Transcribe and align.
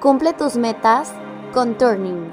Cumple 0.00 0.32
tus 0.32 0.56
metas 0.56 1.14
con 1.52 1.76
Turning. 1.76 2.32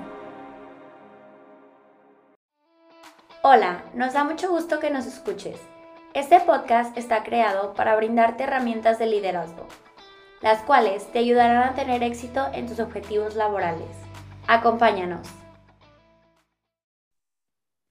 Hola, 3.43 3.83
nos 3.93 4.13
da 4.13 4.23
mucho 4.23 4.49
gusto 4.49 4.79
que 4.79 4.89
nos 4.89 5.05
escuches. 5.05 5.61
Este 6.13 6.39
podcast 6.39 6.97
está 6.97 7.23
creado 7.23 7.73
para 7.73 7.97
brindarte 7.97 8.45
herramientas 8.45 8.99
de 8.99 9.07
liderazgo, 9.07 9.67
las 10.41 10.63
cuales 10.63 11.11
te 11.11 11.19
ayudarán 11.19 11.61
a 11.61 11.73
tener 11.73 12.03
éxito 12.03 12.47
en 12.53 12.67
tus 12.67 12.79
objetivos 12.79 13.35
laborales. 13.35 13.89
Acompáñanos. 14.47 15.27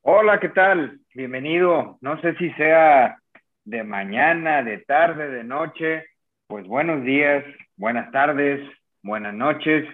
Hola, 0.00 0.40
¿qué 0.40 0.48
tal? 0.48 1.00
Bienvenido. 1.12 1.98
No 2.00 2.18
sé 2.22 2.34
si 2.36 2.50
sea 2.52 3.18
de 3.66 3.84
mañana, 3.84 4.62
de 4.62 4.78
tarde, 4.78 5.28
de 5.28 5.44
noche. 5.44 6.06
Pues 6.46 6.66
buenos 6.66 7.04
días, 7.04 7.44
buenas 7.76 8.10
tardes, 8.10 8.66
buenas 9.06 9.34
noches. 9.34 9.88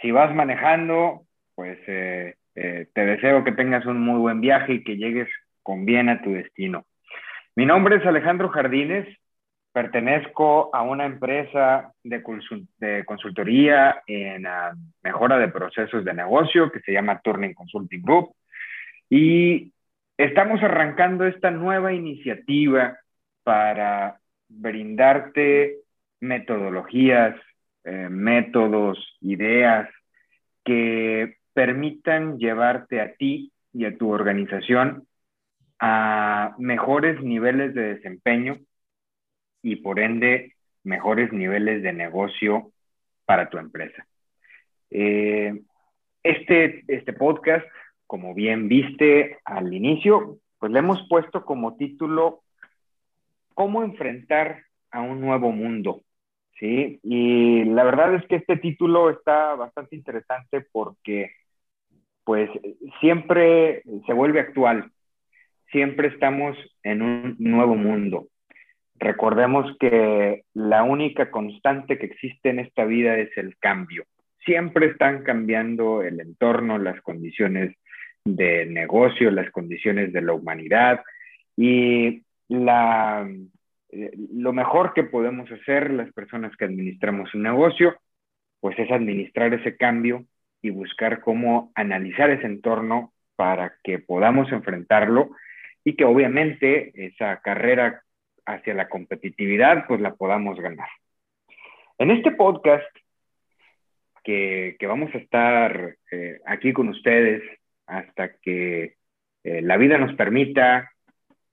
Si 0.00 0.10
vas 0.10 0.34
manejando, 0.34 1.22
pues 1.54 1.78
eh, 1.86 2.36
eh, 2.54 2.86
te 2.94 3.04
deseo 3.04 3.44
que 3.44 3.52
tengas 3.52 3.84
un 3.84 4.00
muy 4.00 4.18
buen 4.18 4.40
viaje 4.40 4.74
y 4.74 4.84
que 4.84 4.96
llegues 4.96 5.28
con 5.62 5.84
bien 5.84 6.08
a 6.08 6.22
tu 6.22 6.32
destino. 6.32 6.86
Mi 7.56 7.66
nombre 7.66 7.96
es 7.96 8.06
Alejandro 8.06 8.48
Jardines, 8.48 9.06
pertenezco 9.72 10.74
a 10.74 10.82
una 10.82 11.04
empresa 11.04 11.92
de, 12.04 12.22
consultoría 13.04 14.02
en 14.06 14.46
ah, 14.46 14.72
mejora 15.02 15.38
de 15.38 15.48
procesos 15.48 16.04
de 16.04 16.14
negocio 16.14 16.70
que 16.70 16.80
se 16.80 16.92
llama 16.92 17.20
Turning 17.20 17.54
Consulting 17.54 18.02
Group 18.02 18.34
y 19.10 19.72
estamos 20.16 20.62
arrancando 20.62 21.26
esta 21.26 21.50
nueva 21.50 21.92
iniciativa 21.92 22.98
para 23.42 24.20
brindarte 24.48 25.78
metodologías, 26.20 27.34
eh, 27.88 28.08
métodos, 28.10 28.98
ideas 29.22 29.88
que 30.62 31.38
permitan 31.54 32.38
llevarte 32.38 33.00
a 33.00 33.14
ti 33.14 33.50
y 33.72 33.86
a 33.86 33.96
tu 33.96 34.10
organización 34.10 35.06
a 35.78 36.54
mejores 36.58 37.22
niveles 37.22 37.74
de 37.74 37.94
desempeño 37.94 38.58
y 39.62 39.76
por 39.76 40.00
ende 40.00 40.54
mejores 40.84 41.32
niveles 41.32 41.82
de 41.82 41.94
negocio 41.94 42.72
para 43.24 43.48
tu 43.48 43.56
empresa. 43.56 44.06
Eh, 44.90 45.62
este, 46.22 46.84
este 46.88 47.14
podcast, 47.14 47.66
como 48.06 48.34
bien 48.34 48.68
viste 48.68 49.38
al 49.46 49.72
inicio, 49.72 50.40
pues 50.58 50.72
le 50.72 50.80
hemos 50.80 51.08
puesto 51.08 51.44
como 51.46 51.76
título 51.76 52.42
¿Cómo 53.54 53.82
enfrentar 53.82 54.62
a 54.90 55.00
un 55.00 55.20
nuevo 55.20 55.52
mundo? 55.52 56.02
¿Sí? 56.58 56.98
Y 57.04 57.64
la 57.64 57.84
verdad 57.84 58.14
es 58.14 58.26
que 58.26 58.36
este 58.36 58.56
título 58.56 59.10
está 59.10 59.54
bastante 59.54 59.94
interesante 59.94 60.66
porque 60.72 61.30
pues 62.24 62.50
siempre 63.00 63.82
se 64.06 64.12
vuelve 64.12 64.40
actual, 64.40 64.90
siempre 65.70 66.08
estamos 66.08 66.56
en 66.82 67.02
un 67.02 67.36
nuevo 67.38 67.76
mundo. 67.76 68.26
Recordemos 68.96 69.76
que 69.78 70.42
la 70.52 70.82
única 70.82 71.30
constante 71.30 71.98
que 71.98 72.06
existe 72.06 72.50
en 72.50 72.58
esta 72.58 72.84
vida 72.84 73.16
es 73.16 73.30
el 73.36 73.56
cambio. 73.58 74.04
Siempre 74.44 74.86
están 74.86 75.22
cambiando 75.22 76.02
el 76.02 76.20
entorno, 76.20 76.78
las 76.78 77.00
condiciones 77.02 77.76
de 78.24 78.66
negocio, 78.66 79.30
las 79.30 79.50
condiciones 79.52 80.12
de 80.12 80.22
la 80.22 80.32
humanidad 80.32 81.02
y 81.56 82.22
la, 82.48 83.28
eh, 83.90 84.12
lo 84.32 84.52
mejor 84.52 84.92
que 84.94 85.04
podemos 85.04 85.50
hacer 85.50 85.90
las 85.90 86.12
personas 86.12 86.56
que 86.56 86.64
administramos 86.64 87.34
un 87.34 87.42
negocio, 87.42 87.96
pues 88.60 88.78
es 88.78 88.90
administrar 88.90 89.54
ese 89.54 89.76
cambio 89.76 90.24
y 90.60 90.70
buscar 90.70 91.20
cómo 91.20 91.72
analizar 91.74 92.30
ese 92.30 92.46
entorno 92.46 93.12
para 93.36 93.74
que 93.84 93.98
podamos 93.98 94.50
enfrentarlo 94.52 95.30
y 95.84 95.94
que 95.94 96.04
obviamente 96.04 96.92
esa 97.06 97.40
carrera 97.40 98.02
hacia 98.44 98.74
la 98.74 98.88
competitividad 98.88 99.86
pues 99.86 100.00
la 100.00 100.14
podamos 100.14 100.58
ganar. 100.60 100.88
En 101.98 102.10
este 102.10 102.32
podcast 102.32 102.86
que, 104.24 104.76
vamos 104.82 105.14
a 105.14 105.18
estar 105.18 105.96
eh, 106.10 106.40
aquí 106.44 106.72
con 106.72 106.88
ustedes 106.88 107.42
hasta 107.86 108.36
que 108.36 108.96
eh, 109.44 109.62
la 109.62 109.76
vida 109.76 109.96
nos 109.96 110.14
permita 110.14 110.90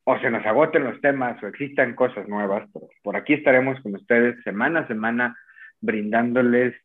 o 0.05 0.19
se 0.19 0.29
nos 0.29 0.45
agoten 0.45 0.83
los 0.83 1.01
temas 1.01 1.41
o 1.43 1.47
existan 1.47 1.95
cosas 1.95 2.27
nuevas, 2.27 2.69
por 3.03 3.15
aquí 3.15 3.33
estaremos 3.33 3.81
con 3.81 3.95
ustedes 3.95 4.41
semana 4.43 4.81
a 4.81 4.87
semana 4.87 5.35
brindándoles, 5.81 6.75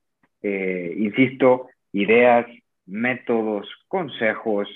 eh, 0.42 0.94
insisto, 0.96 1.68
ideas, 1.92 2.46
métodos, 2.86 3.68
consejos, 3.88 4.68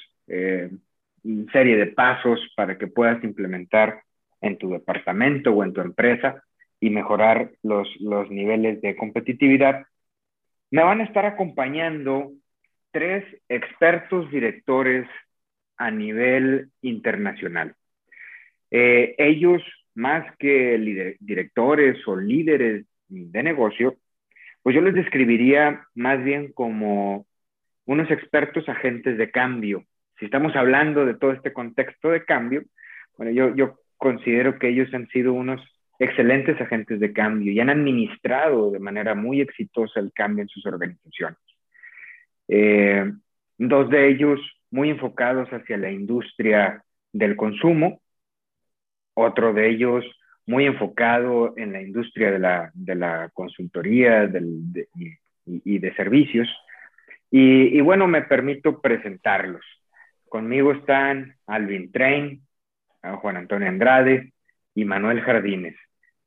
serie 1.53 1.77
de 1.77 1.87
pasos 1.87 2.41
para 2.56 2.78
que 2.78 2.87
puedas 2.87 3.22
implementar 3.25 4.03
en 4.41 4.59
tu 4.59 4.71
departamento 4.71 5.53
o 5.53 5.65
en 5.65 5.72
tu 5.72 5.81
empresa 5.81 6.43
y 6.81 6.91
mejorar 6.91 7.50
los, 7.62 7.88
los 8.00 8.31
niveles 8.31 8.81
de 8.82 8.97
competitividad. 8.97 9.87
Me 10.71 10.82
van 10.82 11.00
a 11.00 11.05
estar 11.05 11.25
acompañando 11.25 12.32
tres 12.91 13.25
expertos 13.49 14.31
directores 14.31 15.09
a 15.76 15.91
nivel 15.91 16.71
internacional. 16.82 17.75
Eh, 18.71 19.15
ellos, 19.19 19.63
más 19.95 20.25
que 20.39 21.17
directores 21.21 21.97
o 22.07 22.17
líderes 22.17 22.87
de 23.09 23.43
negocio, 23.43 23.97
pues 24.63 24.75
yo 24.75 24.83
les 24.83 24.95
describiría 24.95 25.87
más 25.95 26.23
bien 26.25 26.53
como 26.53 27.27
unos 27.87 28.11
expertos 28.11 28.69
agentes 28.69 29.19
de 29.19 29.31
cambio, 29.31 29.85
si 30.19 30.27
estamos 30.27 30.55
hablando 30.55 31.05
de 31.05 31.15
todo 31.15 31.33
este 31.33 31.53
contexto 31.53 32.11
de 32.11 32.25
cambio, 32.25 32.63
bueno, 33.17 33.53
yo, 33.55 33.79
considero 33.97 34.59
que 34.59 34.69
ellos 34.69 34.93
han 34.93 35.09
sido 35.09 35.33
unos 35.33 35.63
excelentes 35.99 36.61
agentes 36.61 37.01
de 37.01 37.13
cambio 37.13 37.53
y 37.53 37.61
han 37.61 37.71
administrado 37.71 38.71
de 38.71 38.79
manera 38.79 39.15
muy 39.15 39.41
exitosa 39.41 39.99
el 40.01 40.13
cambio 40.13 40.43
en 40.43 40.49
sus 40.49 40.67
organizaciones. 40.67 41.39
Eh, 42.49 43.11
dos 43.57 43.89
de 43.89 44.09
ellos 44.09 44.41
muy 44.71 44.91
enfocados 44.91 45.49
hacia 45.51 45.79
la 45.79 45.91
industria 45.91 46.85
del 47.13 47.37
consumo, 47.37 48.03
otro 49.15 49.53
de 49.53 49.71
ellos 49.71 50.05
muy 50.47 50.67
enfocado 50.67 51.55
en 51.57 51.73
la 51.73 51.81
industria 51.81 52.31
de 52.31 52.39
la, 52.39 52.71
de 52.75 52.95
la 52.95 53.31
consultoría 53.33 54.27
del, 54.27 54.87
y, 55.47 55.79
de 55.79 55.95
servicios. 55.95 56.49
Y, 57.31 57.77
y, 57.77 57.81
bueno, 57.81 58.07
me 58.07 58.23
permito 58.23 58.81
presentarlos. 58.81 59.65
Conmigo 60.29 60.73
están 60.73 61.37
Alvin 61.47 61.91
Train, 61.91 62.43
Juan 63.03 63.37
Antonio 63.37 63.69
Andrade 63.69 64.33
y 64.75 64.85
Manuel 64.85 65.21
Jardines. 65.23 65.77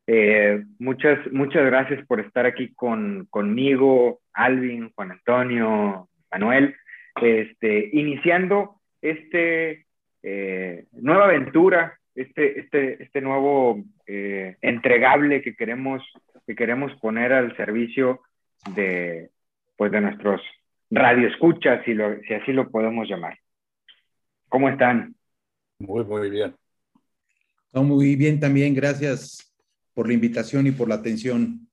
Eh, 0.06 0.64
muchas, 0.80 1.20
muchas 1.32 1.66
gracias 1.66 2.06
por 2.08 2.22
estar 2.22 2.46
aquí 2.46 2.74
con, 2.74 3.28
conmigo, 3.30 4.22
Alvin, 4.34 4.92
Juan 4.96 5.12
Antonio, 5.12 6.08
Manuel, 6.32 6.76
este, 7.22 7.90
iniciando 7.92 8.80
este 9.02 9.86
eh, 10.24 10.86
nueva 10.94 11.26
aventura, 11.26 12.00
este, 12.18 12.60
este, 12.60 13.04
este 13.04 13.22
nuevo 13.22 13.84
eh, 14.06 14.58
entregable 14.62 15.42
que 15.42 15.56
queremos, 15.56 16.04
que 16.46 16.56
queremos 16.56 16.92
poner 17.00 17.32
al 17.32 17.56
servicio 17.56 18.22
de, 18.76 19.30
pues, 19.78 19.92
de 19.92 20.02
nuestros 20.02 20.42
radioescuchas, 20.90 21.84
si, 21.86 21.96
si 22.28 22.34
así 22.34 22.52
lo 22.54 22.70
podemos 22.70 23.08
llamar. 23.08 23.38
¿Cómo 24.50 24.70
están? 24.70 25.16
Muy, 25.80 26.04
muy 26.06 26.30
bien. 26.30 26.56
Muy 27.74 28.16
bien 28.16 28.40
también. 28.40 28.74
Gracias 28.74 29.54
por 29.94 30.08
la 30.08 30.14
invitación 30.14 30.68
y 30.68 30.72
por 30.72 30.90
la 30.90 30.96
atención. 30.96 31.68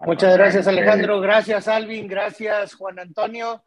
Muchas 0.00 0.36
gracias, 0.36 0.66
Alejandro. 0.66 1.20
Gracias, 1.20 1.68
Alvin. 1.68 2.08
Gracias, 2.08 2.74
Juan 2.74 2.98
Antonio. 2.98 3.62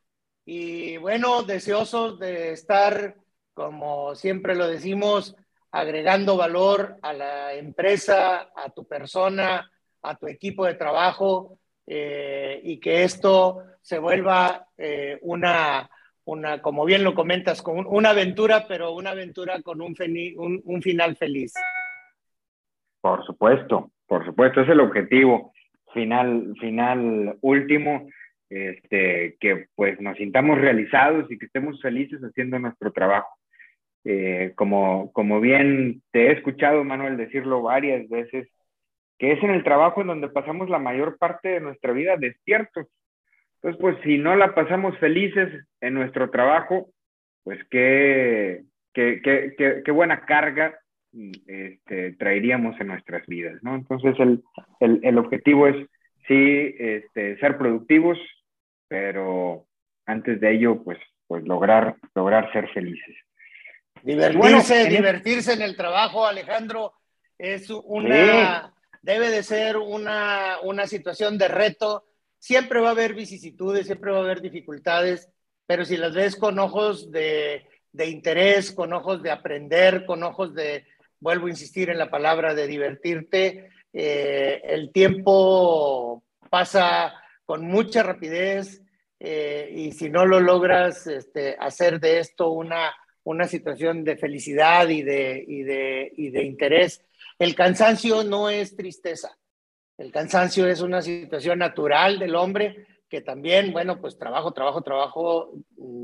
Y 0.46 0.98
bueno, 0.98 1.44
deseosos 1.44 2.20
de 2.20 2.52
estar, 2.52 3.16
como 3.56 4.14
siempre 4.14 4.54
lo 4.54 4.68
decimos, 4.68 5.36
agregando 5.72 6.38
valor 6.38 6.98
a 7.02 7.14
la 7.14 7.56
empresa, 7.56 8.52
a 8.56 8.70
tu 8.70 8.86
persona, 8.88 9.72
a 10.04 10.16
tu 10.16 10.28
equipo 10.28 10.66
de 10.66 10.76
trabajo 10.76 11.58
eh, 11.88 12.62
y 12.64 12.80
que 12.80 13.04
esto 13.04 13.64
se 13.82 13.98
vuelva 13.98 14.68
eh, 14.78 15.18
una 15.24 15.90
una, 16.26 16.62
como 16.62 16.86
bien 16.86 17.04
lo 17.04 17.14
comentas, 17.14 17.62
con 17.62 17.86
una 17.88 18.10
aventura, 18.10 18.66
pero 18.68 18.94
una 18.94 19.12
aventura 19.12 19.62
con 19.62 19.82
un, 19.82 19.96
un, 20.66 20.82
final 20.82 21.16
feliz. 21.16 21.54
Por 23.00 23.24
supuesto, 23.26 23.92
por 24.08 24.26
supuesto, 24.26 24.62
es 24.62 24.70
el 24.70 24.80
objetivo 24.80 25.54
final, 25.94 26.54
final 26.60 27.38
último, 27.42 28.08
este, 28.50 29.38
que 29.40 29.68
pues 29.76 30.00
nos 30.02 30.18
sintamos 30.18 30.60
realizados 30.60 31.32
y 31.32 31.38
que 31.38 31.46
estemos 31.46 31.80
felices 31.82 32.20
haciendo 32.22 32.58
nuestro 32.58 32.92
trabajo. 32.92 33.30
Eh, 34.08 34.54
como, 34.56 35.12
como 35.14 35.42
bien 35.42 36.04
te 36.12 36.28
he 36.28 36.32
escuchado, 36.34 36.84
Manuel, 36.84 37.18
decirlo 37.18 37.64
varias 37.64 38.08
veces, 38.08 38.48
que 39.18 39.32
es 39.32 39.44
en 39.44 39.50
el 39.50 39.64
trabajo 39.64 40.02
en 40.02 40.08
donde 40.08 40.30
pasamos 40.30 40.70
la 40.70 40.78
mayor 40.78 41.18
parte 41.18 41.50
de 41.50 41.60
nuestra 41.60 41.92
vida 41.92 42.16
despiertos. 42.16 42.88
Entonces, 43.56 43.82
pues 43.82 43.98
si 44.04 44.20
no 44.20 44.36
la 44.36 44.54
pasamos 44.54 44.96
felices 45.00 45.66
en 45.82 45.96
nuestro 45.96 46.30
trabajo, 46.30 46.90
pues 47.44 47.60
qué, 47.72 48.62
qué, 48.94 49.22
qué, 49.24 49.82
qué 49.84 49.92
buena 49.92 50.26
carga 50.26 50.78
este, 51.48 52.14
traeríamos 52.14 52.80
en 52.80 52.88
nuestras 52.88 53.26
vidas, 53.26 53.58
¿no? 53.64 53.76
Entonces, 53.76 54.16
el, 54.20 54.44
el, 54.82 55.00
el 55.04 55.18
objetivo 55.18 55.68
es, 55.68 55.88
sí, 56.28 56.76
este, 56.78 57.38
ser 57.38 57.58
productivos, 57.58 58.20
pero 58.88 59.66
antes 60.06 60.40
de 60.40 60.52
ello, 60.52 60.84
pues, 60.84 61.00
pues 61.28 61.44
lograr, 61.48 61.96
lograr 62.14 62.52
ser 62.52 62.70
felices. 62.70 63.16
Divertirse, 64.06 64.86
divertirse 64.86 65.54
en 65.54 65.64
el 65.64 65.76
trabajo, 65.76 66.28
Alejandro, 66.28 66.94
es 67.40 67.72
una, 67.72 68.72
debe 69.02 69.32
de 69.32 69.42
ser 69.42 69.78
una, 69.78 70.58
una 70.62 70.86
situación 70.86 71.40
de 71.40 71.48
reto. 71.48 72.06
Siempre 72.38 72.82
va 72.82 72.90
a 72.90 72.92
haber 72.92 73.16
vicisitudes, 73.16 73.88
siempre 73.88 74.12
va 74.12 74.18
a 74.20 74.22
haber 74.22 74.42
dificultades, 74.42 75.28
pero 75.66 75.86
si 75.86 75.98
las 75.98 76.14
ves 76.14 76.36
con 76.36 76.60
ojos 76.60 77.12
de, 77.12 77.68
de 77.94 78.06
interés, 78.06 78.72
con 78.72 78.94
ojos 78.94 79.24
de 79.24 79.32
aprender, 79.32 80.06
con 80.06 80.22
ojos 80.22 80.54
de, 80.54 80.86
vuelvo 81.20 81.48
a 81.48 81.50
insistir 81.50 81.90
en 81.90 81.98
la 81.98 82.12
palabra 82.12 82.54
de 82.54 82.68
divertirte, 82.68 83.72
eh, 83.92 84.62
el 84.66 84.92
tiempo 84.92 86.24
pasa 86.52 87.12
con 87.44 87.66
mucha 87.66 88.04
rapidez 88.04 88.84
eh, 89.20 89.68
y 89.76 89.94
si 89.94 90.12
no 90.12 90.28
lo 90.28 90.40
logras 90.40 91.08
este, 91.08 91.56
hacer 91.60 92.00
de 92.00 92.20
esto 92.20 92.52
una, 92.52 92.94
una 93.26 93.48
situación 93.48 94.04
de 94.04 94.18
felicidad 94.18 94.88
y 94.88 95.04
de, 95.04 95.44
y, 95.46 95.64
de, 95.64 96.14
y 96.16 96.30
de 96.30 96.44
interés, 96.44 97.04
el 97.38 97.56
cansancio 97.56 98.24
no 98.24 98.50
es 98.50 98.76
tristeza. 98.76 99.38
El 99.98 100.12
cansancio 100.12 100.68
es 100.68 100.82
una 100.82 101.02
situación 101.02 101.60
natural 101.60 102.20
del 102.20 102.36
hombre 102.36 102.88
que 103.10 103.22
también, 103.22 103.72
bueno, 103.72 104.00
pues 104.00 104.18
trabajo, 104.18 104.52
trabajo, 104.52 104.82
trabajo, 104.82 105.54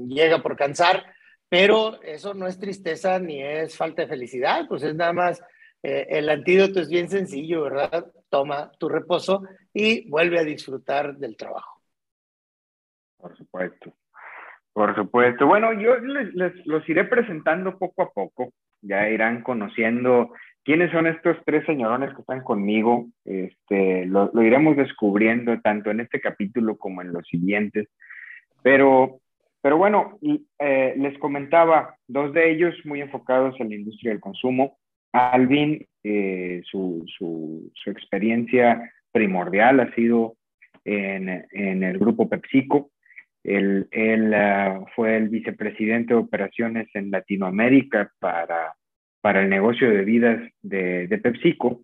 llega 0.07 0.41
por 0.41 0.55
cansar, 0.55 1.05
pero 1.49 2.01
eso 2.01 2.33
no 2.33 2.47
es 2.47 2.57
tristeza 2.57 3.19
ni 3.19 3.41
es 3.41 3.75
falta 3.75 4.03
de 4.03 4.07
felicidad, 4.07 4.65
pues 4.67 4.83
es 4.83 4.95
nada 4.95 5.13
más, 5.13 5.41
eh, 5.83 6.07
el 6.09 6.29
antídoto 6.29 6.79
es 6.79 6.89
bien 6.89 7.09
sencillo, 7.09 7.63
¿verdad? 7.63 8.11
Toma 8.29 8.71
tu 8.79 8.87
reposo 8.87 9.43
y 9.73 10.09
vuelve 10.09 10.39
a 10.39 10.43
disfrutar 10.43 11.17
del 11.17 11.35
trabajo. 11.35 11.81
Por 13.17 13.35
supuesto, 13.35 13.93
por 14.73 14.95
supuesto. 14.95 15.45
Bueno, 15.47 15.73
yo 15.73 15.97
les, 15.97 16.33
los 16.65 16.87
iré 16.87 17.03
presentando 17.05 17.77
poco 17.77 18.03
a 18.03 18.11
poco, 18.11 18.53
ya 18.81 19.09
irán 19.09 19.41
conociendo 19.41 20.31
quiénes 20.63 20.91
son 20.91 21.07
estos 21.07 21.37
tres 21.45 21.65
señorones 21.65 22.13
que 22.13 22.21
están 22.21 22.41
conmigo, 22.43 23.07
este, 23.25 24.05
lo, 24.05 24.31
iremos 24.41 24.77
descubriendo 24.77 25.59
tanto 25.61 25.91
en 25.91 26.01
este 26.01 26.21
capítulo 26.21 26.77
como 26.77 27.01
en 27.01 27.11
los 27.11 27.27
siguientes, 27.27 27.87
pero 28.63 29.21
pero 29.63 29.77
bueno, 29.77 30.17
eh, 30.57 30.95
les 30.97 31.17
comentaba, 31.19 31.95
dos 32.07 32.33
de 32.33 32.51
ellos 32.51 32.73
muy 32.83 32.99
enfocados 32.99 33.53
en 33.59 33.69
la 33.69 33.75
industria 33.75 34.11
del 34.11 34.19
consumo. 34.19 34.79
Alvin, 35.11 35.85
eh, 36.03 36.63
su, 36.65 37.03
su, 37.05 37.71
su, 37.75 37.91
experiencia 37.91 38.91
primordial 39.11 39.79
ha 39.81 39.93
sido 39.93 40.35
en, 40.83 41.45
en 41.51 41.83
el 41.83 41.99
grupo 41.99 42.27
PepsiCo. 42.27 42.89
Él, 43.43 43.87
él 43.91 44.33
uh, 44.33 44.85
fue 44.95 45.17
el 45.17 45.29
vicepresidente 45.29 46.13
de 46.13 46.19
operaciones 46.19 46.87
en 46.93 47.11
Latinoamérica 47.11 48.11
para, 48.19 48.73
para 49.21 49.41
el 49.41 49.49
negocio 49.49 49.89
de 49.89 49.97
bebidas 49.97 50.51
de, 50.61 51.07
de 51.07 51.17
PepsiCo. 51.17 51.81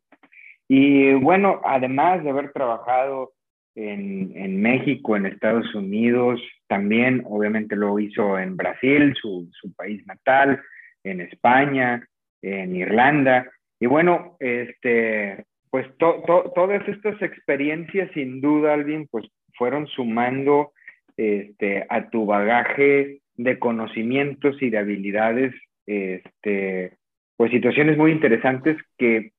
Y 0.67 1.13
bueno, 1.13 1.61
además 1.63 2.23
de 2.23 2.29
haber 2.29 2.51
trabajado 2.51 3.31
en, 3.75 4.33
en, 4.35 4.61
México, 4.61 5.15
en 5.15 5.25
Estados 5.25 5.73
Unidos, 5.73 6.41
también 6.67 7.23
obviamente 7.25 7.75
lo 7.75 7.97
hizo 7.99 8.37
en 8.37 8.57
Brasil, 8.57 9.15
su, 9.19 9.49
su 9.53 9.73
país 9.73 10.05
natal, 10.05 10.61
en 11.03 11.21
España, 11.21 12.05
en 12.41 12.75
Irlanda. 12.75 13.49
Y 13.79 13.85
bueno, 13.85 14.35
este, 14.39 15.45
pues 15.69 15.87
to, 15.97 16.23
to, 16.25 16.51
todas 16.55 16.87
estas 16.87 17.21
experiencias 17.21 18.11
sin 18.13 18.41
duda, 18.41 18.73
Alvin, 18.73 19.07
pues 19.09 19.25
fueron 19.57 19.87
sumando 19.87 20.71
este, 21.17 21.85
a 21.89 22.09
tu 22.09 22.25
bagaje 22.25 23.21
de 23.35 23.59
conocimientos 23.59 24.61
y 24.61 24.69
de 24.69 24.77
habilidades, 24.77 25.53
este, 25.85 26.97
pues 27.35 27.51
situaciones 27.51 27.97
muy 27.97 28.11
interesantes 28.11 28.77
que 28.97 29.31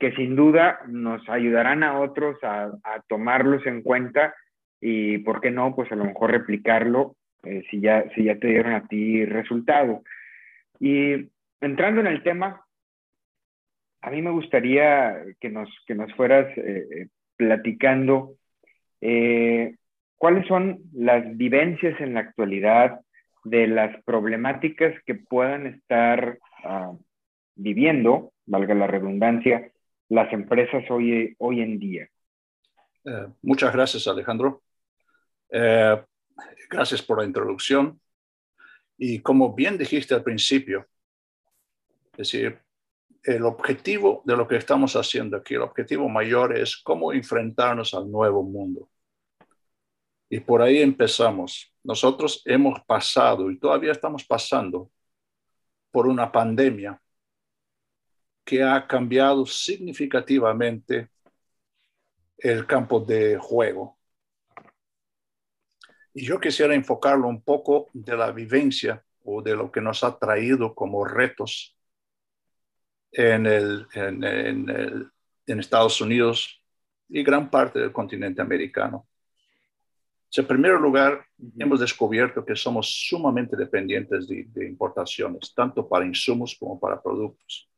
que 0.00 0.12
sin 0.12 0.34
duda 0.34 0.80
nos 0.88 1.28
ayudarán 1.28 1.82
a 1.82 2.00
otros 2.00 2.36
a, 2.42 2.72
tomarlos 3.06 3.64
en 3.66 3.82
cuenta 3.82 4.34
y, 4.80 5.18
¿por 5.18 5.42
qué 5.42 5.50
no? 5.50 5.76
Pues 5.76 5.92
a 5.92 5.94
lo 5.94 6.06
mejor 6.06 6.30
replicarlo 6.30 7.16
eh, 7.42 7.62
si, 7.70 7.80
ya, 7.80 8.04
si 8.14 8.24
ya 8.24 8.38
te 8.38 8.48
dieron 8.48 8.72
a 8.72 8.86
ti 8.86 9.26
resultado. 9.26 10.02
Y 10.80 11.28
entrando 11.60 12.00
en 12.00 12.06
el 12.06 12.22
tema, 12.22 12.64
a 14.00 14.10
mí 14.10 14.22
me 14.22 14.30
gustaría 14.30 15.22
que 15.38 15.50
nos, 15.50 15.68
que 15.86 15.94
nos 15.94 16.10
fueras 16.14 16.46
eh, 16.56 16.86
eh, 16.90 17.08
platicando 17.36 18.36
cuáles 20.20 20.46
son 20.48 20.82
las 20.92 21.34
vivencias 21.38 21.98
en 21.98 22.12
la 22.12 22.20
actualidad 22.20 23.00
de 23.42 23.66
las 23.66 24.04
problemáticas 24.04 24.92
que 25.06 25.14
puedan 25.14 25.66
estar 25.66 26.38
uh, 26.62 26.98
viviendo, 27.54 28.34
valga 28.44 28.74
la 28.74 28.86
redundancia, 28.86 29.72
las 30.10 30.30
empresas 30.30 30.84
hoy, 30.90 31.34
hoy 31.38 31.62
en 31.62 31.78
día? 31.78 32.06
Eh, 33.06 33.28
muchas 33.40 33.72
gracias, 33.72 34.06
Alejandro. 34.08 34.62
Eh, 35.48 36.04
gracias 36.68 37.00
por 37.00 37.20
la 37.20 37.24
introducción. 37.24 37.98
Y 38.98 39.20
como 39.20 39.54
bien 39.54 39.78
dijiste 39.78 40.14
al 40.14 40.22
principio, 40.22 40.86
es 42.12 42.18
decir, 42.18 42.58
el 43.22 43.42
objetivo 43.46 44.20
de 44.26 44.36
lo 44.36 44.46
que 44.46 44.56
estamos 44.56 44.96
haciendo 44.96 45.38
aquí, 45.38 45.54
el 45.54 45.62
objetivo 45.62 46.10
mayor 46.10 46.54
es 46.54 46.76
cómo 46.76 47.10
enfrentarnos 47.10 47.94
al 47.94 48.10
nuevo 48.10 48.42
mundo. 48.42 48.90
Y 50.32 50.38
por 50.40 50.62
ahí 50.62 50.78
empezamos. 50.78 51.74
Nosotros 51.82 52.40
hemos 52.44 52.80
pasado 52.84 53.50
y 53.50 53.58
todavía 53.58 53.90
estamos 53.90 54.24
pasando 54.24 54.90
por 55.90 56.06
una 56.06 56.30
pandemia 56.30 57.02
que 58.44 58.62
ha 58.62 58.86
cambiado 58.86 59.44
significativamente 59.44 61.10
el 62.38 62.64
campo 62.64 63.00
de 63.00 63.38
juego. 63.38 63.98
Y 66.14 66.24
yo 66.24 66.40
quisiera 66.40 66.74
enfocarlo 66.74 67.26
un 67.26 67.42
poco 67.42 67.88
de 67.92 68.16
la 68.16 68.30
vivencia 68.30 69.04
o 69.24 69.42
de 69.42 69.56
lo 69.56 69.70
que 69.72 69.80
nos 69.80 70.04
ha 70.04 70.16
traído 70.16 70.74
como 70.76 71.04
retos 71.04 71.76
en, 73.10 73.46
en 73.46 75.10
Estados 75.46 76.00
Unidos 76.00 76.62
y 77.08 77.24
gran 77.24 77.50
parte 77.50 77.80
del 77.80 77.92
continente 77.92 78.40
americano. 78.40 79.09
En 80.36 80.46
primer 80.46 80.72
lugar, 80.80 81.24
hemos 81.58 81.80
descubierto 81.80 82.44
que 82.44 82.54
somos 82.54 82.86
sumamente 83.08 83.56
dependientes 83.56 84.28
de, 84.28 84.44
de 84.44 84.68
importaciones, 84.68 85.52
tanto 85.54 85.88
para 85.88 86.06
insumos 86.06 86.56
como 86.58 86.78
para 86.78 87.02
productos. 87.02 87.68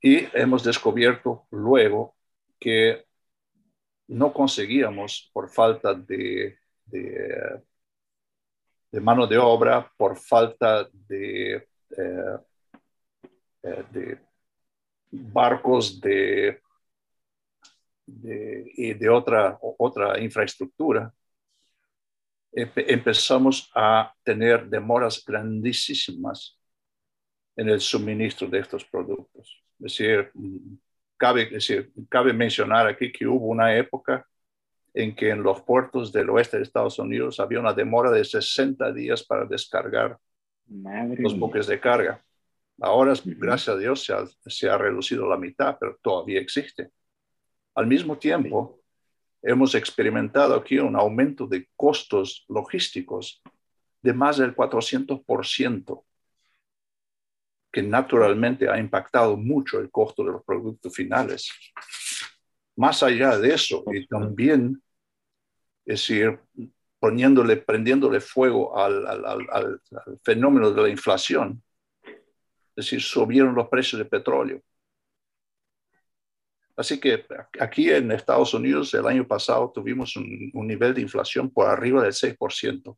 Y 0.00 0.26
hemos 0.32 0.62
descubierto 0.64 1.46
luego 1.50 2.16
que 2.58 3.04
no 4.08 4.32
conseguíamos 4.32 5.30
por 5.32 5.50
falta 5.50 5.94
de, 5.94 6.58
de, 6.86 7.62
mano 9.00 9.26
de 9.26 9.38
obra, 9.38 9.90
por 9.96 10.16
falta 10.16 10.88
de, 10.92 11.56
eh, 11.56 12.38
eh, 13.62 13.84
de 13.90 14.18
barcos 15.10 16.00
de, 18.08 18.70
y 18.74 18.94
de 18.94 19.08
otra, 19.08 19.58
otra 19.60 20.18
infraestructura, 20.20 21.12
empezamos 22.52 23.70
a 23.74 24.12
tener 24.22 24.68
demoras 24.68 25.22
grandísimas 25.24 26.58
en 27.56 27.68
el 27.68 27.80
suministro 27.80 28.48
de 28.48 28.60
estos 28.60 28.84
productos. 28.84 29.62
Es 29.78 29.98
decir, 29.98 30.32
cabe, 31.16 31.46
decir, 31.46 31.92
cabe 32.08 32.32
mencionar 32.32 32.86
aquí 32.86 33.12
que 33.12 33.26
hubo 33.26 33.46
una 33.46 33.76
época 33.76 34.26
en 34.94 35.14
que 35.14 35.30
en 35.30 35.42
los 35.42 35.60
puertos 35.62 36.12
del 36.12 36.30
oeste 36.30 36.56
de 36.56 36.62
Estados 36.62 36.98
Unidos 36.98 37.38
había 37.38 37.60
una 37.60 37.72
demora 37.72 38.10
de 38.10 38.24
60 38.24 38.92
días 38.92 39.22
para 39.22 39.44
descargar 39.44 40.18
los 41.18 41.38
buques 41.38 41.66
de 41.66 41.78
carga. 41.78 42.22
Ahora, 42.80 43.12
gracias 43.24 43.76
a 43.76 43.78
Dios, 43.78 44.04
se 44.04 44.12
ha, 44.12 44.24
se 44.46 44.68
ha, 44.68 44.78
reducido 44.78 45.28
la 45.28 45.36
mitad, 45.36 45.76
pero 45.78 45.98
todavía 46.00 46.40
existe. 46.40 46.90
Al 47.78 47.86
mismo 47.86 48.18
tiempo, 48.18 48.80
hemos 49.40 49.72
experimentado 49.76 50.56
aquí 50.56 50.80
un 50.80 50.96
aumento 50.96 51.46
de 51.46 51.68
costos 51.76 52.44
logísticos 52.48 53.40
de 54.02 54.12
más 54.12 54.38
del 54.38 54.52
400%. 54.52 56.04
que 57.70 57.82
naturalmente 57.82 58.68
ha 58.68 58.80
impactado 58.80 59.36
mucho 59.36 59.78
el 59.78 59.92
costo 59.92 60.24
de 60.24 60.32
los 60.32 60.42
productos 60.42 60.92
finales. 60.92 61.52
Más 62.74 63.00
allá 63.04 63.38
de 63.38 63.54
eso, 63.54 63.84
y 63.92 64.08
también, 64.08 64.82
es 65.86 66.00
decir, 66.00 66.40
poniéndole, 66.98 67.58
prendiéndole 67.58 68.20
fuego 68.20 68.76
al, 68.76 69.06
al, 69.06 69.80
fenómeno 70.24 70.72
de 70.72 70.82
la 70.82 70.88
inflación, 70.88 71.62
es 72.02 72.74
decir, 72.74 73.00
subieron 73.00 73.54
los 73.54 73.68
precios 73.68 74.00
de 74.00 74.06
petróleo. 74.06 74.62
Así 76.78 77.00
que 77.00 77.24
aquí 77.58 77.90
en 77.90 78.12
Estados 78.12 78.54
Unidos 78.54 78.94
el 78.94 79.04
año 79.04 79.26
pasado 79.26 79.72
tuvimos 79.74 80.14
un, 80.14 80.48
un, 80.54 80.64
nivel 80.64 80.94
de 80.94 81.00
inflación 81.00 81.50
por 81.50 81.66
arriba 81.66 82.04
del 82.04 82.12
6%. 82.12 82.96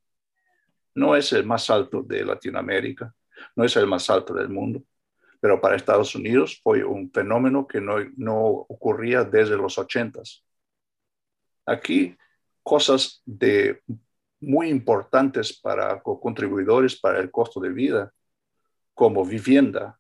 No 0.97 1.17
es 1.17 1.33
el 1.33 1.47
más 1.47 1.71
alto 1.71 2.03
de 2.03 2.23
Latinoamérica, 2.23 3.15
no 3.57 3.65
es 3.65 3.75
el 3.77 3.87
más 3.87 4.11
alto 4.11 4.35
del 4.35 4.51
mundo, 4.51 4.83
pero 5.41 5.63
para 5.63 5.77
Estados 5.77 6.15
Unidos 6.15 6.61
fue 6.63 6.85
un 6.85 7.11
fenómeno 7.11 7.67
que 7.67 7.81
no, 7.81 7.95
no 8.19 8.45
ocurría 8.45 9.25
desde 9.25 9.57
los 9.57 9.79
80s. 9.79 10.43
Aquí 11.65 12.15
cosas 12.63 13.23
de 13.25 13.83
muy 14.41 14.69
importantes 14.69 15.59
para 15.59 16.03
contribuidores 16.03 17.01
para 17.01 17.19
el 17.19 17.31
costo 17.31 17.59
de 17.61 17.71
vida, 17.71 18.13
como 18.93 19.25
vivienda, 19.25 19.99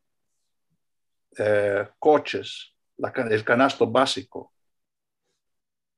eh, 1.38 1.88
coches, 1.98 2.74
el 3.30 3.44
canasto 3.44 3.86
básico, 3.86 4.52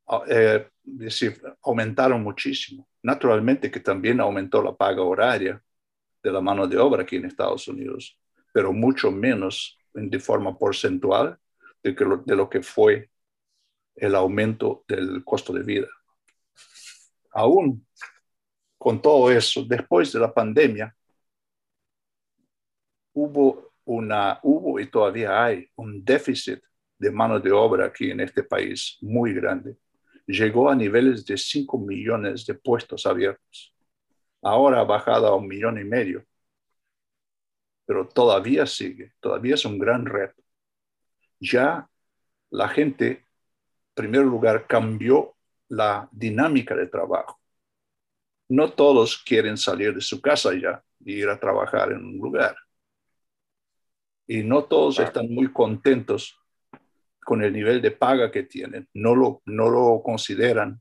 ah, 0.07 0.23
eh, 0.29 0.69
decir, 0.83 1.41
aumentaron 1.63 2.23
muchísimo. 2.23 2.89
Naturalmente 3.03 3.71
que 3.71 3.81
también 3.81 4.21
aumentó 4.21 4.63
la 4.63 4.75
paga 4.75 5.03
horaria 5.03 5.63
de 6.23 6.31
la 6.31 6.41
mano 6.41 6.67
de 6.67 6.79
obra 6.79 7.03
aquí 7.03 7.17
en 7.17 7.25
Estados 7.27 7.67
Unidos, 7.69 8.19
pero 8.53 8.73
mucho 8.73 9.11
menos 9.11 9.79
de 9.93 10.21
forma 10.21 10.57
porcentual 10.57 11.39
de, 11.83 11.95
que 11.95 12.05
de 12.25 12.37
lo 12.37 12.49
que 12.49 12.63
fue 12.63 13.11
el 13.97 14.15
aumento 14.15 14.85
del 14.89 15.25
costo 15.25 15.53
de 15.53 15.63
vida. 15.63 15.89
Aún 17.33 17.87
con 18.79 19.01
todo 19.01 19.31
eso, 19.31 19.65
después 19.65 20.13
de 20.13 20.21
la 20.21 20.33
pandemia, 20.33 20.95
hubo, 23.13 23.75
una, 23.85 24.41
hubo 24.43 24.81
y 24.81 24.91
todavía 24.91 25.45
hay 25.45 25.69
un 25.77 26.05
déficit 26.05 26.63
de 27.03 27.11
mano 27.11 27.41
de 27.41 27.53
obra 27.53 27.87
aquí 27.87 28.11
en 28.11 28.21
este 28.21 28.43
país 28.43 28.99
muy 29.01 29.35
grande. 29.35 29.77
Llegó 30.27 30.71
a 30.71 30.75
niveles 30.75 31.27
de 31.27 31.37
5 31.37 31.79
millones 31.79 32.47
de 32.47 32.55
puestos 32.55 33.07
abiertos. 33.07 33.75
Ahora 34.41 34.81
ha 34.81 34.85
bajado 34.85 35.27
a 35.27 35.37
un 35.37 35.47
millón 35.47 35.79
y 35.79 35.85
medio, 35.85 36.25
pero 37.85 38.09
todavía 38.09 38.67
sigue, 38.67 39.13
todavía 39.21 39.55
es 39.55 39.65
un 39.65 39.79
gran 39.79 40.07
reto. 40.07 40.43
Ya 41.41 41.89
la 42.51 42.69
gente, 42.69 43.07
en 43.09 43.25
primer 43.95 44.23
lugar, 44.25 44.67
cambió 44.67 45.35
la 45.69 46.09
dinámica 46.13 46.75
de 46.75 46.87
trabajo 46.87 47.43
no 48.53 48.71
todos 48.71 49.17
quieren 49.17 49.57
salir 49.57 49.95
de 49.95 50.03
su 50.03 50.21
casa 50.21 50.51
ya 50.53 50.85
y 51.01 51.15
ir 51.15 51.29
a 51.31 51.41
trabajar 51.41 51.91
en 51.91 52.05
un 52.05 52.19
lugar. 52.19 52.55
Y 54.27 54.43
no 54.43 54.65
todos 54.65 54.99
están 54.99 55.33
muy 55.33 55.51
contentos 55.51 56.39
con 57.25 57.43
el 57.43 57.53
nivel 57.53 57.81
de 57.83 57.91
paga 57.93 58.31
que 58.31 58.45
tienen. 58.45 58.89
No 58.95 59.15
lo, 59.15 59.43
no 59.47 59.69
lo 59.71 60.03
consideran 60.03 60.81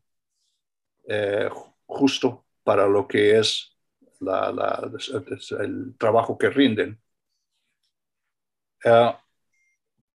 eh, 1.08 1.50
justo 1.86 2.46
para 2.64 2.88
lo 2.88 3.08
que 3.08 3.38
es 3.40 3.76
el 5.60 5.96
trabajo 5.98 6.38
que 6.38 6.50
rinden. 6.50 7.02
Eh, 8.84 9.14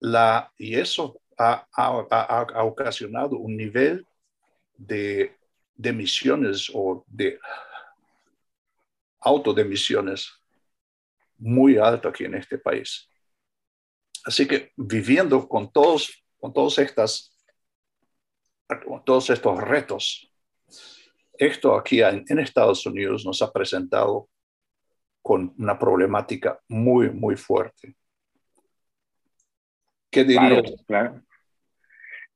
la, 0.01 0.53
y 0.59 0.75
eso 0.75 1.21
ha, 1.39 1.67
ha 1.73 2.65
ocasionado 2.65 3.39
un 3.39 3.57
nivel 3.57 4.07
de 4.77 5.37
de 5.77 5.91
emisiones 5.91 6.71
o 6.73 7.05
de 7.07 7.39
autodemisiones 9.21 10.33
muy 11.39 11.77
alto 11.79 12.09
aquí 12.09 12.25
en 12.25 12.35
este 12.35 12.59
país. 12.59 13.09
Así 14.25 14.49
que 14.49 14.73
viviendo 14.77 15.47
con 15.49 15.71
todos, 15.71 16.25
con 16.39 16.53
todos, 16.53 16.79
estas, 16.79 17.37
con 18.87 19.05
todos 19.05 19.31
estos 19.31 19.61
retos, 19.61 20.33
esto 21.39 21.77
aquí 21.77 22.01
en, 22.01 22.39
Estados 22.39 22.87
Unidos 22.87 23.27
nos 23.27 23.43
ha 23.43 23.53
presentado 23.53 24.29
con 25.21 25.55
una 25.59 25.79
problemática 25.79 26.59
muy, 26.69 27.11
muy 27.11 27.37
fuerte. 27.37 27.95
¿Qué 30.11 30.25
dirías? 30.25 30.85
claro. 30.87 31.23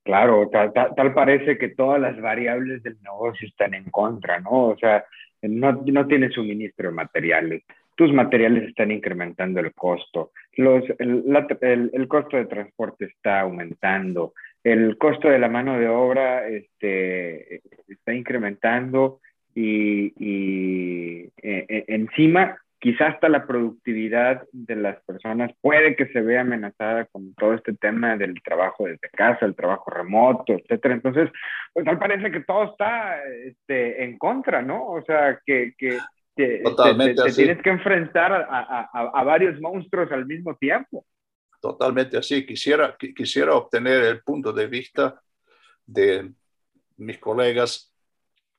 Claro, 0.09 0.49
tal, 0.49 1.13
parece 1.13 1.59
que 1.59 1.69
todas 1.69 2.01
las 2.01 2.19
variables 2.19 2.83
del 2.83 2.99
negocio 3.03 3.47
están 3.47 3.75
en 3.75 3.91
contra, 3.91 4.41
¿no? 4.41 4.69
O 4.69 4.79
sea, 4.79 5.05
no, 5.43 5.83
no 5.85 6.07
tienes 6.07 6.33
suministro 6.33 6.89
de 6.89 6.95
materiales, 6.95 7.63
tus 7.99 8.13
materiales 8.13 8.69
están 8.69 8.93
incrementando 8.93 9.59
el 9.59 9.75
costo, 9.75 10.31
los, 10.53 10.85
el, 11.01 11.25
el, 11.93 12.07
costo 12.07 12.37
de 12.37 12.47
transporte 12.47 13.07
está 13.07 13.41
aumentando, 13.41 14.35
el 14.63 14.97
costo 14.99 15.29
de 15.29 15.41
la 15.41 15.49
mano 15.49 15.77
de 15.77 15.89
obra 15.89 16.47
este, 16.47 17.61
está 17.89 18.15
incrementando 18.15 19.19
y, 19.53 20.13
y 20.17 21.25
e, 21.43 21.67
e, 21.69 21.85
encima 21.89 22.57
quizás 22.79 23.15
hasta 23.15 23.29
la 23.29 23.49
productividad 23.49 24.47
de 24.53 24.77
las 24.77 25.03
personas 25.03 25.51
puede 25.61 25.97
que 25.97 26.07
se 26.07 26.21
vea 26.21 26.43
amenazada 26.43 27.07
con 27.07 27.35
todo 27.35 27.55
este 27.55 27.73
tema 27.73 28.17
del 28.17 28.41
trabajo 28.45 28.87
desde 28.87 29.11
casa, 29.11 29.45
el 29.45 29.57
trabajo 29.57 29.91
remoto, 29.91 30.53
etcétera. 30.53 30.95
Entonces, 30.95 31.31
pues 31.73 31.85
tal 31.85 31.99
parece 31.99 32.31
que 32.31 32.45
todo 32.45 32.71
está 32.71 33.21
este, 33.45 34.05
en 34.05 34.17
contra, 34.19 34.63
¿no? 34.63 34.87
O 34.87 35.03
sea, 35.03 35.41
que, 35.45 35.75
que, 35.77 35.99
te, 36.39 37.33
tienes 37.35 37.61
que 37.63 37.71
enfrentar 37.71 38.33
a, 38.33 38.89
a, 38.93 39.25
varios 39.25 39.61
monstruos 39.61 40.11
al 40.13 40.25
mismo 40.25 40.55
tiempo. 40.57 41.05
Totalmente 41.61 42.17
así. 42.17 42.47
Quisiera, 42.47 42.97
quisiera 42.97 43.55
obtener 43.55 44.05
el 44.05 44.23
punto 44.23 44.53
de 44.53 44.69
vista 44.69 45.21
de 45.85 46.31
mis 46.97 47.19
colegas 47.19 47.93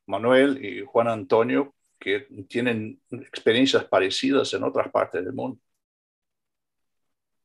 Manuel 0.08 0.64
y 0.64 0.84
Juan 0.86 1.08
Antonio 1.08 1.74
que 1.98 2.28
tienen 2.50 3.00
experiencias 3.12 3.86
parecidas 3.86 4.54
en 4.54 4.64
otras 4.64 4.90
partes 4.92 5.24
del 5.24 5.34
mundo. 5.34 5.60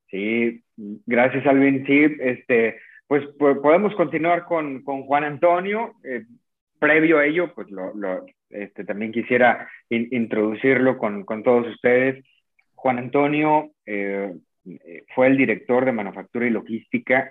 Sí, 0.09 0.65
gracias 0.77 1.47
Alvin. 1.47 1.87
Sí, 1.87 2.07
este, 2.21 2.81
pues, 3.07 3.25
podemos 3.39 3.95
continuar 3.95 4.47
con, 4.47 4.83
con 4.83 5.03
Juan 5.03 5.25
Antonio. 5.25 5.95
Eh, 6.05 6.25
previo 6.79 7.19
a 7.19 7.27
ello, 7.27 7.55
pues 7.55 7.71
lo, 7.71 7.95
lo, 7.95 8.27
este, 8.51 8.85
también 8.85 9.13
quisiera 9.13 9.69
introducirlo 9.89 10.99
con, 10.99 11.25
con, 11.25 11.43
todos 11.43 11.67
ustedes. 11.69 12.25
Juan 12.75 12.99
Antonio 12.99 13.71
eh, 13.87 14.35
fue 15.15 15.27
el 15.27 15.37
director 15.37 15.85
de 15.85 15.93
manufactura 15.93 16.47
y 16.47 16.51
logística 16.51 17.31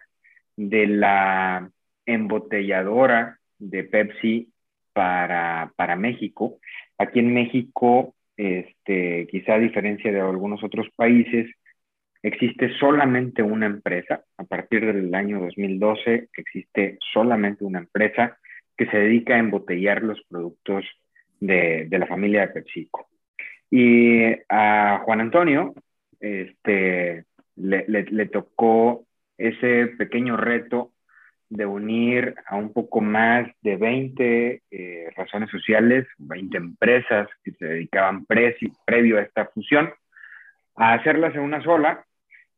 de 0.56 0.88
la 0.88 1.70
embotelladora 2.06 3.40
de 3.58 3.84
Pepsi 3.84 4.50
para, 4.94 5.72
para 5.76 5.96
México. 5.96 6.60
Aquí 6.98 7.20
en 7.20 7.34
México, 7.34 8.16
este, 8.38 9.28
quizá 9.30 9.56
a 9.56 9.60
diferencia 9.60 10.12
de 10.12 10.20
algunos 10.20 10.64
otros 10.64 10.88
países, 10.96 11.50
existe 12.22 12.70
solamente 12.80 13.42
una 13.42 13.66
empresa. 13.66 14.24
A 14.38 14.44
partir 14.44 14.86
del 14.86 15.14
año 15.14 15.40
2012 15.42 16.30
existe 16.38 16.98
solamente 17.14 17.64
una 17.64 17.80
empresa 17.80 18.38
que 18.78 18.86
se 18.88 18.98
dedica 18.98 19.36
a 19.36 19.40
embotellar 19.40 20.04
los 20.04 20.22
productos 20.30 20.86
de, 21.46 21.86
de 21.90 22.00
la 22.00 22.08
familia 22.08 22.42
de 22.42 22.54
PepsiCo. 22.54 23.08
Y 23.70 24.34
a 24.50 25.02
Juan 25.04 25.22
Antonio 25.22 25.74
este, 26.20 27.26
le, 27.56 27.86
le, 27.88 28.26
tocó 28.28 29.06
ese 29.38 29.88
pequeño 29.98 30.38
reto 30.38 30.92
de 31.50 31.66
unir 31.66 32.36
a 32.48 32.56
un 32.56 32.72
poco 32.72 33.02
más 33.02 33.48
de 33.62 33.76
20 33.76 34.62
eh, 34.72 35.10
razones 35.16 35.50
sociales, 35.50 36.08
20 36.18 36.58
empresas 36.58 37.28
que 37.44 37.52
se 37.52 37.66
dedicaban 37.66 38.26
previo 38.26 39.18
a 39.18 39.22
esta 39.22 39.46
fusión, 39.48 39.92
a 40.76 40.94
hacerlas 40.94 41.36
en 41.36 41.42
una 41.42 41.62
sola. 41.62 42.06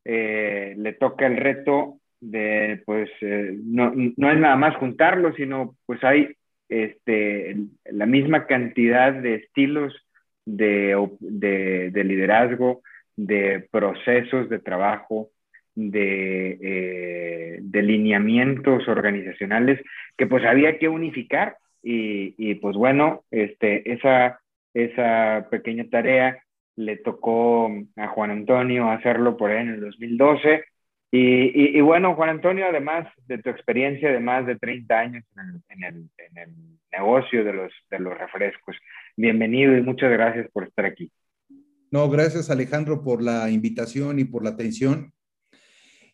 Eh, 0.03 0.75
le 0.77 0.93
toca 0.93 1.25
el 1.25 1.37
reto 1.37 1.99
de, 2.21 2.83
pues, 2.85 3.09
eh, 3.21 3.57
no, 3.63 3.91
no, 3.95 4.31
es 4.31 4.39
nada 4.39 4.55
más 4.55 4.75
juntarlo, 4.77 5.33
sino 5.33 5.75
pues 5.87 6.03
hay 6.03 6.35
este, 6.69 7.57
la 7.85 8.05
misma 8.05 8.47
cantidad 8.47 9.13
de 9.13 9.35
estilos 9.35 9.93
de, 10.45 10.95
de, 11.19 11.91
de 11.91 12.03
liderazgo, 12.03 12.81
de 13.15 13.67
procesos 13.71 14.49
de 14.49 14.59
trabajo, 14.59 15.29
de, 15.75 16.57
eh, 16.61 17.59
de, 17.61 17.81
lineamientos 17.81 18.87
organizacionales 18.87 19.81
que 20.17 20.25
pues 20.25 20.45
había 20.45 20.79
que 20.79 20.87
unificar 20.87 21.57
y, 21.83 22.33
y, 22.37 22.55
pues 22.55 22.75
bueno, 22.77 23.23
este, 23.29 23.91
esa, 23.91 24.39
esa 24.73 25.47
pequeña 25.51 25.85
tarea 25.89 26.39
le 26.75 26.97
tocó 26.97 27.71
a 27.95 28.07
Juan 28.07 28.31
Antonio 28.31 28.89
hacerlo 28.89 29.37
por 29.37 29.51
ahí 29.51 29.61
en 29.61 29.69
el 29.69 29.81
2012. 29.81 30.63
Y, 31.11 31.79
bueno, 31.79 32.15
Juan 32.15 32.29
Antonio, 32.29 32.65
además 32.65 33.07
de 33.27 33.37
tu 33.37 33.49
experiencia 33.49 34.11
de 34.11 34.19
más 34.19 34.45
de 34.45 34.57
30 34.57 34.99
años 34.99 35.23
en 35.69 35.83
el, 35.83 36.09
en 36.17 36.37
el, 36.37 36.49
negocio 36.91 37.43
de 37.43 37.51
los, 37.51 37.73
de 37.89 37.99
los 37.99 38.17
refrescos, 38.17 38.75
bienvenido 39.17 39.77
y 39.77 39.81
muchas 39.81 40.09
gracias 40.11 40.49
por 40.51 40.63
estar 40.63 40.85
aquí. 40.85 41.11
No, 41.91 42.09
gracias 42.09 42.49
Alejandro 42.49 43.03
por 43.03 43.21
la 43.21 43.49
invitación 43.49 44.17
y 44.19 44.23
por 44.23 44.43
la 44.43 44.51
atención. 44.51 45.11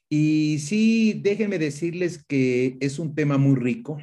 Y 0.10 0.60
sí, 0.60 1.22
déjenme 1.24 1.58
decirles 1.58 2.24
que 2.26 2.78
es 2.82 3.00
un 3.00 3.16
tema 3.16 3.38
muy 3.38 3.56
rico. 3.56 3.98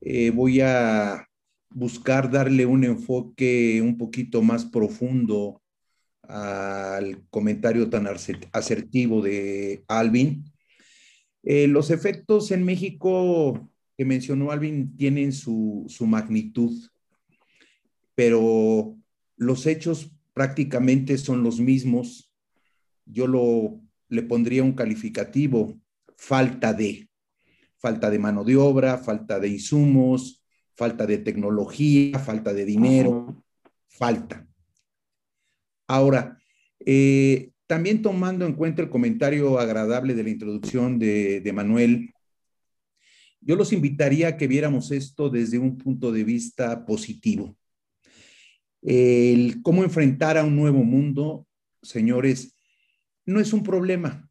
Eh, 0.00 0.30
voy 0.30 0.60
a 0.60 1.26
buscar 1.70 2.30
darle 2.30 2.66
un 2.66 2.84
enfoque 2.84 3.80
un 3.82 3.98
poquito 3.98 4.42
más 4.42 4.64
profundo 4.64 5.60
al 6.30 7.26
comentario 7.30 7.90
tan 7.90 8.06
asertivo 8.52 9.20
de 9.22 9.84
Alvin. 9.88 10.44
Eh, 11.42 11.66
los 11.66 11.90
efectos 11.90 12.50
en 12.50 12.64
México 12.64 13.68
que 13.96 14.04
mencionó 14.04 14.50
Alvin 14.50 14.96
tienen 14.96 15.32
su, 15.32 15.84
su 15.88 16.06
magnitud, 16.06 16.72
pero 18.14 18.96
los 19.36 19.66
hechos 19.66 20.10
prácticamente 20.32 21.18
son 21.18 21.42
los 21.42 21.60
mismos. 21.60 22.32
Yo 23.04 23.26
lo, 23.26 23.80
le 24.08 24.22
pondría 24.22 24.62
un 24.62 24.72
calificativo, 24.72 25.78
falta 26.16 26.72
de, 26.72 27.08
falta 27.78 28.10
de 28.10 28.18
mano 28.18 28.44
de 28.44 28.56
obra, 28.56 28.98
falta 28.98 29.40
de 29.40 29.48
insumos, 29.48 30.44
falta 30.74 31.06
de 31.06 31.18
tecnología, 31.18 32.18
falta 32.18 32.52
de 32.52 32.64
dinero, 32.64 33.44
falta. 33.86 34.49
Ahora, 35.90 36.38
eh, 36.86 37.50
también 37.66 38.00
tomando 38.00 38.46
en 38.46 38.52
cuenta 38.52 38.80
el 38.80 38.90
comentario 38.90 39.58
agradable 39.58 40.14
de 40.14 40.22
la 40.22 40.30
introducción 40.30 41.00
de, 41.00 41.40
de 41.40 41.52
Manuel, 41.52 42.14
yo 43.40 43.56
los 43.56 43.72
invitaría 43.72 44.28
a 44.28 44.36
que 44.36 44.46
viéramos 44.46 44.92
esto 44.92 45.30
desde 45.30 45.58
un 45.58 45.76
punto 45.76 46.12
de 46.12 46.22
vista 46.22 46.86
positivo. 46.86 47.56
El 48.82 49.62
cómo 49.62 49.82
enfrentar 49.82 50.38
a 50.38 50.44
un 50.44 50.54
nuevo 50.54 50.84
mundo, 50.84 51.48
señores, 51.82 52.54
no 53.26 53.40
es 53.40 53.52
un 53.52 53.64
problema, 53.64 54.30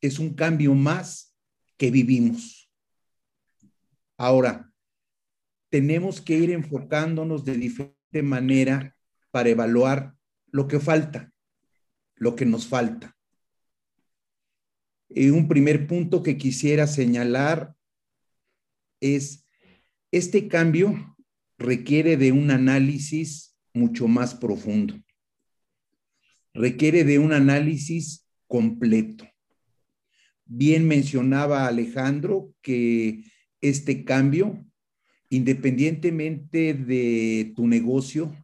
es 0.00 0.20
un 0.20 0.34
cambio 0.34 0.72
más 0.76 1.36
que 1.76 1.90
vivimos. 1.90 2.70
Ahora, 4.16 4.70
tenemos 5.68 6.20
que 6.20 6.38
ir 6.38 6.52
enfocándonos 6.52 7.44
de 7.44 7.56
diferente 7.56 8.22
manera 8.22 8.96
para 9.32 9.48
evaluar 9.48 10.15
lo 10.56 10.66
que 10.68 10.80
falta, 10.80 11.30
lo 12.14 12.34
que 12.34 12.46
nos 12.46 12.66
falta. 12.66 13.14
Y 15.10 15.28
un 15.28 15.48
primer 15.48 15.86
punto 15.86 16.22
que 16.22 16.38
quisiera 16.38 16.86
señalar 16.86 17.74
es, 19.00 19.44
este 20.10 20.48
cambio 20.48 21.16
requiere 21.58 22.16
de 22.16 22.32
un 22.32 22.50
análisis 22.50 23.54
mucho 23.74 24.08
más 24.08 24.34
profundo. 24.34 24.94
Requiere 26.54 27.04
de 27.04 27.18
un 27.18 27.34
análisis 27.34 28.26
completo. 28.46 29.28
Bien 30.46 30.88
mencionaba 30.88 31.66
Alejandro 31.66 32.54
que 32.62 33.24
este 33.60 34.04
cambio 34.04 34.66
independientemente 35.28 36.72
de 36.74 37.52
tu 37.56 37.66
negocio, 37.66 38.34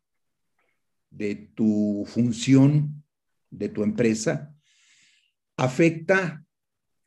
de 1.13 1.35
tu 1.35 2.05
función, 2.07 3.05
de 3.51 3.69
tu 3.69 3.83
empresa, 3.83 4.55
afecta 5.57 6.45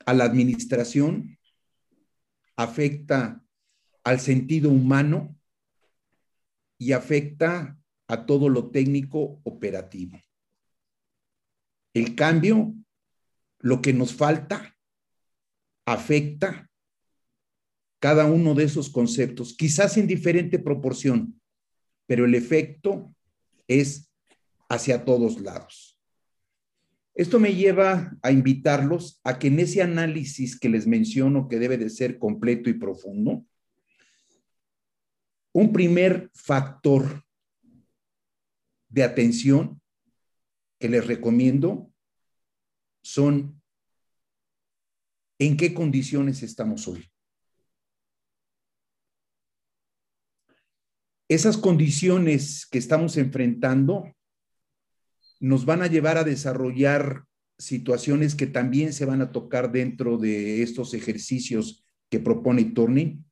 a 0.05 0.13
la 0.13 0.23
administración, 0.23 1.37
afecta 2.55 3.43
al 4.03 4.19
sentido 4.19 4.69
humano 4.69 5.35
y 6.77 6.91
afecta 6.91 7.77
a 8.07 8.25
todo 8.25 8.49
lo 8.49 8.69
técnico 8.69 9.41
operativo. 9.43 10.19
El 11.93 12.15
cambio, 12.15 12.75
lo 13.59 13.81
que 13.81 13.93
nos 13.93 14.13
falta, 14.13 14.77
afecta 15.85 16.69
cada 17.99 18.25
uno 18.25 18.53
de 18.53 18.65
esos 18.65 18.89
conceptos, 18.89 19.55
quizás 19.57 19.97
en 19.97 20.05
diferente 20.05 20.59
proporción, 20.59 21.41
pero 22.05 22.25
el 22.25 22.35
efecto 22.35 23.14
es 23.67 24.11
hacia 24.69 25.05
todos 25.05 25.39
lados. 25.39 25.99
Esto 27.13 27.39
me 27.39 27.55
lleva 27.55 28.17
a 28.21 28.31
invitarlos 28.31 29.21
a 29.23 29.39
que 29.39 29.47
en 29.47 29.59
ese 29.59 29.81
análisis 29.81 30.59
que 30.59 30.67
les 30.67 30.85
menciono, 30.85 31.47
que 31.47 31.59
debe 31.59 31.77
de 31.77 31.89
ser 31.89 32.19
completo 32.19 32.69
y 32.69 32.73
profundo, 32.73 33.45
un 35.53 35.71
primer 35.71 36.29
factor 36.33 37.23
de 38.89 39.03
atención 39.03 39.81
que 40.77 40.89
les 40.89 41.07
recomiendo 41.07 41.89
son 43.01 43.61
en 45.39 45.55
qué 45.55 45.73
condiciones 45.73 46.43
estamos 46.43 46.87
hoy. 46.87 47.09
Esas 51.27 51.57
condiciones 51.57 52.65
que 52.65 52.77
estamos 52.77 53.17
enfrentando 53.17 54.13
nos 55.39 55.65
van 55.65 55.81
a 55.81 55.87
llevar 55.87 56.17
a 56.17 56.23
desarrollar 56.23 57.25
situaciones 57.57 58.35
que 58.35 58.47
también 58.47 58.93
se 58.93 59.05
van 59.05 59.21
a 59.21 59.31
tocar 59.31 59.71
dentro 59.71 60.17
de 60.17 60.61
estos 60.61 60.93
ejercicios 60.93 61.85
que 62.09 62.19
propone 62.19 62.65
Turning. 62.65 63.25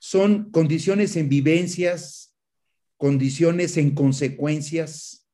Son 0.00 0.50
condiciones 0.50 1.16
en 1.16 1.28
vivencias, 1.28 2.36
condiciones 2.96 3.76
en 3.76 3.94
consecuencias, 3.94 5.28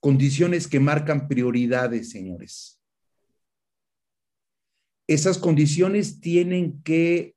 condiciones 0.00 0.66
que 0.68 0.80
marcan 0.80 1.28
prioridades, 1.28 2.10
señores. 2.10 2.80
Esas 5.06 5.38
condiciones 5.38 6.20
tienen 6.20 6.82
que 6.82 7.36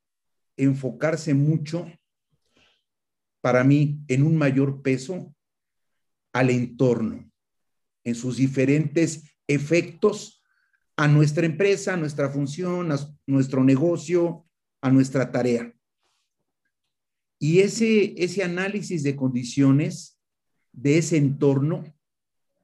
enfocarse 0.57 1.33
mucho 1.33 1.87
para 3.41 3.63
mí 3.63 3.99
en 4.07 4.23
un 4.23 4.35
mayor 4.37 4.81
peso 4.81 5.33
al 6.33 6.49
entorno, 6.49 7.31
en 8.03 8.15
sus 8.15 8.37
diferentes 8.37 9.23
efectos 9.47 10.43
a 10.95 11.07
nuestra 11.07 11.45
empresa, 11.45 11.93
a 11.93 11.97
nuestra 11.97 12.29
función, 12.29 12.91
a 12.91 12.99
nuestro 13.25 13.63
negocio, 13.63 14.45
a 14.81 14.89
nuestra 14.89 15.31
tarea. 15.31 15.73
Y 17.39 17.59
ese, 17.59 18.13
ese 18.21 18.43
análisis 18.43 19.03
de 19.03 19.15
condiciones 19.15 20.19
de 20.73 20.97
ese 20.97 21.17
entorno 21.17 21.85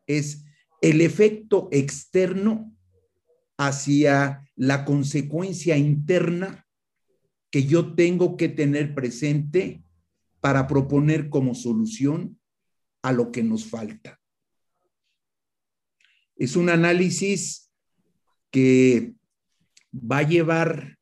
es 0.06 0.44
el 0.82 1.00
efecto 1.02 1.70
externo 1.72 2.76
hacia 3.58 4.50
la 4.56 4.84
consecuencia 4.84 5.78
interna 5.78 6.68
que 7.50 7.64
yo 7.64 7.96
tengo 7.96 8.36
que 8.36 8.50
tener 8.50 8.94
presente 8.94 9.85
para 10.46 10.68
proponer 10.68 11.30
como 11.30 11.56
solución 11.56 12.40
a 13.02 13.12
lo 13.12 13.32
que 13.32 13.42
nos 13.42 13.66
falta. 13.66 14.20
Es 16.36 16.56
un 16.56 16.70
análisis 16.70 17.72
que 18.52 19.16
va 19.92 20.20
a 20.20 20.30
llevar 20.30 21.00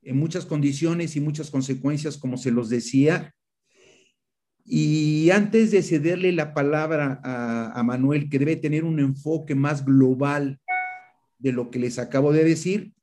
en 0.00 0.16
muchas 0.16 0.46
condiciones 0.46 1.14
y 1.14 1.20
muchas 1.20 1.50
consecuencias, 1.50 2.16
como 2.16 2.38
se 2.38 2.50
los 2.50 2.70
decía. 2.70 3.34
Y 4.64 5.28
antes 5.28 5.72
de 5.72 5.82
cederle 5.82 6.32
la 6.32 6.54
palabra 6.54 7.20
a, 7.22 7.82
Manuel, 7.82 8.30
que 8.30 8.38
debe 8.38 8.56
tener 8.56 8.82
un 8.82 8.98
enfoque 8.98 9.54
más 9.54 9.84
global 9.84 10.58
de 11.38 11.52
lo 11.52 11.70
que 11.70 11.80
les 11.80 11.98
acabo 11.98 12.32
de 12.32 12.44
decir, 12.44 12.94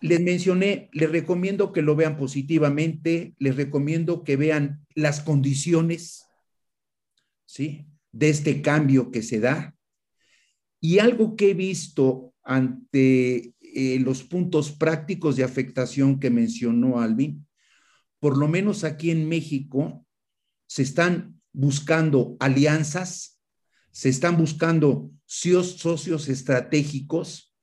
les 0.00 0.20
mencioné, 0.20 0.90
les 0.92 1.10
recomiendo 1.10 1.72
que 1.72 1.82
lo 1.82 1.96
vean 1.96 2.16
positivamente, 2.16 3.34
les 3.38 3.56
recomiendo 3.56 4.22
que 4.22 4.36
vean 4.36 4.84
las 4.94 5.22
condiciones, 5.22 6.26
¿sí? 7.46 7.86
De 8.12 8.28
este 8.28 8.60
cambio 8.60 9.10
que 9.10 9.22
se 9.22 9.40
da. 9.40 9.74
Y 10.78 10.98
algo 10.98 11.36
que 11.36 11.52
he 11.52 11.54
visto 11.54 12.34
ante 12.42 13.54
eh, 13.60 13.98
los 14.00 14.22
puntos 14.22 14.72
prácticos 14.72 15.36
de 15.36 15.44
afectación 15.44 16.20
que 16.20 16.28
mencionó 16.28 17.00
Alvin, 17.00 17.46
por 18.20 18.36
lo 18.36 18.46
menos 18.46 18.84
aquí 18.84 19.10
en 19.10 19.26
México, 19.26 20.06
se 20.66 20.82
están 20.82 21.40
buscando 21.52 22.36
alianzas, 22.40 23.40
se 23.90 24.10
están 24.10 24.36
buscando 24.36 25.10
socios 25.24 26.28
estratégicos 26.28 27.54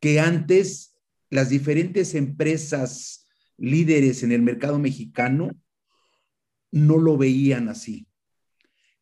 que 0.00 0.20
antes 0.20 0.97
las 1.30 1.50
diferentes 1.50 2.14
empresas 2.14 3.26
líderes 3.56 4.22
en 4.22 4.32
el 4.32 4.42
mercado 4.42 4.78
mexicano 4.78 5.50
no 6.70 6.98
lo 6.98 7.16
veían 7.16 7.68
así. 7.68 8.06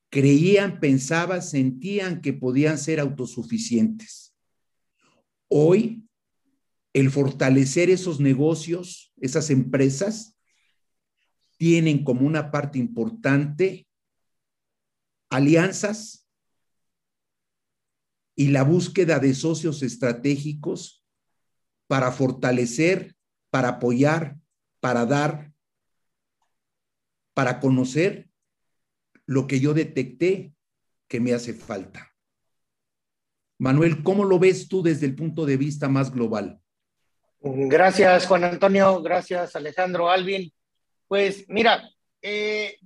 creían, 0.09 0.81
pensaban, 0.81 1.43
sentían 1.43 2.23
que 2.23 2.33
podían 2.33 2.79
ser 2.79 3.01
autosuficientes. 3.01 4.35
Hoy, 5.49 6.09
el 6.93 7.11
fortalecer 7.11 7.91
esos 7.91 8.19
negocios, 8.21 9.13
esas 9.21 9.51
empresas, 9.51 10.37
tienen 11.59 12.05
como 12.05 12.27
una 12.27 12.51
parte 12.51 12.79
importante 12.79 13.87
alianzas 15.29 16.27
y 18.35 18.49
la 18.49 18.63
búsqueda 18.63 19.19
de 19.19 19.35
socios 19.35 19.83
estratégicos 19.83 20.96
para 21.87 22.13
fortalecer, 22.13 23.15
para 23.51 23.69
apoyar, 23.69 24.37
para 24.81 25.07
dar, 25.07 25.53
para 27.35 27.61
conocer 27.61 28.29
lo 29.27 29.47
que 29.47 29.61
yo 29.61 29.75
detecté 29.75 30.53
que 31.09 31.21
me 31.21 31.33
hace 31.33 31.55
falta. 31.55 32.13
Manuel, 33.59 34.03
¿cómo 34.03 34.25
lo 34.25 34.39
ves 34.39 34.69
tú 34.69 34.83
desde 34.83 35.07
el 35.07 35.15
punto 35.15 35.47
de 35.47 35.57
vista 35.57 35.89
más 35.89 36.13
global? 36.13 36.61
Gracias, 37.41 38.27
Juan 38.27 38.45
Antonio. 38.45 39.01
Gracias, 39.03 39.57
Alejandro 39.57 40.11
Alvin. 40.11 40.53
Pues 41.09 41.45
mira, 41.49 41.89
eh, 42.21 42.77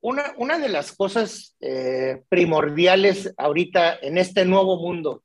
una, 0.00 0.34
una, 0.36 0.58
de 0.58 0.68
las 0.68 0.92
cosas 0.92 1.56
eh, 1.60 2.22
primordiales 2.28 3.32
ahorita 3.36 3.98
en 4.02 4.18
este 4.18 4.44
nuevo 4.44 4.76
mundo 4.76 5.22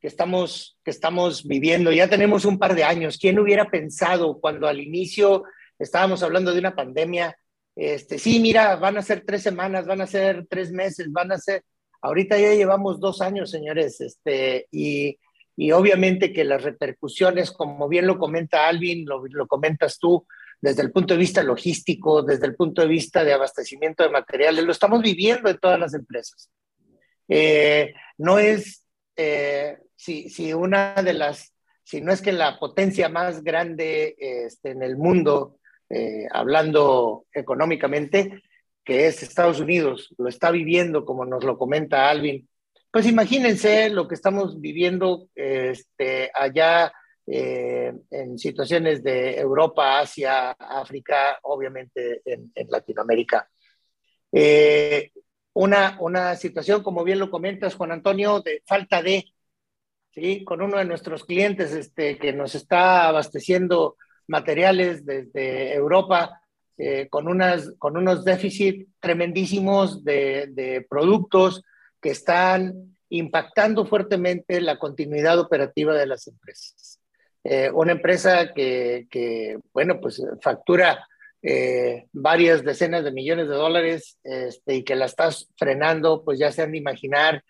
que 0.00 0.08
estamos, 0.08 0.78
que 0.84 0.90
estamos 0.90 1.46
viviendo, 1.46 1.92
ya 1.92 2.08
tenemos 2.08 2.44
un 2.44 2.58
par 2.58 2.74
de 2.74 2.84
años, 2.84 3.18
¿quién 3.18 3.38
hubiera 3.38 3.70
pensado 3.70 4.40
cuando 4.40 4.66
al 4.66 4.80
inicio 4.80 5.44
estábamos 5.78 6.22
hablando 6.22 6.52
de 6.52 6.60
una 6.60 6.74
pandemia? 6.74 7.36
Este, 7.76 8.18
sí, 8.18 8.40
mira, 8.40 8.76
van 8.76 8.96
a 8.96 9.02
ser 9.02 9.24
tres 9.26 9.42
semanas, 9.42 9.86
van 9.86 10.00
a 10.00 10.06
ser 10.06 10.46
tres 10.48 10.72
meses, 10.72 11.12
van 11.12 11.32
a 11.32 11.38
ser, 11.38 11.64
ahorita 12.00 12.38
ya 12.38 12.54
llevamos 12.54 12.98
dos 12.98 13.20
años, 13.20 13.50
señores, 13.50 14.00
este, 14.00 14.66
y, 14.70 15.18
y 15.56 15.72
obviamente 15.72 16.32
que 16.32 16.44
las 16.44 16.62
repercusiones, 16.62 17.52
como 17.52 17.88
bien 17.88 18.06
lo 18.06 18.18
comenta 18.18 18.68
Alvin, 18.68 19.04
lo, 19.06 19.26
lo 19.26 19.46
comentas 19.46 19.98
tú, 19.98 20.26
desde 20.60 20.82
el 20.82 20.92
punto 20.92 21.14
de 21.14 21.20
vista 21.20 21.42
logístico, 21.42 22.22
desde 22.22 22.46
el 22.46 22.54
punto 22.54 22.82
de 22.82 22.88
vista 22.88 23.24
de 23.24 23.32
abastecimiento 23.32 24.02
de 24.02 24.10
materiales, 24.10 24.64
lo 24.64 24.72
estamos 24.72 25.02
viviendo 25.02 25.48
en 25.48 25.58
todas 25.58 25.78
las 25.78 25.94
empresas. 25.94 26.50
Eh, 27.28 27.94
no 28.18 28.38
es, 28.38 28.84
eh, 29.16 29.78
si, 30.00 30.30
si, 30.30 30.54
una 30.54 30.94
de 30.94 31.12
las, 31.12 31.52
si 31.84 32.00
no 32.00 32.10
es 32.10 32.22
que 32.22 32.32
la 32.32 32.58
potencia 32.58 33.10
más 33.10 33.44
grande 33.44 34.16
este, 34.18 34.70
en 34.70 34.82
el 34.82 34.96
mundo, 34.96 35.58
eh, 35.90 36.26
hablando 36.30 37.26
económicamente, 37.34 38.42
que 38.82 39.06
es 39.06 39.22
Estados 39.22 39.60
Unidos, 39.60 40.14
lo 40.16 40.28
está 40.30 40.50
viviendo 40.50 41.04
como 41.04 41.26
nos 41.26 41.44
lo 41.44 41.58
comenta 41.58 42.08
Alvin, 42.08 42.48
pues 42.90 43.06
imagínense 43.06 43.90
lo 43.90 44.08
que 44.08 44.14
estamos 44.14 44.58
viviendo 44.58 45.28
este, 45.34 46.30
allá 46.32 46.90
eh, 47.26 47.92
en 48.10 48.38
situaciones 48.38 49.02
de 49.02 49.38
Europa, 49.38 50.00
Asia, 50.00 50.52
África, 50.52 51.38
obviamente 51.42 52.22
en, 52.24 52.50
Latinoamérica. 52.70 53.50
Eh, 54.32 55.10
una, 55.52 55.98
una 56.00 56.36
situación, 56.36 56.82
como 56.82 57.04
bien 57.04 57.18
lo 57.18 57.30
comentas, 57.30 57.74
Juan 57.74 57.92
Antonio, 57.92 58.40
de 58.40 58.62
falta 58.66 59.02
de, 59.02 59.26
¿sí? 60.10 60.44
con 60.44 60.62
uno 60.62 60.78
de 60.78 60.84
nuestros 60.84 61.24
clientes 61.24 61.72
este, 61.72 62.18
que 62.18 62.32
nos 62.32 62.54
está 62.54 63.08
abasteciendo 63.08 63.96
materiales 64.26 65.04
desde 65.04 65.74
Europa, 65.74 66.40
eh, 66.78 67.08
con, 67.10 67.28
unas, 67.28 67.74
con 67.78 67.96
unos 67.96 68.24
déficits 68.24 68.86
tremendísimos 69.00 70.02
de, 70.04 70.86
productos 70.88 71.62
que 72.00 72.10
están 72.10 72.96
impactando 73.10 73.84
fuertemente 73.84 74.60
la 74.60 74.78
continuidad 74.78 75.38
operativa 75.38 75.94
de 75.94 76.06
las 76.06 76.26
empresas. 76.26 77.00
Eh, 77.42 77.70
una 77.72 77.92
empresa 77.92 78.52
que, 78.54 79.58
bueno, 79.72 80.00
pues 80.00 80.22
factura 80.40 81.06
eh, 81.42 82.06
varias 82.12 82.62
decenas 82.64 83.02
de 83.02 83.12
millones 83.12 83.48
de 83.48 83.54
dólares 83.54 84.18
este, 84.22 84.76
y 84.76 84.84
que 84.84 84.94
la 84.94 85.06
estás 85.06 85.48
frenando, 85.56 86.22
pues 86.22 86.38
ya 86.38 86.52
se 86.52 86.62
han 86.62 86.72
de 86.72 86.78
imaginar 86.78 87.42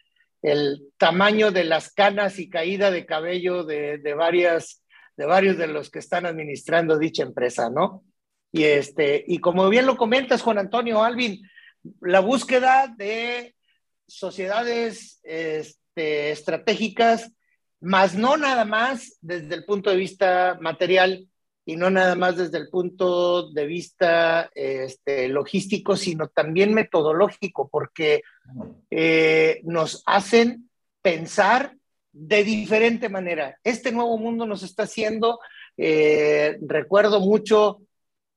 el 0.43 0.93
tamaño 0.97 1.51
de 1.51 1.65
las 1.65 1.93
canas 1.93 2.39
y 2.39 2.49
caída 2.49 2.91
de 2.91 3.07
cabello 3.07 3.65
de, 3.65 3.99
varias, 4.17 4.83
de 5.17 5.27
varios 5.27 5.59
de 5.59 5.67
los 5.67 5.91
que 5.91 5.99
están 5.99 6.27
administrando 6.27 6.99
dicha 6.99 7.23
empresa, 7.23 7.71
¿no? 7.71 8.05
Y, 8.53 8.65
este, 8.65 9.25
y 9.27 9.39
como 9.39 9.69
bien 9.69 9.87
lo 9.87 9.97
comentas, 9.97 10.43
Juan 10.43 10.59
Antonio 10.59 11.05
Alvin, 11.05 11.41
la 12.01 12.21
búsqueda 12.21 12.93
de 12.97 13.55
sociedades 14.07 15.21
este, 15.23 16.31
estratégicas 16.31 17.31
más 17.81 18.15
no 18.15 18.37
nada 18.37 18.65
más 18.65 19.17
desde 19.21 19.55
el 19.55 19.65
punto 19.65 19.91
de 19.91 19.97
vista 19.97 20.59
material 20.61 21.27
y 21.65 21.77
no 21.77 21.91
nada 21.91 22.15
más 22.15 22.37
desde 22.37 22.59
el 22.59 22.69
punto 22.69 23.51
de 23.51 23.67
vista 23.67 24.51
este, 24.55 25.29
logístico, 25.29 25.97
sino 25.97 26.29
también 26.29 26.75
metodológico, 26.75 27.69
porque 27.69 28.23
eh, 28.91 29.61
nos 29.65 30.03
hacen 30.07 30.71
pensar 31.03 31.77
de 32.13 32.45
diferente 32.45 33.09
manera. 33.09 33.59
Este 33.63 33.93
nuevo 33.93 34.19
mundo 34.19 34.47
nos 34.47 34.63
está 34.63 34.85
haciendo, 34.85 35.39
eh, 35.77 36.59
recuerdo 36.63 37.21
mucho 37.21 37.83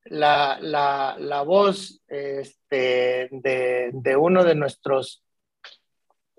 la, 0.06 0.60
la, 0.62 1.42
voz 1.44 2.02
este, 2.08 3.30
de, 3.32 3.90
de, 3.94 4.16
uno 4.16 4.44
de 4.44 4.56
nuestros 4.56 5.24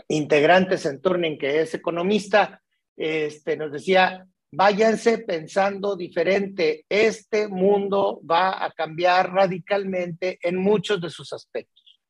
integrantes 0.09 0.85
en 0.87 1.01
Turning, 1.01 1.39
que 1.39 1.63
es 1.63 1.75
economista, 1.75 2.63
este, 2.97 3.57
nos 3.57 3.73
decía, 3.73 4.27
váyanse 4.55 5.19
pensando 5.19 5.97
diferente. 5.97 6.85
Este 6.89 7.49
mundo 7.49 8.21
va 8.29 8.65
a 8.65 8.71
cambiar 8.71 9.33
radicalmente 9.33 10.39
en 10.43 10.57
muchos 10.57 11.01
de 11.01 11.11
sus 11.11 11.33
aspectos. 11.33 12.01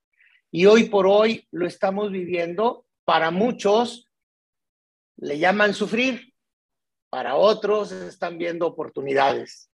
Y 0.50 0.66
hoy 0.66 0.84
por 0.84 1.06
hoy 1.06 1.46
lo 1.50 1.66
estamos 1.66 2.10
viviendo. 2.10 2.86
Para 3.04 3.30
muchos 3.30 4.08
le 5.16 5.38
llaman 5.38 5.74
sufrir, 5.74 6.32
para 7.10 7.36
otros 7.36 7.92
están 7.92 8.38
viendo 8.38 8.66
oportunidades. 8.66 9.70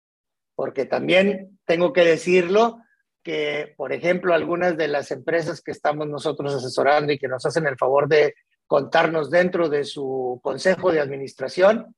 Porque 0.55 0.85
también 0.85 1.59
tengo 1.65 1.93
que 1.93 2.05
decirlo 2.05 2.81
que, 3.23 3.75
por 3.77 3.93
ejemplo, 3.93 4.35
algunas 4.35 4.77
de 4.77 4.89
las 4.89 5.11
empresas 5.11 5.61
que 5.61 5.71
estamos 5.71 6.09
nosotros 6.09 6.55
asesorando 6.55 7.13
y 7.13 7.19
que 7.19 7.29
nos 7.29 7.45
hacen 7.45 7.67
el 7.67 7.77
favor 7.77 8.09
de 8.09 8.35
contarnos 8.67 9.31
dentro 9.31 9.69
de 9.69 9.85
su 9.85 10.41
consejo 10.43 10.93
de 10.93 11.01
administración, 11.01 11.95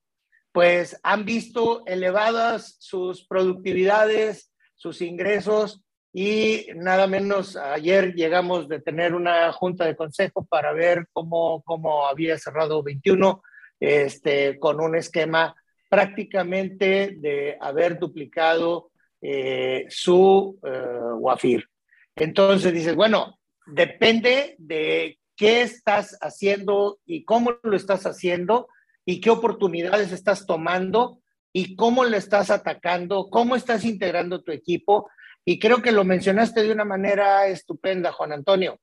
pues 0.51 0.99
han 1.03 1.25
visto 1.25 1.83
elevadas 1.85 2.75
sus 2.79 3.25
productividades, 3.25 4.51
sus 4.75 5.01
ingresos 5.01 5.83
y 6.13 6.67
nada 6.75 7.07
menos 7.07 7.55
ayer 7.55 8.13
llegamos 8.13 8.67
de 8.67 8.81
tener 8.81 9.13
una 9.13 9.51
junta 9.53 9.85
de 9.85 9.95
consejo 9.95 10.45
para 10.45 10.73
ver 10.73 11.07
cómo, 11.13 11.61
cómo 11.63 12.05
había 12.05 12.37
cerrado 12.37 12.83
21 12.83 13.41
este, 13.79 14.59
con 14.59 14.81
un 14.81 14.95
esquema 14.95 15.55
prácticamente 15.89 17.15
de 17.17 17.57
haber 17.59 17.97
duplicado 17.97 18.91
eh, 19.21 19.85
su 19.89 20.59
uh, 20.61 21.15
WAFIR. 21.17 21.67
Entonces 22.15 22.73
dices, 22.73 22.95
bueno, 22.95 23.39
depende 23.65 24.55
de 24.57 25.19
qué 25.35 25.61
estás 25.61 26.17
haciendo 26.21 26.99
y 27.05 27.23
cómo 27.23 27.57
lo 27.63 27.75
estás 27.75 28.05
haciendo 28.05 28.67
y 29.05 29.21
qué 29.21 29.29
oportunidades 29.29 30.11
estás 30.11 30.45
tomando 30.45 31.21
y 31.53 31.75
cómo 31.75 32.03
le 32.03 32.17
estás 32.17 32.49
atacando, 32.49 33.29
cómo 33.29 33.55
estás 33.55 33.83
integrando 33.83 34.41
tu 34.43 34.51
equipo. 34.51 35.09
Y 35.43 35.59
creo 35.59 35.81
que 35.81 35.91
lo 35.91 36.03
mencionaste 36.03 36.63
de 36.63 36.71
una 36.71 36.85
manera 36.85 37.47
estupenda, 37.47 38.11
Juan 38.11 38.31
Antonio. 38.31 38.79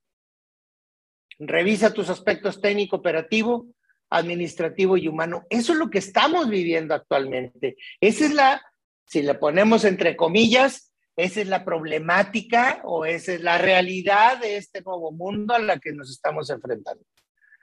Revisa 1.38 1.94
tus 1.94 2.10
aspectos 2.10 2.60
técnico, 2.60 2.96
operativo, 2.96 3.66
administrativo 4.10 4.96
y 4.96 5.08
humano. 5.08 5.46
Eso 5.50 5.72
es 5.72 5.78
lo 5.78 5.88
que 5.88 5.98
estamos 5.98 6.48
viviendo 6.48 6.94
actualmente. 6.94 7.76
Esa 8.00 8.24
es 8.24 8.34
la, 8.34 8.62
si 9.06 9.22
le 9.22 9.34
ponemos 9.34 9.84
entre 9.84 10.16
comillas, 10.16 10.92
esa 11.16 11.40
es 11.40 11.48
la 11.48 11.64
problemática 11.64 12.80
o 12.84 13.04
esa 13.04 13.32
es 13.32 13.42
la 13.42 13.58
realidad 13.58 14.40
de 14.40 14.56
este 14.56 14.82
nuevo 14.82 15.12
mundo 15.12 15.54
a 15.54 15.58
la 15.58 15.78
que 15.78 15.92
nos 15.92 16.10
estamos 16.10 16.50
enfrentando. 16.50 17.04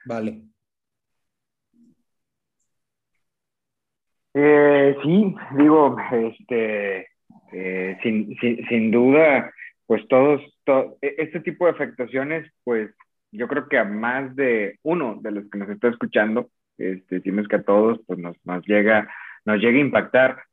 Vale. 0.05 0.43
Eh, 4.37 4.97
sí, 5.01 5.35
digo, 5.57 5.95
este, 6.11 7.07
eh, 7.53 7.97
sin, 8.03 8.35
sin, 8.37 8.91
duda, 8.91 9.49
pues 9.87 10.05
todos, 10.09 10.41
e, 11.01 11.15
este 11.19 11.39
tipo 11.39 11.65
de 11.65 11.71
afectaciones, 11.71 12.51
pues 12.65 12.91
yo 13.31 13.47
creo 13.47 13.69
que 13.69 13.77
a 13.77 13.85
más 13.85 14.35
de 14.35 14.77
uno 14.83 15.19
de 15.21 15.31
los 15.31 15.49
que 15.49 15.57
nos 15.57 15.69
está 15.69 15.87
escuchando, 15.87 16.49
este, 16.77 17.21
si 17.21 17.31
que 17.47 17.55
a 17.55 17.63
todos, 17.63 17.99
pues 18.05 18.19
nos, 18.19 18.35
nos, 18.45 18.65
llega, 18.65 19.09
nos 19.45 19.61
llega 19.61 19.77
a 19.77 19.81
impactar. 19.81 20.43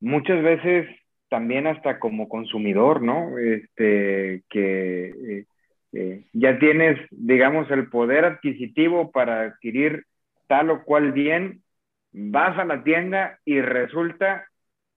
Muchas 0.00 0.42
veces 0.42 0.88
también 1.28 1.66
hasta 1.66 1.98
como 1.98 2.28
consumidor, 2.28 3.02
¿no? 3.02 3.38
Este, 3.38 4.42
que 4.50 5.06
eh, 5.08 5.46
eh, 5.92 6.24
ya 6.32 6.58
tienes, 6.58 6.98
digamos, 7.10 7.70
el 7.70 7.88
poder 7.88 8.24
adquisitivo 8.24 9.10
para 9.12 9.42
adquirir 9.42 10.04
tal 10.46 10.70
o 10.70 10.84
cual 10.84 11.12
bien, 11.12 11.63
vas 12.14 12.58
a 12.58 12.64
la 12.64 12.82
tienda 12.82 13.38
y 13.44 13.60
resulta 13.60 14.46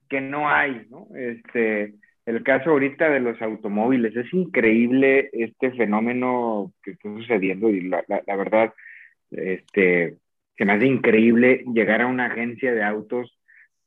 que 0.08 0.22
no 0.22 0.50
hay, 0.50 0.86
¿no? 0.90 1.08
Este, 1.16 1.96
el 2.26 2.44
caso 2.44 2.70
ahorita 2.72 3.10
de 3.10 3.20
los 3.20 3.42
automóviles, 3.42 4.16
es 4.16 4.34
increíble 4.34 5.30
este 5.34 5.72
fenómeno 5.72 6.74
que 6.84 6.92
está 6.92 7.10
sucediendo 7.10 7.70
y 7.70 7.82
la, 7.82 8.04
la, 8.08 8.22
la 8.26 8.36
verdad, 8.36 8.74
este, 9.32 10.18
se 10.58 10.66
me 10.66 10.74
hace 10.74 10.86
increíble 10.86 11.64
llegar 11.74 12.02
a 12.02 12.08
una 12.08 12.28
agencia 12.28 12.74
de 12.74 12.84
autos 12.84 13.38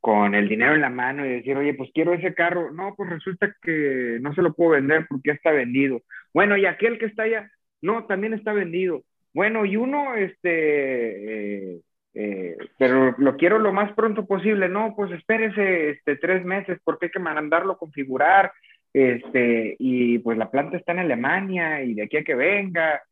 con 0.01 0.35
el 0.35 0.49
dinero 0.49 0.75
en 0.75 0.81
la 0.81 0.90
mano 0.90 1.27
y 1.27 1.31
decir, 1.31 1.57
oye, 1.57 1.75
pues 1.75 1.90
quiero 1.93 2.14
ese 2.14 2.35
carro. 2.35 2.73
No, 2.73 2.95
pues 2.97 3.11
resulta 3.11 3.55
que 3.62 4.19
no 4.21 4.35
se 4.35 4.43
lo 4.43 4.55
puedo 4.55 4.71
vender 4.71 5.07
porque 5.09 5.29
ya 5.29 5.35
está 5.35 5.53
vendido. 5.53 6.03
Bueno, 6.33 6.57
y 6.57 6.66
aquel 6.66 6.99
que 6.99 7.07
está 7.07 7.25
allá, 7.25 7.51
no, 7.83 8.07
también 8.07 8.35
está 8.35 8.53
vendido. 8.53 9.05
Bueno, 9.35 9.64
y 9.64 9.77
uno, 9.77 10.14
este, 10.16 11.75
eh, 11.75 11.81
eh, 12.14 12.57
pero 12.79 13.14
lo 13.18 13.37
quiero 13.37 13.59
lo 13.59 13.73
más 13.73 13.92
pronto 13.92 14.27
posible. 14.27 14.68
No, 14.68 14.94
pues 14.96 15.12
espérese 15.12 15.90
este, 15.90 16.16
tres 16.16 16.44
meses 16.44 16.79
porque 16.85 17.07
hay 17.07 17.12
que 17.12 17.18
mandarlo 17.18 17.75
a 17.75 17.79
configurar. 17.79 18.53
Este, 18.92 19.77
y 19.79 20.18
pues 20.18 20.37
la 20.37 20.51
planta 20.51 20.77
está 20.77 20.92
en 20.92 21.01
Alemania 21.01 21.83
y 21.83 21.94
de 21.94 22.03
aquí 22.03 22.16
a 22.16 22.25
que 22.25 22.35
venga. 22.35 23.03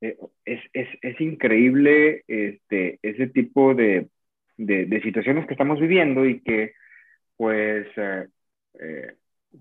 Eh, 0.00 0.16
es, 0.44 0.60
es, 0.72 0.88
es, 1.02 1.20
increíble 1.20 2.22
este, 2.28 2.98
ese 3.02 3.28
tipo 3.28 3.74
de, 3.74 4.08
de, 4.58 4.84
de, 4.84 5.00
situaciones 5.00 5.46
que 5.46 5.54
estamos 5.54 5.80
viviendo 5.80 6.26
y 6.26 6.40
que 6.40 6.74
pues 7.38 7.86
eh, 7.96 8.26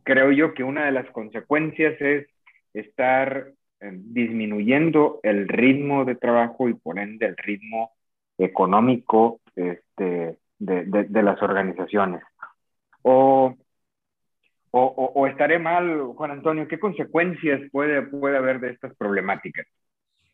creo 0.04 0.32
yo 0.34 0.54
que 0.54 0.64
una 0.64 0.86
de 0.86 0.92
las 0.92 1.10
consecuencias 1.12 1.96
es 2.02 2.28
estar 2.74 3.54
disminuyendo 3.80 5.20
el 5.24 5.48
ritmo 5.48 6.04
de 6.04 6.16
trabajo 6.16 6.68
y 6.68 6.74
por 6.74 7.00
ende 7.00 7.28
el 7.28 7.38
ritmo 7.38 7.95
económico 8.38 9.40
este, 9.56 10.38
de, 10.60 10.86
de, 10.86 11.04
de, 11.06 11.24
las 11.24 11.42
organizaciones. 11.42 12.22
O, 13.02 13.56
o, 14.72 14.82
o, 15.16 15.28
estaré 15.28 15.60
mal, 15.60 16.02
Juan 16.16 16.32
Antonio, 16.32 16.68
¿qué 16.68 16.80
consecuencias 16.80 17.62
puede, 17.72 18.02
puede 18.02 18.38
haber 18.38 18.60
de 18.60 18.72
estas 18.72 18.96
problemáticas? 18.96 19.66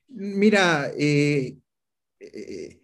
Mira, 0.07 0.87
eh, 0.97 1.57
eh, 2.19 2.81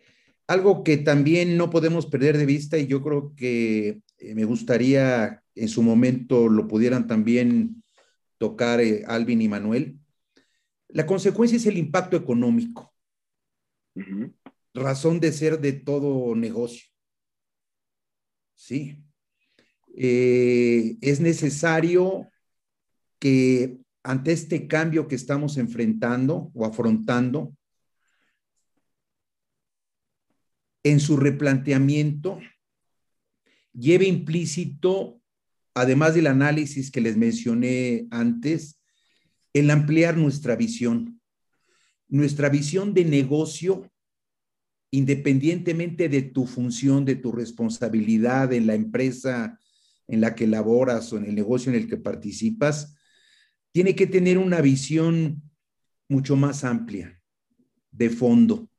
algo 0.48 0.84
que 0.84 0.98
también 0.98 1.58
no 1.58 1.70
podemos 1.70 2.06
perder 2.06 2.38
de 2.38 2.46
vista 2.46 2.78
y 2.78 2.88
yo 2.88 3.04
creo 3.04 3.34
que 3.36 4.00
eh, 4.18 4.34
me 4.34 4.46
gustaría 4.46 5.44
en 5.56 5.68
su 5.68 5.84
momento 5.84 6.48
lo 6.48 6.68
pudieran 6.68 7.08
también 7.08 7.84
tocar 8.38 8.80
eh, 8.80 9.04
Alvin 9.08 9.42
y 9.42 9.48
Manuel, 9.48 10.00
la 10.90 11.06
consecuencia 11.06 11.58
es 11.58 11.66
el 11.66 11.78
impacto 11.78 12.16
económico, 12.16 12.94
uh 13.96 14.02
-huh. 14.02 14.34
Razón 14.78 15.20
de 15.20 15.32
ser 15.32 15.60
de 15.60 15.74
todo 15.74 16.36
negocio. 16.36 16.88
Sí. 18.56 19.04
Eh, 19.96 20.98
es 21.02 21.20
necesario 21.20 22.30
que 23.20 23.80
ante 24.04 24.32
este 24.32 24.68
cambio 24.68 25.08
que 25.08 25.16
estamos 25.16 25.58
enfrentando 25.58 26.52
o 26.54 26.66
afrontando, 26.66 27.56
en 30.84 31.00
su 31.00 31.18
replanteamiento 31.18 32.40
lleve 33.74 34.06
implícito, 34.06 35.22
además 35.74 36.16
del 36.16 36.28
análisis 36.28 36.90
que 36.90 37.02
les 37.02 37.18
mencioné 37.18 38.08
antes, 38.10 38.82
el 39.54 39.70
ampliar 39.70 40.18
nuestra 40.18 40.56
visión, 40.56 41.22
nuestra 42.08 42.50
visión 42.50 42.94
de 42.94 43.06
negocio, 43.06 43.92
independientemente 44.92 46.10
de 46.10 46.22
tu 46.22 46.46
función, 46.46 47.06
de 47.06 47.16
tu 47.16 47.32
responsabilidad 47.32 48.54
en 48.54 48.68
la 48.68 48.76
empresa 48.76 49.60
en 50.08 50.22
la 50.22 50.36
que 50.36 50.48
laboras 50.48 51.12
o 51.12 51.18
en 51.18 51.26
el 51.26 51.36
negocio 51.36 51.72
en 51.72 51.78
el 51.78 51.90
que 51.90 51.98
participas, 51.98 52.96
tiene 53.72 53.96
que 53.96 54.08
tener 54.08 54.38
una 54.38 54.62
visión 54.62 55.44
mucho 56.10 56.36
más 56.36 56.64
amplia, 56.64 57.22
de 57.92 58.10
fondo. 58.10 58.70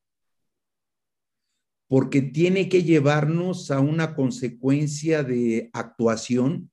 Porque 1.87 2.21
tiene 2.21 2.69
que 2.69 2.83
llevarnos 2.83 3.71
a 3.71 3.79
una 3.79 4.15
consecuencia 4.15 5.23
de 5.23 5.69
actuación, 5.73 6.71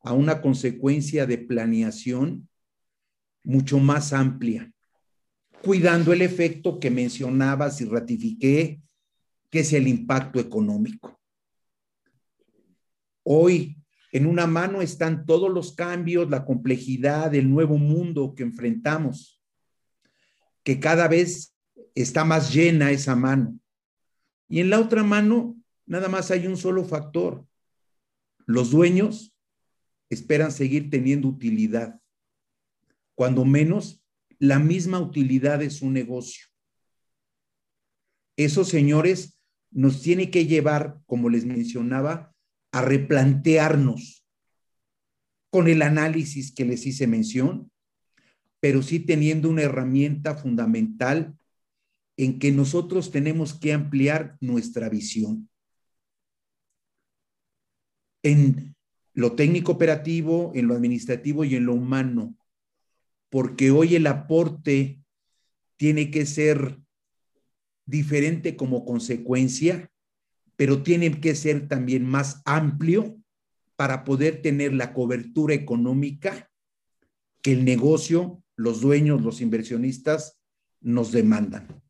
a 0.00 0.12
una 0.12 0.40
consecuencia 0.40 1.26
de 1.26 1.38
planeación 1.38 2.48
mucho 3.42 3.78
más 3.78 4.12
amplia, 4.12 4.73
cuidando 5.64 6.12
el 6.12 6.22
efecto 6.22 6.78
que 6.78 6.90
mencionabas 6.90 7.80
y 7.80 7.86
ratifiqué, 7.86 8.80
que 9.50 9.60
es 9.60 9.72
el 9.72 9.88
impacto 9.88 10.38
económico. 10.38 11.20
Hoy, 13.24 13.76
en 14.12 14.26
una 14.26 14.46
mano 14.46 14.82
están 14.82 15.26
todos 15.26 15.50
los 15.50 15.74
cambios, 15.74 16.30
la 16.30 16.44
complejidad 16.44 17.30
del 17.30 17.50
nuevo 17.50 17.78
mundo 17.78 18.34
que 18.36 18.42
enfrentamos, 18.44 19.42
que 20.62 20.78
cada 20.78 21.08
vez 21.08 21.54
está 21.94 22.24
más 22.24 22.52
llena 22.52 22.90
esa 22.90 23.16
mano 23.16 23.58
y 24.48 24.60
en 24.60 24.70
la 24.70 24.80
otra 24.80 25.02
mano, 25.02 25.56
nada 25.86 26.08
más 26.08 26.30
hay 26.30 26.46
un 26.46 26.56
solo 26.56 26.84
factor. 26.84 27.44
Los 28.46 28.70
dueños 28.70 29.34
esperan 30.10 30.52
seguir 30.52 30.90
teniendo 30.90 31.28
utilidad, 31.28 32.00
cuando 33.14 33.44
menos 33.44 34.03
la 34.44 34.58
misma 34.58 35.00
utilidad 35.00 35.58
de 35.58 35.70
su 35.70 35.90
negocio. 35.90 36.46
Esos 38.36 38.68
señores 38.68 39.40
nos 39.70 40.02
tiene 40.02 40.30
que 40.30 40.46
llevar, 40.46 41.00
como 41.06 41.30
les 41.30 41.46
mencionaba, 41.46 42.34
a 42.70 42.82
replantearnos 42.82 44.26
con 45.50 45.68
el 45.68 45.80
análisis 45.82 46.52
que 46.52 46.64
les 46.64 46.84
hice 46.84 47.06
mención, 47.06 47.70
pero 48.60 48.82
sí 48.82 49.00
teniendo 49.00 49.48
una 49.48 49.62
herramienta 49.62 50.34
fundamental 50.36 51.36
en 52.18 52.38
que 52.38 52.52
nosotros 52.52 53.10
tenemos 53.10 53.54
que 53.54 53.72
ampliar 53.72 54.36
nuestra 54.40 54.88
visión. 54.90 55.48
En 58.22 58.76
lo 59.14 59.32
técnico 59.36 59.72
operativo, 59.72 60.52
en 60.54 60.66
lo 60.66 60.74
administrativo 60.74 61.44
y 61.44 61.56
en 61.56 61.66
lo 61.66 61.74
humano, 61.74 62.36
porque 63.34 63.72
hoy 63.72 63.96
el 63.96 64.06
aporte 64.06 65.02
tiene 65.76 66.12
que 66.12 66.24
ser 66.24 66.78
diferente 67.84 68.54
como 68.54 68.84
consecuencia, 68.84 69.90
pero 70.54 70.84
tiene 70.84 71.20
que 71.20 71.34
ser 71.34 71.66
también 71.66 72.06
más 72.06 72.42
amplio 72.44 73.16
para 73.74 74.04
poder 74.04 74.40
tener 74.40 74.72
la 74.72 74.92
cobertura 74.92 75.52
económica 75.52 76.48
que 77.42 77.50
el 77.50 77.64
negocio, 77.64 78.40
los 78.54 78.80
dueños, 78.80 79.20
los 79.22 79.40
inversionistas 79.40 80.40
nos 80.80 81.10
demandan. 81.10 81.82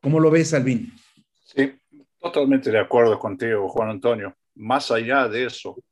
¿Cómo 0.00 0.20
lo 0.20 0.30
ves, 0.30 0.54
Alvin? 0.54 0.92
Sí, 1.44 1.68
totalmente 2.20 2.70
de 2.70 2.78
acuerdo 2.78 3.18
contigo, 3.18 3.68
Juan 3.68 3.90
Antonio. 3.90 4.36
Más 4.54 4.92
allá 4.92 5.26
de 5.26 5.46
eso, 5.46 5.82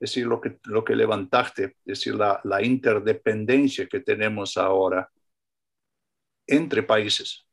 es 0.00 0.10
decir, 0.10 0.26
lo 0.26 0.40
que, 0.40 0.58
lo 0.64 0.84
que 0.84 0.94
levantaste, 0.94 1.64
es 1.64 1.74
decir, 1.84 2.14
la, 2.14 2.40
la 2.44 2.62
interdependencia 2.62 3.86
que 3.86 4.00
tenemos 4.00 4.56
ahora 4.56 5.10
entre 6.46 6.82
países, 6.82 7.46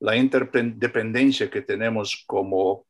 la 0.00 0.16
interdependencia 0.16 1.50
que 1.50 1.62
tenemos 1.62 2.24
como, 2.26 2.86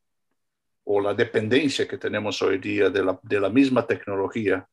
o 0.83 1.01
la 1.01 1.13
dependencia 1.13 1.87
que 1.87 1.97
tenemos 1.97 2.41
hoy 2.41 2.59
día 2.59 2.89
de 2.89 3.03
la, 3.03 3.19
de 3.23 3.39
la 3.39 3.49
misma 3.49 3.85
tecnología 3.87 4.67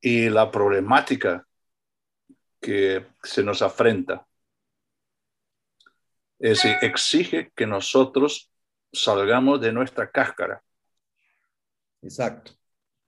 y 0.00 0.28
la 0.28 0.50
problemática 0.50 1.46
que 2.60 3.06
se 3.22 3.42
nos 3.42 3.62
afrenta 3.62 4.26
es 6.40 6.62
decir, 6.62 6.76
exige 6.80 7.52
que 7.54 7.66
nosotros 7.66 8.50
salgamos 8.92 9.60
de 9.60 9.72
nuestra 9.72 10.10
cáscara. 10.10 10.62
Exacto. 12.02 12.52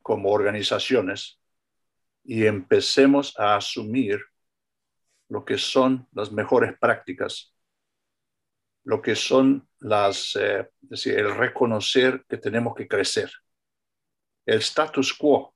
Como 0.02 0.30
organizaciones 0.30 1.40
y 2.24 2.46
empecemos 2.46 3.38
a 3.38 3.56
asumir 3.56 4.20
lo 5.28 5.44
que 5.44 5.58
son 5.58 6.06
las 6.12 6.30
mejores 6.30 6.76
prácticas, 6.78 7.54
lo 8.84 9.00
que 9.00 9.14
son 9.14 9.68
las, 9.78 10.36
eh, 10.36 10.68
es 10.82 10.88
decir, 10.88 11.18
el 11.18 11.34
reconocer 11.34 12.24
que 12.28 12.36
tenemos 12.36 12.74
que 12.74 12.86
crecer. 12.86 13.30
El 14.44 14.58
status 14.58 15.14
quo 15.14 15.54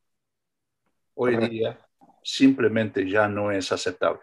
hoy 1.14 1.36
día 1.48 1.78
simplemente 2.22 3.08
ya 3.08 3.28
no 3.28 3.50
es 3.50 3.70
aceptable. 3.72 4.20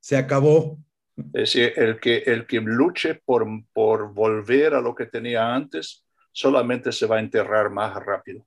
Se 0.00 0.16
acabó. 0.16 0.78
Es 1.16 1.52
decir, 1.52 1.72
el 1.76 2.00
que, 2.00 2.18
el 2.18 2.46
que 2.46 2.60
luche 2.60 3.14
por, 3.14 3.46
por 3.72 4.12
volver 4.12 4.74
a 4.74 4.80
lo 4.80 4.94
que 4.94 5.06
tenía 5.06 5.54
antes 5.54 6.04
solamente 6.32 6.92
se 6.92 7.06
va 7.06 7.16
a 7.16 7.20
enterrar 7.20 7.70
más 7.70 7.94
rápido. 8.04 8.44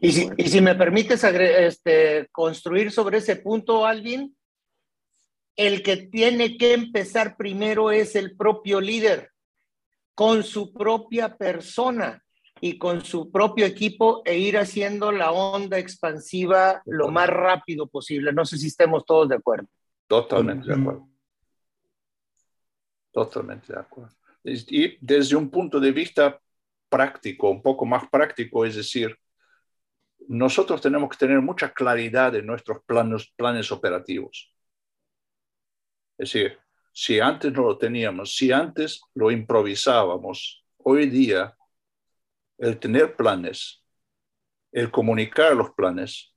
Y 0.00 0.12
si, 0.12 0.28
y 0.36 0.48
si 0.48 0.60
me 0.60 0.74
permites 0.74 1.24
este, 1.24 2.28
construir 2.30 2.90
sobre 2.92 3.18
ese 3.18 3.36
punto, 3.36 3.86
Alvin, 3.86 4.36
el 5.56 5.82
que 5.82 5.96
tiene 5.96 6.56
que 6.58 6.74
empezar 6.74 7.36
primero 7.36 7.90
es 7.90 8.14
el 8.14 8.36
propio 8.36 8.80
líder, 8.80 9.30
con 10.14 10.42
su 10.42 10.72
propia 10.72 11.36
persona 11.36 12.22
y 12.60 12.78
con 12.78 13.04
su 13.04 13.30
propio 13.30 13.66
equipo 13.66 14.22
e 14.24 14.38
ir 14.38 14.58
haciendo 14.58 15.12
la 15.12 15.32
onda 15.32 15.78
expansiva 15.78 16.82
lo 16.84 17.08
más 17.08 17.28
rápido 17.28 17.86
posible. 17.86 18.32
No 18.32 18.44
sé 18.44 18.58
si 18.58 18.68
estemos 18.68 19.04
todos 19.04 19.28
de 19.28 19.36
acuerdo. 19.36 19.66
Totalmente 20.06 20.68
de 20.68 20.74
acuerdo. 20.74 21.08
Totalmente 23.12 23.72
de 23.72 23.78
acuerdo. 23.78 24.14
Y 24.44 24.98
desde 25.00 25.36
un 25.36 25.50
punto 25.50 25.80
de 25.80 25.92
vista 25.92 26.38
práctico, 26.88 27.50
un 27.50 27.62
poco 27.62 27.86
más 27.86 28.08
práctico, 28.08 28.64
es 28.64 28.76
decir, 28.76 29.16
nosotros 30.28 30.80
tenemos 30.80 31.10
que 31.10 31.16
tener 31.18 31.40
mucha 31.40 31.72
claridad 31.72 32.34
en 32.34 32.46
nuestros 32.46 32.82
planes, 32.84 33.32
planes 33.36 33.72
operativos. 33.72 34.52
Es 36.18 36.32
decir, 36.32 36.58
si 36.92 37.20
antes 37.20 37.52
no 37.52 37.62
lo 37.62 37.78
teníamos, 37.78 38.36
si 38.36 38.52
antes 38.52 39.00
lo 39.14 39.30
improvisábamos, 39.30 40.64
hoy 40.78 41.06
día 41.06 41.56
el 42.58 42.78
tener 42.78 43.16
planes, 43.16 43.82
el 44.72 44.90
comunicar 44.90 45.56
los 45.56 45.70
planes 45.70 46.34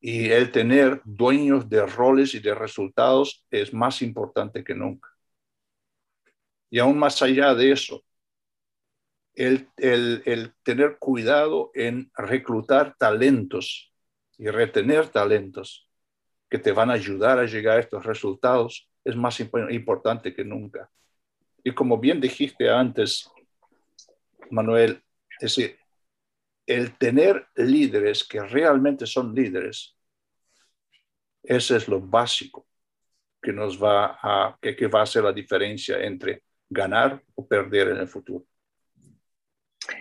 y 0.00 0.30
el 0.30 0.52
tener 0.52 1.00
dueños 1.04 1.68
de 1.68 1.86
roles 1.86 2.34
y 2.34 2.40
de 2.40 2.54
resultados 2.54 3.46
es 3.50 3.72
más 3.72 4.02
importante 4.02 4.62
que 4.62 4.74
nunca. 4.74 5.11
Y 6.72 6.78
aún 6.78 6.98
más 6.98 7.20
allá 7.20 7.54
de 7.54 7.70
eso, 7.70 8.02
el, 9.34 9.68
el, 9.76 10.54
tener 10.62 10.96
cuidado 10.98 11.70
en 11.74 12.10
reclutar 12.16 12.96
talentos 12.96 13.92
y 14.38 14.48
retener 14.48 15.08
talentos 15.08 15.86
que 16.48 16.58
te 16.58 16.72
van 16.72 16.88
a 16.88 16.94
ayudar 16.94 17.38
a 17.38 17.44
llegar 17.44 17.76
a 17.76 17.80
estos 17.80 18.06
resultados 18.06 18.88
es 19.04 19.14
más 19.14 19.38
importante 19.38 20.34
que 20.34 20.46
nunca. 20.46 20.90
Y 21.62 21.72
como 21.72 21.98
bien 21.98 22.22
dijiste 22.22 22.70
antes, 22.70 23.30
Manuel, 24.50 25.02
es 25.28 25.54
decir, 25.54 25.78
el 26.64 26.96
tener 26.96 27.48
líderes 27.54 28.24
que 28.24 28.40
realmente 28.40 29.04
son 29.04 29.34
líderes, 29.34 29.94
ese 31.42 31.76
es 31.76 31.86
lo 31.86 32.00
básico 32.00 32.66
que 33.42 33.52
nos 33.52 33.76
va 33.78 34.18
a, 34.22 34.56
que, 34.58 34.74
que 34.74 34.86
va 34.86 35.00
a 35.00 35.02
hacer 35.02 35.22
la 35.22 35.34
diferencia 35.34 36.02
entre 36.02 36.44
ganar 36.72 37.22
o 37.34 37.46
perder 37.46 37.88
en 37.88 37.98
el 37.98 38.08
futuro. 38.08 38.44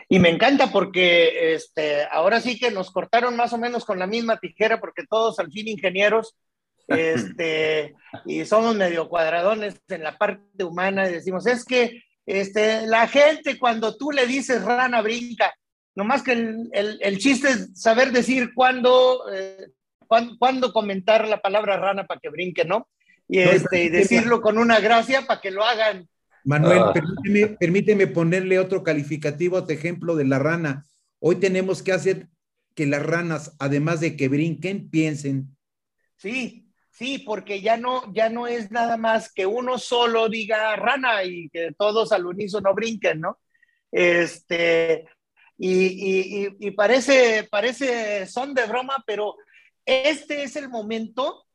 Y 0.10 0.20
me 0.20 0.30
encanta 0.30 0.72
porque 0.72 1.54
este, 1.54 2.06
ahora 2.12 2.40
sí 2.40 2.60
que 2.60 2.72
nos 2.72 2.92
cortaron 2.92 3.36
más 3.36 3.54
o 3.54 3.58
menos 3.58 3.86
con 3.86 4.00
la 4.00 4.08
misma 4.08 4.38
tijera 4.38 4.80
porque 4.80 5.06
todos 5.10 5.40
al 5.40 5.52
fin 5.52 5.68
ingenieros 5.68 6.36
este, 6.88 7.96
y 8.26 8.46
somos 8.46 8.76
medio 8.76 9.08
cuadradones 9.10 9.82
en 9.88 10.04
la 10.04 10.18
parte 10.18 10.64
humana 10.64 11.10
y 11.10 11.14
decimos, 11.14 11.46
es 11.48 11.66
que 11.66 12.04
este, 12.26 12.86
la 12.88 13.08
gente 13.08 13.58
cuando 13.58 13.98
tú 13.98 14.12
le 14.12 14.26
dices 14.28 14.64
rana 14.64 15.02
brinca, 15.02 15.54
nomás 15.96 16.22
que 16.22 16.34
el, 16.34 16.70
el, 16.72 17.18
chiste 17.18 17.50
es 17.50 17.80
saber 17.80 18.12
decir 18.12 18.54
cuándo, 18.54 19.26
eh, 19.32 19.68
cuándo, 20.08 20.72
comentar 20.72 21.28
la 21.28 21.42
palabra 21.42 21.78
rana 21.78 22.06
para 22.06 22.20
que 22.20 22.30
brinque, 22.30 22.66
¿no? 22.66 22.88
Y, 23.28 23.40
este, 23.40 23.84
y 23.84 23.90
decirlo 23.90 24.42
con 24.42 24.58
una 24.58 24.80
gracia 24.80 25.26
para 25.26 25.42
que 25.42 25.52
lo 25.52 25.64
hagan. 25.64 26.08
Manuel, 26.44 26.80
ah. 26.80 26.94
permíteme, 26.94 27.58
permíteme 27.58 28.08
ponerle 28.08 28.60
otro 28.60 28.84
calificativo 28.84 29.58
a 29.58 29.66
tu 29.66 29.74
ejemplo 29.74 30.16
de 30.16 30.26
la 30.26 30.40
rana. 30.40 30.86
Hoy 31.20 31.36
tenemos 31.38 31.84
que 31.84 31.92
hacer 31.92 32.30
que 32.76 32.86
las 32.86 33.06
ranas, 33.06 33.56
además 33.60 34.00
de 34.00 34.16
que 34.16 34.28
brinquen, 34.28 34.90
piensen. 34.90 35.56
Sí, 36.18 36.62
Sí, 36.92 37.20
porque 37.20 37.62
ya 37.62 37.78
no, 37.78 38.14
ya 38.14 38.30
no 38.30 38.48
es 38.48 38.70
nada 38.70 38.98
más 38.98 39.32
que 39.34 39.46
uno 39.46 39.80
solo 39.80 40.30
diga 40.30 40.76
rana 40.76 41.24
y 41.24 41.50
que 41.50 41.72
todos 41.78 42.12
al 42.12 42.26
unísono 42.26 42.76
brinquen, 42.76 43.22
¿no? 43.22 43.40
Este, 43.92 45.08
y, 45.58 46.48
y, 46.60 46.72
parece, 46.72 47.48
parece 47.50 48.28
son 48.28 48.54
de 48.54 48.66
broma, 48.66 49.04
pero 49.08 49.36
este 49.86 50.44
es 50.44 50.56
el 50.58 50.70
momento 50.70 51.46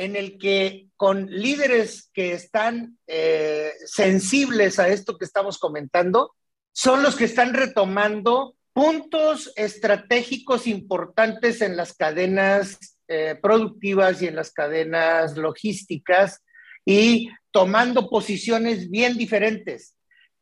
en 0.00 0.16
el 0.16 0.38
que 0.38 0.88
con 0.96 1.26
líderes 1.26 2.10
que 2.14 2.32
están 2.32 2.96
eh, 3.06 3.72
sensibles 3.84 4.78
a 4.78 4.88
esto 4.88 5.18
que 5.18 5.26
estamos 5.26 5.58
comentando, 5.58 6.34
son 6.72 7.02
los 7.02 7.16
que 7.16 7.24
están 7.24 7.52
retomando 7.52 8.56
puntos 8.72 9.52
estratégicos 9.56 10.66
importantes 10.66 11.60
en 11.60 11.76
las 11.76 11.92
cadenas 11.92 12.96
eh, 13.08 13.38
productivas 13.42 14.22
y 14.22 14.28
en 14.28 14.36
las 14.36 14.52
cadenas 14.52 15.36
logísticas 15.36 16.40
y 16.86 17.28
tomando 17.50 18.08
posiciones 18.08 18.88
bien 18.88 19.18
diferentes. 19.18 19.94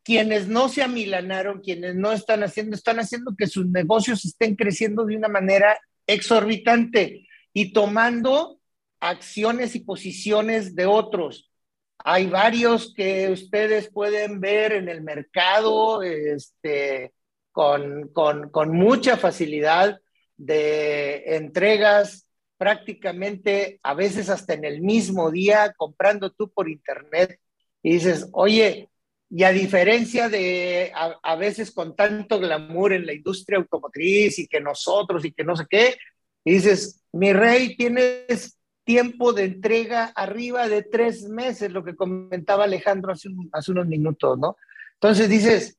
Quienes 0.05 0.47
no 0.47 0.69
se 0.69 0.83
amilanaron, 0.85 1.63
quienes 1.63 1.97
no 1.97 2.13
están 2.13 2.45
haciendo, 2.45 2.77
están 2.77 3.01
haciendo 3.01 3.35
que 3.37 3.49
sus 3.49 3.67
negocios 3.67 4.25
estén 4.25 4.55
creciendo 4.55 5.05
de 5.05 5.17
una 5.17 5.29
manera 5.29 5.81
exorbitante 6.07 7.27
y 7.53 7.73
tomando 7.73 8.58
acciones 9.01 9.75
y 9.75 9.81
posiciones 9.81 10.75
de 10.75 10.87
otros. 10.87 11.51
Hay 11.99 12.27
varios 12.27 12.95
que 12.95 13.31
ustedes 13.31 13.91
pueden 13.91 14.41
ver 14.41 14.73
en 14.73 14.89
el 14.89 15.03
mercado 15.03 16.03
este, 16.03 17.13
con, 17.53 18.09
con, 18.09 18.51
con 18.51 18.73
mucha 18.73 19.17
facilidad 19.17 20.01
de 20.37 21.37
entregas 21.37 22.29
prácticamente 22.57 23.79
a 23.83 23.95
veces 23.95 24.29
hasta 24.29 24.55
en 24.55 24.65
el 24.65 24.81
mismo 24.83 25.31
día 25.31 25.73
comprando 25.77 26.31
tú 26.31 26.51
por 26.51 26.69
internet 26.69 27.39
y 27.83 27.95
dices, 27.95 28.29
oye, 28.33 28.91
y 29.31 29.45
a 29.45 29.53
diferencia 29.53 30.29
de 30.29 30.93
a, 30.95 31.37
veces 31.37 31.71
con 31.71 31.95
tanto 31.95 32.41
glamour 32.41 32.93
en 32.93 33.07
la 33.07 33.13
industria 33.13 33.59
automotriz 33.59 34.39
y 34.39 34.49
que 34.49 34.61
nosotros 34.61 35.25
y 35.25 35.33
que 35.33 35.45
no 35.45 35.55
sé 35.55 35.67
qué, 35.69 35.97
dices, 36.45 37.05
mi 37.13 37.33
rey, 37.33 37.77
tienes 37.77 38.58
tiempo 38.89 39.35
de 39.35 39.45
entrega 39.45 40.07
arriba 40.17 40.67
de 40.67 40.83
tres 40.83 41.29
meses, 41.29 41.71
lo 41.71 41.85
que 41.85 41.95
comentaba 41.95 42.65
Alejandro 42.65 43.13
hace, 43.13 43.29
unos 43.29 43.87
minutos, 43.87 44.39
¿no? 44.39 44.57
Entonces 44.95 45.29
dices, 45.29 45.79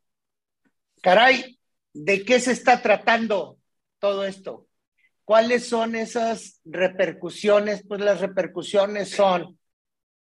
caray, 1.01 1.59
¿de 1.91 2.23
qué 2.23 2.39
se 2.39 2.51
está 2.51 2.83
tratando 2.83 3.57
todo 3.97 4.25
esto? 4.25 4.67
¿Cuáles 5.25 5.67
son 5.67 5.95
esas 5.95 6.61
repercusiones? 6.65 7.83
Pues 7.87 7.99
las 7.99 8.21
repercusiones 8.21 9.09
son 9.09 9.57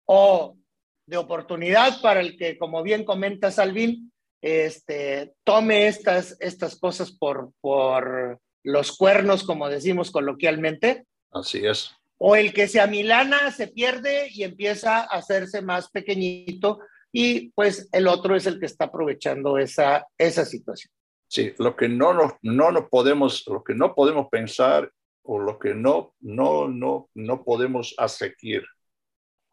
o 0.04 0.56
de 1.04 1.16
oportunidad 1.16 2.00
para 2.00 2.20
el 2.20 2.36
que, 2.36 2.56
como 2.58 2.84
bien 2.84 3.04
comenta 3.04 3.50
Salvin, 3.50 4.12
este, 4.40 5.34
tome 5.42 5.88
estas, 5.88 6.36
estas 6.38 6.78
cosas 6.78 7.10
por, 7.10 7.50
por 7.60 8.38
los 8.62 8.96
cuernos, 8.96 9.42
como 9.42 9.68
decimos 9.68 10.12
coloquialmente. 10.12 11.06
Así 11.32 11.66
es. 11.66 11.97
O 12.18 12.36
el 12.36 12.52
que 12.52 12.68
se 12.68 12.80
amilana, 12.80 13.50
se 13.52 13.68
pierde 13.68 14.28
y 14.30 14.42
empieza 14.42 14.98
a 14.98 15.18
hacerse 15.18 15.62
más 15.62 15.90
pequeñito 15.90 16.80
y 17.12 17.50
pues 17.50 17.88
el 17.92 18.06
otro 18.06 18.36
es 18.36 18.46
el 18.46 18.60
que 18.60 18.66
está 18.66 18.86
aprovechando 18.86 19.58
esa, 19.58 20.06
esa 20.18 20.44
situación. 20.44 20.92
Sí, 21.28 21.54
lo 21.58 21.76
que 21.76 21.88
no 21.88 22.12
nos, 22.12 22.32
no 22.42 22.70
nos 22.70 22.88
podemos, 22.88 23.46
lo 23.46 23.62
que 23.62 23.74
no 23.74 23.94
podemos 23.94 24.28
pensar 24.28 24.90
o 25.22 25.38
lo 25.38 25.58
que 25.58 25.74
no, 25.74 26.14
no, 26.20 26.68
no, 26.68 27.10
no 27.14 27.44
podemos 27.44 27.94
aseguir 27.98 28.64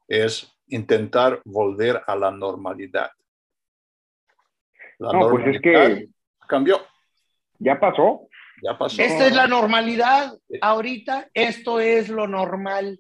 es 0.07 0.51
intentar 0.67 1.41
volver 1.43 2.01
a 2.07 2.15
la 2.15 2.31
normalidad. 2.31 3.11
La 4.99 5.11
no, 5.11 5.19
normalidad 5.19 5.45
pues 5.45 5.55
es 5.55 5.61
que 5.61 6.09
cambió. 6.47 6.79
Ya 7.59 7.79
pasó. 7.79 8.27
Ya 8.61 8.77
pasó. 8.77 9.01
Esta 9.01 9.27
es 9.27 9.35
la 9.35 9.47
normalidad 9.47 10.37
ahorita, 10.61 11.29
esto 11.33 11.79
es 11.79 12.09
lo 12.09 12.27
normal. 12.27 12.99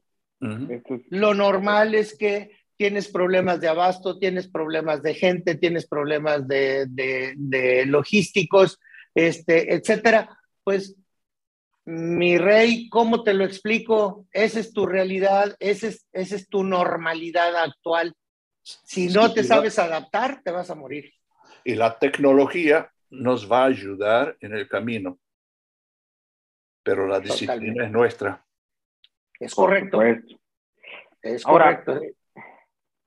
Lo 1.09 1.33
normal 1.33 1.95
es 1.95 2.15
que 2.17 2.51
tienes 2.77 3.07
problemas 3.07 3.61
de 3.61 3.67
abasto, 3.67 4.19
tienes 4.19 4.47
problemas 4.47 5.01
de 5.01 5.13
gente, 5.13 5.55
tienes 5.55 5.87
problemas 5.87 6.47
de, 6.47 6.85
de, 6.87 7.85
logísticos, 7.85 8.79
este, 9.13 9.73
etcétera. 9.73 10.37
Pues, 10.63 10.95
mi 11.85 12.37
rey, 12.37 12.89
¿cómo 12.89 13.23
te 13.23 13.33
lo 13.33 13.45
explico? 13.45 14.25
Esa 14.31 14.59
es 14.59 14.73
tu 14.73 14.85
realidad, 14.85 15.55
esa 15.59 15.87
es, 15.87 16.05
esa 16.11 16.35
es 16.35 16.49
tu 16.49 16.63
normalidad 16.63 17.55
actual. 17.55 18.13
Si 18.63 19.07
no 19.07 19.31
te 19.31 19.43
sabes 19.43 19.77
adaptar, 19.77 20.41
te 20.43 20.51
vas 20.51 20.69
a 20.71 20.75
morir. 20.75 21.13
Y 21.63 21.75
la 21.75 21.99
tecnología 21.99 22.91
nos 23.11 23.49
va 23.49 23.63
a 23.63 23.67
ayudar 23.67 24.35
en 24.41 24.53
el 24.53 24.67
camino, 24.67 25.19
pero 26.85 27.07
la 27.07 27.19
disciplina 27.19 27.85
es 27.85 27.91
nuestra. 27.91 28.45
Es 29.39 29.55
correcto. 29.55 30.01
Es 31.21 31.43
correcto. 31.43 31.99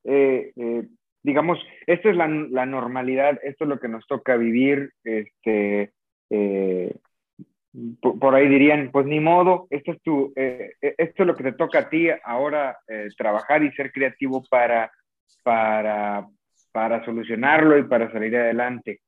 Eh, 0.05 0.53
eh, 0.57 0.83
digamos, 1.23 1.59
esto 1.87 2.11
es 2.11 2.17
la, 2.17 2.27
normalidad, 2.27 3.39
esto 3.43 3.65
es 3.65 3.69
lo 3.69 3.79
que 3.79 3.89
nos 3.89 4.07
toca 4.07 4.37
vivir. 4.37 4.93
Este, 5.05 5.93
eh, 6.31 6.95
por, 8.01 8.35
ahí 8.35 8.49
dirían, 8.49 8.91
pues 8.91 9.07
ni 9.07 9.21
modo, 9.21 9.67
esto 9.71 9.93
es, 9.93 10.03
tu, 10.03 10.33
eh, 10.35 10.73
esto 10.81 11.23
es 11.23 11.27
lo 11.27 11.37
que 11.37 11.45
te 11.45 11.53
toca 11.53 11.81
a 11.81 11.89
ti 11.89 12.09
ahora, 12.25 12.79
eh, 12.89 13.09
trabajar 13.17 13.63
y 13.63 13.73
ser 13.73 13.93
creativo 13.93 14.43
para, 14.51 14.91
para, 15.45 16.27
para 16.73 17.05
solucionarlo 17.05 17.79
y 17.79 17.85
para 17.85 18.11
salir 18.11 18.37
adelante. 18.37 19.01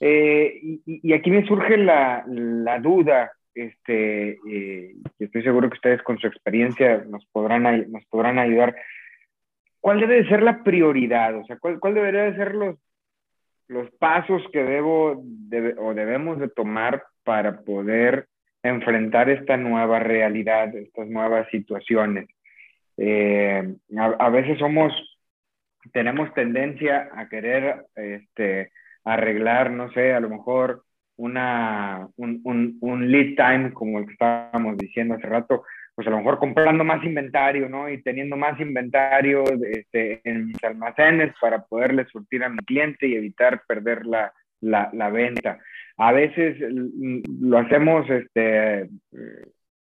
Y, 0.00 0.82
y, 0.84 1.12
aquí 1.12 1.30
me 1.30 1.46
surge 1.46 1.76
la, 1.76 2.24
la 2.26 2.78
duda, 2.78 3.32
este, 3.62 4.38
y 4.46 5.02
estoy 5.18 5.42
seguro 5.42 5.68
que 5.68 5.76
ustedes 5.76 6.02
con 6.02 6.18
su 6.18 6.26
experiencia 6.26 7.04
nos 7.08 7.24
podrán, 7.26 7.90
nos 7.90 8.04
podrán 8.06 8.38
ayudar. 8.38 8.76
¿Cuál 9.80 10.00
debe 10.00 10.22
de 10.22 10.28
ser 10.28 10.42
la 10.42 10.62
prioridad? 10.62 11.36
O 11.36 11.44
sea, 11.44 11.58
¿cuál, 11.58 11.78
cuál 11.78 11.94
debería 11.94 12.22
de 12.22 12.36
ser 12.36 12.54
los, 12.54 12.76
los 13.68 13.90
pasos 13.92 14.42
que 14.52 14.62
debo 14.62 15.22
o 15.78 15.94
debemos 15.94 16.38
de 16.38 16.48
tomar 16.48 17.04
para 17.22 17.60
poder 17.60 18.26
enfrentar 18.62 19.28
esta 19.30 19.56
nueva 19.56 19.98
realidad, 20.00 20.74
estas 20.74 21.08
nuevas 21.08 21.48
situaciones. 21.50 22.28
Eh, 22.96 23.74
a, 23.96 24.28
veces 24.30 24.58
somos, 24.58 24.92
tenemos 25.92 26.32
tendencia 26.34 27.08
a 27.14 27.28
querer 27.28 27.86
este, 27.94 28.72
arreglar, 29.04 29.70
no 29.70 29.90
sé, 29.92 30.12
a 30.12 30.20
lo 30.20 30.28
mejor 30.28 30.84
una, 31.18 32.08
un, 32.16 32.40
un, 32.44 32.78
un, 32.80 33.10
lead 33.10 33.34
time, 33.36 33.72
como 33.72 33.98
el 33.98 34.06
que 34.06 34.12
estábamos 34.12 34.78
diciendo 34.78 35.14
hace 35.14 35.26
rato, 35.26 35.64
pues 35.94 36.06
a 36.06 36.10
lo 36.10 36.18
mejor 36.18 36.38
comprando 36.38 36.84
más 36.84 37.04
inventario, 37.04 37.68
¿no? 37.68 37.90
Y 37.90 38.00
teniendo 38.02 38.36
más 38.36 38.58
inventario 38.60 39.42
este, 39.72 40.20
en 40.24 40.46
mis 40.46 40.62
almacenes 40.62 41.34
para 41.40 41.64
poderle 41.64 42.06
surtir 42.06 42.44
a 42.44 42.48
mi 42.48 42.58
cliente 42.58 43.08
y 43.08 43.16
evitar 43.16 43.62
perder 43.66 44.06
la, 44.06 44.32
la, 44.60 44.90
la 44.92 45.10
venta. 45.10 45.58
A 45.96 46.12
veces 46.12 46.56
lo 47.40 47.58
hacemos 47.58 48.08
este, 48.08 48.88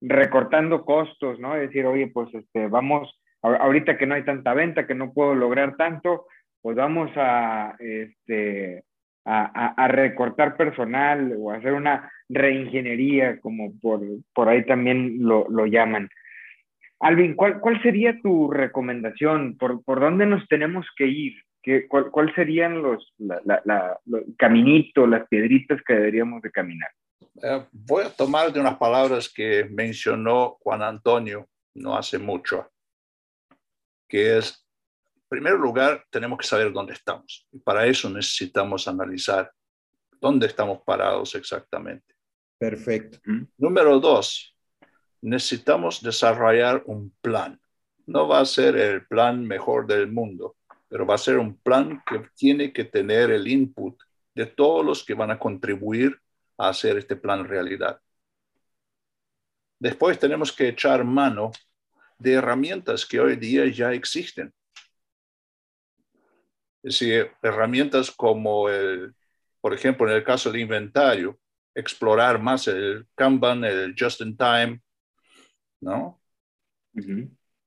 recortando 0.01 0.85
costos, 0.85 1.41
¿no? 1.41 1.57
Es 1.57 1.63
decir, 1.63 1.85
oye, 1.87 2.07
pues 2.07 2.33
este, 2.35 2.69
vamos, 2.69 3.21
ahorita 3.43 3.99
que 3.99 4.07
no 4.07 4.15
hay 4.15 4.25
tanta 4.25 4.55
venta, 4.55 4.87
que 4.87 4.95
no 4.95 5.13
puedo 5.13 5.35
lograr 5.35 5.77
tanto, 5.77 6.27
pues 6.63 6.77
vamos 6.77 7.11
a, 7.17 7.75
este, 7.81 8.85
a, 9.27 9.75
a, 9.77 9.89
recortar 9.89 10.57
personal 10.57 11.35
o 11.39 11.51
hacer 11.51 11.73
una 11.73 12.11
reingeniería, 12.29 13.41
como 13.41 13.73
por, 13.81 14.01
por 14.33 14.49
ahí 14.49 14.65
también 14.65 15.19
lo, 15.21 15.49
lo 15.49 15.67
llaman. 15.67 16.09
Alvin, 17.01 17.35
¿cuál, 17.35 17.61
¿cuál 17.61 17.83
sería 17.83 18.21
tu 18.23 18.51
recomendación? 18.51 19.57
¿Por, 19.59 19.83
¿Por 19.85 20.01
dónde 20.01 20.27
nos 20.27 20.47
tenemos 20.49 20.87
que 20.97 21.07
ir? 21.07 21.35
cuál, 21.89 22.11
cuál, 22.11 22.33
serían 22.35 22.81
los, 22.81 23.13
caminitos, 24.39 25.09
las 25.09 25.27
piedritas 25.29 25.81
que 25.85 25.95
deberíamos 25.95 26.41
de 26.43 26.51
caminar? 26.51 26.91
Eh, 27.43 27.65
voy 27.73 28.05
a 28.05 28.11
tomar 28.11 28.53
de 28.53 28.61
unas 28.61 28.77
palabras 28.77 29.29
que 29.29 29.67
mencionó 29.71 30.59
Juan 30.61 30.83
Antonio 30.83 31.49
no 31.75 31.97
hace 31.97 32.19
mucho, 32.19 32.71
que 34.09 34.39
es, 34.39 34.66
primer 35.29 35.55
lugar, 35.55 36.05
tenemos 36.11 36.39
que 36.39 36.47
saber 36.47 36.73
dónde 36.73 36.93
estamos. 36.93 37.47
Y 37.53 37.59
para 37.59 37.87
eso 37.87 38.09
necesitamos 38.11 38.89
analizar 38.89 39.51
dónde 40.21 40.47
estamos 40.47 40.81
parados 40.85 41.35
exactamente. 41.35 42.15
Perfecto. 42.59 43.19
Número 43.59 44.01
dos, 44.01 44.57
necesitamos 45.21 46.03
desarrollar 46.03 46.83
un 46.87 47.15
plan. 47.21 47.61
No 48.07 48.29
va 48.29 48.41
a 48.41 48.47
ser 48.47 48.77
el 48.77 49.07
plan 49.07 49.45
mejor 49.45 49.87
del 49.87 50.11
mundo, 50.11 50.57
pero 50.89 51.07
va 51.07 51.17
a 51.17 51.19
ser 51.19 51.39
un 51.39 51.57
plan 51.59 52.03
que 52.07 52.23
tiene 52.35 52.73
que 52.73 52.85
tener 52.85 53.31
el 53.31 53.47
input 53.49 54.01
de 54.35 54.47
todos 54.47 54.85
los 54.85 55.05
que 55.05 55.15
van 55.15 55.31
a 55.31 55.39
contribuir 55.39 56.19
a 56.59 56.69
hacer 56.69 56.97
este 56.97 57.17
plan 57.17 57.45
realidad. 57.45 58.01
Después 59.79 60.19
tenemos 60.19 60.53
que 60.53 60.69
echar 60.69 61.05
mano 61.05 61.51
de 62.19 62.33
herramientas 62.33 63.05
que 63.05 63.21
hoy 63.21 63.37
día 63.37 63.67
ya 63.67 63.93
existen. 63.93 64.53
Es 66.87 67.01
decir, 67.01 67.33
herramientas 67.43 68.13
como 68.13 68.69
el, 68.69 69.13
por 69.61 69.75
ejemplo, 69.75 70.09
en 70.09 70.15
el 70.15 70.23
caso 70.23 70.53
del 70.53 70.61
inventario, 70.61 71.37
explorar 71.75 72.41
más 72.41 72.69
el 72.69 73.09
Kanban, 73.17 73.65
el 73.65 73.97
Just 73.99 74.21
in 74.21 74.37
Time, 74.37 74.81
¿no? 75.81 76.21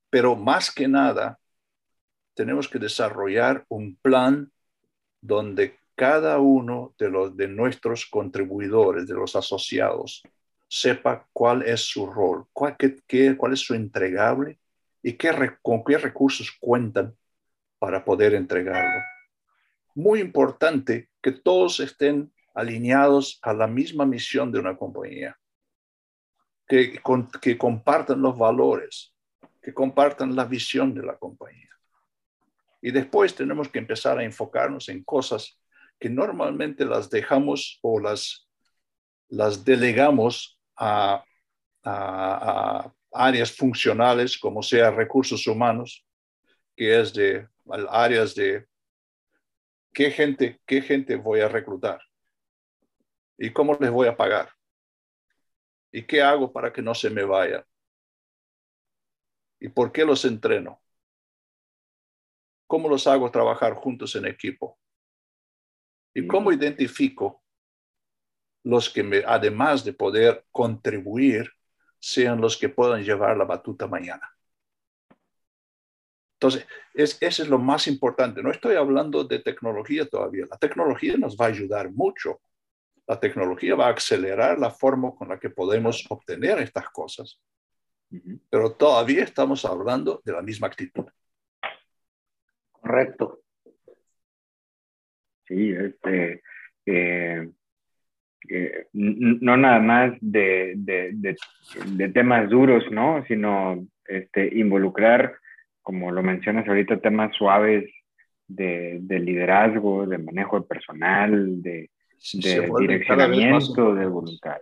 Pero 0.10 0.38
más 0.38 0.74
que 0.74 0.88
nada, 0.88 1.38
tenemos 2.34 2.70
que 2.70 2.80
desarrollar 2.80 3.66
un 3.68 3.98
plan 3.98 4.50
donde 5.20 5.78
cada 5.96 6.40
uno 6.40 6.96
de, 6.98 7.10
los, 7.10 7.36
de 7.36 7.50
nuestros 7.50 8.06
contribuidores, 8.06 9.06
de 9.06 9.16
los 9.16 9.36
asociados, 9.36 10.24
sepa 10.70 11.28
cuál 11.34 11.64
es 11.64 11.82
su 11.82 12.06
rol, 12.06 12.46
cuál, 12.54 12.78
qué, 12.78 13.36
cuál 13.36 13.52
es 13.52 13.60
su 13.60 13.74
entregable 13.74 14.62
y 15.04 15.18
qué, 15.18 15.58
con 15.62 15.84
qué 15.84 15.98
recursos 15.98 16.56
cuentan 16.58 17.14
para 17.80 18.04
poder 18.04 18.34
entregarlo. 18.36 19.02
Muy 19.96 20.20
importante 20.20 21.10
que 21.22 21.32
todos 21.32 21.80
estén 21.80 22.32
alineados 22.54 23.40
a 23.42 23.54
la 23.54 23.68
misma 23.68 24.06
misión 24.06 24.52
de 24.52 24.60
una 24.60 24.78
compañía, 24.78 25.38
que, 26.68 27.02
que 27.42 27.58
compartan 27.58 28.22
los 28.22 28.38
valores, 28.38 29.16
que 29.62 29.74
compartan 29.74 30.36
la 30.36 30.46
visión 30.46 30.94
de 30.94 31.04
la 31.04 31.18
compañía. 31.18 31.70
Y 32.82 32.92
después 32.92 33.36
tenemos 33.36 33.68
que 33.70 33.80
empezar 33.80 34.18
a 34.20 34.24
enfocarnos 34.24 34.88
en 34.90 35.04
cosas 35.04 35.60
que 36.00 36.10
normalmente 36.10 36.86
las 36.86 37.10
dejamos 37.10 37.80
o 37.82 38.00
las, 38.00 38.48
delegamos 39.66 40.60
a, 40.78 41.24
áreas 43.12 43.52
funcionales, 43.52 44.38
como 44.38 44.62
sea 44.62 44.92
recursos 44.92 45.48
humanos, 45.48 46.06
que 46.76 47.00
es 47.00 47.14
de 47.14 47.48
áreas 47.90 48.36
de 48.36 48.68
qué 49.94 50.12
gente, 50.12 50.60
qué 50.66 50.82
gente 50.82 51.16
voy 51.16 51.42
a 51.42 51.50
reclutar 51.50 52.00
y 53.38 53.52
cómo 53.52 53.76
les 53.80 53.92
voy 53.92 54.08
a 54.08 54.18
pagar 54.18 54.52
y 55.92 56.04
qué 56.04 56.22
hago 56.22 56.52
para 56.52 56.72
que 56.72 56.82
no 56.82 56.94
se 56.94 57.10
me 57.10 57.24
vayan 57.24 57.64
y 59.60 59.70
por 59.70 59.92
qué 59.92 60.06
los 60.06 60.26
entreno 60.26 60.82
¿Cómo 62.70 62.88
los 62.88 63.08
hago 63.08 63.32
trabajar 63.32 63.74
juntos 63.74 64.16
en 64.16 64.28
equipo? 64.28 64.78
¿Y 66.14 66.28
cómo 66.28 66.52
identifico 66.52 67.44
los 68.64 68.92
que, 68.92 69.02
me, 69.02 69.24
además 69.26 69.84
de 69.84 69.94
poder 69.94 70.46
contribuir, 70.52 71.52
sean 71.98 72.40
los 72.40 72.58
que 72.58 72.70
puedan 72.70 73.04
llevar 73.04 73.36
la 73.38 73.46
batuta 73.46 73.88
mañana? 73.88 74.38
Entonces, 76.42 76.66
es, 76.94 77.18
eso 77.20 77.44
es 77.44 77.50
lo 77.50 77.60
más 77.60 77.86
importante. 77.88 78.42
No 78.42 78.50
estoy 78.50 78.78
hablando 78.78 79.26
de 79.26 79.40
tecnología 79.40 80.08
todavía. 80.08 80.46
La 80.50 80.58
tecnología 80.58 81.18
nos 81.18 81.36
va 81.36 81.46
a 81.46 81.50
ayudar 81.50 81.92
mucho. 81.92 82.40
La 83.06 83.20
tecnología 83.20 83.76
va 83.76 83.88
a 83.88 83.94
acelerar 83.94 84.58
la 84.58 84.72
forma 84.72 85.12
con 85.14 85.28
la 85.28 85.38
que 85.38 85.50
podemos 85.50 86.06
obtener 86.10 86.60
estas 86.60 86.90
cosas. 86.92 87.42
Pero 88.50 88.72
todavía 88.72 89.26
estamos 89.26 89.66
hablando 89.66 90.22
de 90.24 90.32
la 90.32 90.42
misma 90.42 90.68
actitud. 90.68 91.06
Correcto. 92.72 93.42
Sí, 95.46 95.72
este, 95.72 96.42
eh, 96.86 97.50
eh, 98.50 98.88
no 98.94 99.58
nada 99.58 99.80
más 99.80 100.14
de, 100.22 100.74
de, 100.78 101.36
de, 101.86 102.10
temas 102.10 102.50
duros, 102.50 102.86
¿no? 102.92 103.26
Sino 103.28 103.86
este, 104.06 104.58
involucrar, 104.58 105.36
como 105.90 106.12
lo 106.12 106.22
mencionas 106.22 106.68
ahorita, 106.68 107.02
temas 107.02 107.36
suaves 107.36 107.92
de, 108.48 109.02
liderazgo, 109.10 110.06
de 110.06 110.20
manejo 110.20 110.60
de 110.60 110.68
personal, 110.68 111.64
de, 111.64 111.90
direccionamiento 112.80 113.96
de 113.96 114.06
voluntad. 114.06 114.58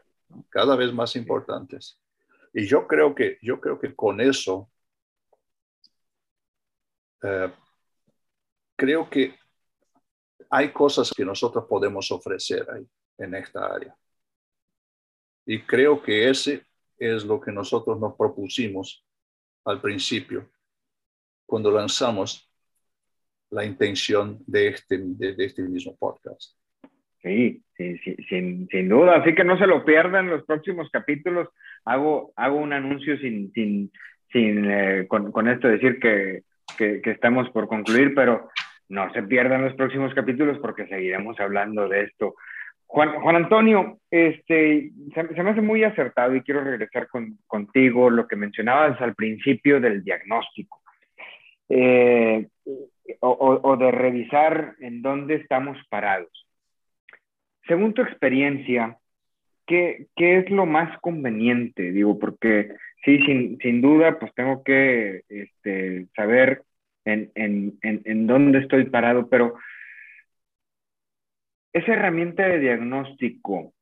Cada 0.47 0.77
vez 0.77 0.93
más 0.93 1.17
importantes. 1.17 1.99
Y 2.53 2.65
yo 2.65 2.87
creo 2.87 3.13
que, 3.13 3.39
yo 3.41 3.59
creo 3.59 3.77
que 3.77 3.93
con 3.93 4.21
eso 4.21 4.69
eh, 7.21 7.51
creo 8.77 9.09
que 9.09 9.35
hay 10.49 10.71
cosas 10.71 11.11
que 11.13 11.25
nosotros 11.25 11.65
podemos 11.67 12.09
ofrecer 12.09 12.65
ahí, 12.71 12.87
en 13.17 13.35
esta 13.35 13.65
área. 13.65 13.93
Y 15.45 15.61
creo 15.63 16.01
que 16.01 16.29
ese 16.29 16.65
es 16.97 17.25
lo 17.25 17.41
que 17.41 17.51
nosotros 17.51 17.99
nos 17.99 18.15
propusimos 18.15 19.05
al 19.65 19.81
principio, 19.81 20.49
cuando 21.47 21.71
lanzamos 21.71 22.51
la 23.49 23.65
intención 23.65 24.39
de 24.45 24.67
este, 24.67 24.99
de, 24.99 25.33
este 25.39 25.63
mismo 25.63 25.95
podcast. 25.97 26.55
Sí, 27.23 27.63
sí, 27.75 27.97
sin, 28.29 28.67
sin, 28.67 28.89
duda. 28.89 29.17
Así 29.17 29.33
que 29.33 29.43
no 29.43 29.57
se 29.57 29.65
lo 29.65 29.83
pierdan 29.83 30.29
los 30.29 30.45
próximos 30.45 30.89
capítulos. 30.91 31.49
Hago, 31.85 32.31
hago 32.35 32.57
un 32.57 32.73
anuncio 32.73 33.17
sin, 33.17 33.51
sin, 33.53 33.91
sin 34.31 34.69
eh, 34.69 35.07
con, 35.07 35.31
con, 35.31 35.47
esto 35.47 35.67
decir 35.67 35.99
que, 35.99 36.43
que, 36.77 37.01
que, 37.01 37.11
estamos 37.11 37.49
por 37.49 37.67
concluir, 37.67 38.13
pero 38.13 38.49
no 38.89 39.11
se 39.13 39.23
pierdan 39.23 39.63
los 39.63 39.73
próximos 39.73 40.13
capítulos 40.13 40.59
porque 40.59 40.87
seguiremos 40.87 41.39
hablando 41.39 41.87
de 41.87 42.03
esto. 42.03 42.35
Juan, 42.85 43.19
Juan 43.21 43.35
Antonio, 43.35 43.99
este, 44.09 44.91
se, 45.13 45.43
me 45.43 45.49
hace 45.49 45.61
muy 45.61 45.83
acertado 45.83 46.35
y 46.35 46.41
quiero 46.41 46.63
regresar 46.63 47.07
con, 47.09 47.37
contigo 47.45 48.09
lo 48.09 48.27
que 48.27 48.37
mencionabas 48.37 48.99
al 49.01 49.13
principio 49.13 49.81
del 49.81 50.03
diagnóstico. 50.03 50.81
Eh, 51.69 52.47
o, 53.19 53.77
de 53.77 53.91
revisar 53.91 54.75
en 54.79 55.01
dónde 55.01 55.35
estamos 55.35 55.77
parados. 55.89 56.31
Según 57.67 57.93
tu 57.93 58.01
experiencia, 58.01 58.97
¿qué, 59.65 60.07
qué 60.15 60.37
es 60.37 60.49
lo 60.49 60.65
más 60.65 60.97
conveniente? 60.99 61.91
Digo, 61.91 62.19
porque 62.19 62.75
sí, 63.03 63.19
sin, 63.25 63.57
sin 63.59 63.81
duda, 63.81 64.19
pues 64.19 64.33
tengo 64.33 64.63
que 64.63 65.23
este, 65.29 66.07
saber 66.15 66.63
en, 67.05 67.31
en, 67.35 67.77
en, 67.81 68.01
en 68.05 68.27
dónde 68.27 68.59
estoy 68.59 68.85
parado, 68.85 69.29
pero 69.29 69.55
esa 71.73 71.93
herramienta 71.93 72.47
de 72.47 72.59
diagnóstico 72.59 73.73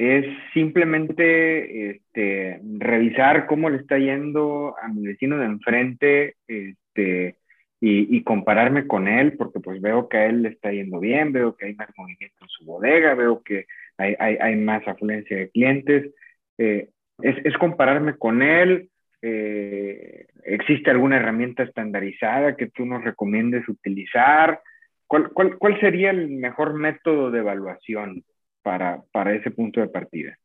es 0.00 0.24
simplemente 0.54 1.90
este, 1.90 2.58
revisar 2.78 3.46
cómo 3.46 3.68
le 3.68 3.76
está 3.76 3.98
yendo 3.98 4.74
a 4.80 4.88
mi 4.88 5.06
vecino 5.06 5.36
de 5.36 5.44
enfrente 5.44 6.36
este, 6.48 7.36
y, 7.82 8.22
compararme 8.22 8.86
con 8.86 9.08
él, 9.08 9.34
porque 9.36 9.60
pues 9.60 9.78
veo 9.82 10.08
que 10.08 10.16
a 10.16 10.24
él 10.24 10.40
le 10.40 10.48
está 10.48 10.72
yendo 10.72 11.00
bien, 11.00 11.32
veo 11.32 11.54
que 11.54 11.66
hay 11.66 11.74
más 11.74 11.90
movimiento 11.98 12.36
en 12.40 12.48
su 12.48 12.64
bodega, 12.64 13.14
veo 13.14 13.42
que 13.42 13.66
hay, 13.98 14.16
hay, 14.18 14.38
hay 14.40 14.56
más 14.56 14.88
afluencia 14.88 15.36
de 15.36 15.50
clientes. 15.50 16.14
Eh, 16.56 16.88
es, 17.20 17.36
es, 17.44 17.58
compararme 17.58 18.16
con 18.16 18.40
él. 18.40 18.88
Eh, 19.20 20.28
¿Existe 20.44 20.90
alguna 20.90 21.16
herramienta 21.16 21.62
estandarizada 21.62 22.56
que 22.56 22.68
tú 22.68 22.86
nos 22.86 23.04
recomiendes 23.04 23.68
utilizar? 23.68 24.62
¿Cuál, 25.06 25.28
cuál, 25.34 25.58
cuál 25.58 25.78
sería 25.78 26.08
el 26.08 26.28
mejor 26.30 26.72
método 26.72 27.30
de 27.30 27.40
evaluación 27.40 28.24
para, 28.62 29.02
para 29.12 29.34
ese 29.34 29.50
punto 29.50 29.80
de 29.80 29.88
partida? 29.88 30.38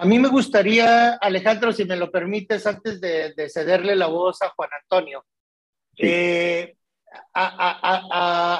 A 0.00 0.04
mí 0.04 0.20
me 0.20 0.28
gustaría, 0.28 1.14
Alejandro, 1.14 1.72
si 1.72 1.84
me 1.84 1.96
lo 1.96 2.08
permites, 2.08 2.64
antes 2.68 3.00
de, 3.00 3.48
cederle 3.48 3.96
la 3.96 4.06
voz 4.06 4.40
a 4.42 4.50
Juan 4.50 4.70
Antonio, 4.80 5.24
eh, 5.96 6.76
a, 7.34 8.54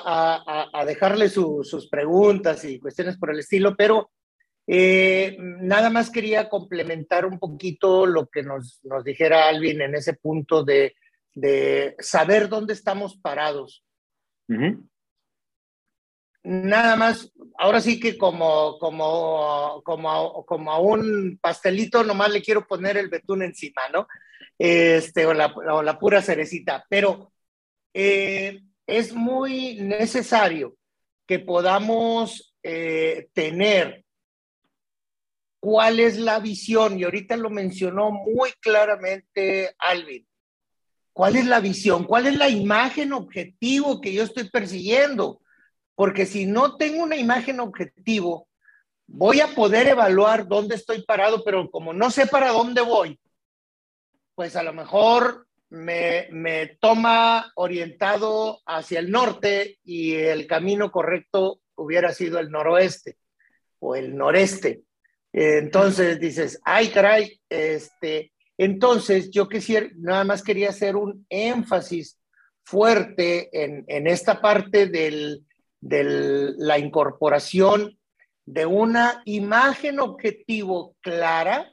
dejarle 0.85 1.29
sus 1.29 1.89
preguntas 1.89 2.65
y 2.65 2.81
cuestiones 2.81 3.17
por 3.19 3.31
el 3.31 3.39
estilo, 3.39 3.77
pero 3.77 4.11
eh, 4.67 5.37
nada 5.39 5.91
más 5.91 6.11
quería 6.11 6.49
complementar 6.49 7.25
un 7.25 7.39
poquito 7.39 8.05
lo 8.05 8.27
que 8.27 8.43
nos, 8.43 8.81
dijera 9.05 9.49
Alvin 9.49 9.81
en 9.81 9.95
ese 9.95 10.15
punto 10.15 10.65
de, 10.65 10.97
saber 12.01 12.49
dónde 12.49 12.73
estamos 12.73 13.17
parados 13.17 13.85
nada 16.43 16.97
más, 16.97 17.33
ahora 17.59 17.81
sí 17.81 17.99
que 18.01 18.17
como, 18.17 18.79
como, 18.79 19.83
como, 19.85 20.45
como 20.47 20.73
a 20.73 20.79
un 20.79 21.39
pastelito, 21.41 22.05
nomás 22.05 22.31
le 22.31 22.43
quiero 22.43 22.67
poner 22.67 22.97
el 22.97 23.09
betún 23.09 23.43
encima, 23.43 23.83
¿no? 23.93 24.07
Este, 24.59 25.27
o 25.27 25.35
la, 25.35 25.47
o 25.47 25.83
la 25.83 25.99
pura 25.99 26.23
cerecita, 26.23 26.85
pero 26.89 27.33
eh, 27.95 28.61
es 28.87 29.13
muy 29.13 29.77
necesario 29.77 30.77
que 31.27 31.39
podamos 31.39 32.55
eh, 32.63 33.29
tener 33.35 34.05
cuál 35.61 36.01
es 36.01 36.19
la 36.19 36.39
visión, 36.39 36.99
y 36.99 37.05
ahorita 37.05 37.37
lo 37.37 37.51
mencionó 37.51 38.11
muy 38.11 38.53
claramente 38.61 39.75
Alvin, 39.79 40.27
cuál 41.13 41.37
es 41.37 41.47
la 41.47 41.61
visión, 41.61 42.05
cuál 42.05 42.27
es 42.27 42.37
la 42.37 42.49
imagen 42.49 43.13
objetivo 43.13 44.01
que 44.01 44.13
yo 44.13 44.23
estoy 44.23 44.49
persiguiendo 44.49 45.41
porque 45.99 46.27
si 46.27 46.47
no 46.47 46.77
tengo 46.77 47.03
una 47.03 47.17
imagen 47.17 47.59
objetivo, 47.59 48.47
voy 49.09 49.41
a 49.41 49.49
poder 49.49 49.89
evaluar 49.89 50.47
dónde 50.47 50.77
estoy 50.77 51.03
parado, 51.03 51.43
pero 51.43 51.69
como 51.73 51.93
no 51.93 52.13
sé 52.13 52.29
para 52.29 52.51
dónde 52.51 52.83
voy, 52.83 53.19
pues 54.37 54.55
a 54.55 54.63
lo 54.63 54.73
mejor 54.73 55.49
me, 55.71 56.29
me 56.31 56.79
toma 56.81 57.51
orientado 57.57 58.61
hacia 58.65 59.01
el 59.01 59.11
norte 59.11 59.81
y 59.83 60.15
el 60.15 60.47
camino 60.47 60.93
correcto 60.93 61.63
hubiera 61.75 62.13
sido 62.13 62.39
el 62.39 62.49
noroeste 62.49 63.17
o 63.81 63.97
el 63.97 64.17
noreste. 64.17 64.85
Entonces 65.33 66.21
dices, 66.21 66.61
ay 66.63 66.91
caray, 66.91 67.41
este, 67.49 68.33
entonces 68.57 69.33
yo 69.33 69.49
quisiera, 69.49 69.89
nada 69.97 70.23
más 70.23 70.45
quería 70.45 70.69
hacer 70.69 70.95
un 70.95 71.27
énfasis 71.29 72.21
fuerte 72.63 73.49
en, 73.53 73.85
en 73.89 74.07
esta 74.07 74.41
parte 74.41 74.87
del, 74.87 75.45
de 75.81 76.55
la 76.57 76.79
incorporación 76.79 77.99
de 78.45 78.67
una 78.67 79.23
imagen 79.25 80.01
objetivo 80.01 80.97
clara 81.01 81.73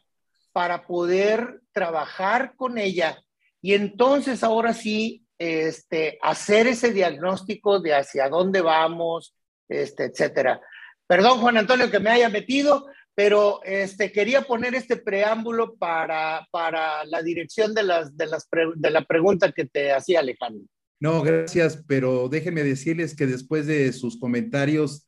para 0.51 0.86
poder 0.86 1.62
trabajar 1.72 2.56
con 2.56 2.78
ella 2.78 3.22
y 3.62 3.74
entonces 3.74 4.43
ahora 4.43 4.74
sí 4.74 5.26
este, 5.38 6.18
hacer 6.22 6.68
ese 6.68 6.91
diagnóstico 6.91 7.80
de 7.80 7.95
hacia 7.95 8.30
dónde 8.30 8.62
vamos, 8.62 9.36
este, 9.68 10.06
etcétera. 10.06 10.62
Perdón, 11.08 11.39
Juan 11.39 11.58
Antonio, 11.58 11.89
que 11.89 11.99
me 11.99 12.10
haya 12.10 12.30
metido, 12.30 12.88
pero 13.14 13.62
este, 13.64 14.12
quería 14.12 14.41
poner 14.41 14.76
este 14.76 14.97
preámbulo 14.97 15.76
para, 15.76 16.47
para 16.51 17.06
la 17.06 17.22
dirección 17.22 17.74
de, 17.74 17.84
las, 17.84 18.16
de, 18.16 18.28
las 18.28 18.47
de 18.76 18.89
la 18.91 19.01
pregunta 19.01 19.51
que 19.51 19.66
te 19.66 19.91
hacía 19.91 20.20
Alejandro. 20.20 20.68
No, 21.00 21.22
gracias, 21.22 21.84
pero 21.88 22.30
déjenme 22.30 22.64
decirles 22.64 23.16
que 23.16 23.28
después 23.28 23.68
de 23.68 23.91
sus 23.91 24.18
comentarios 24.18 25.08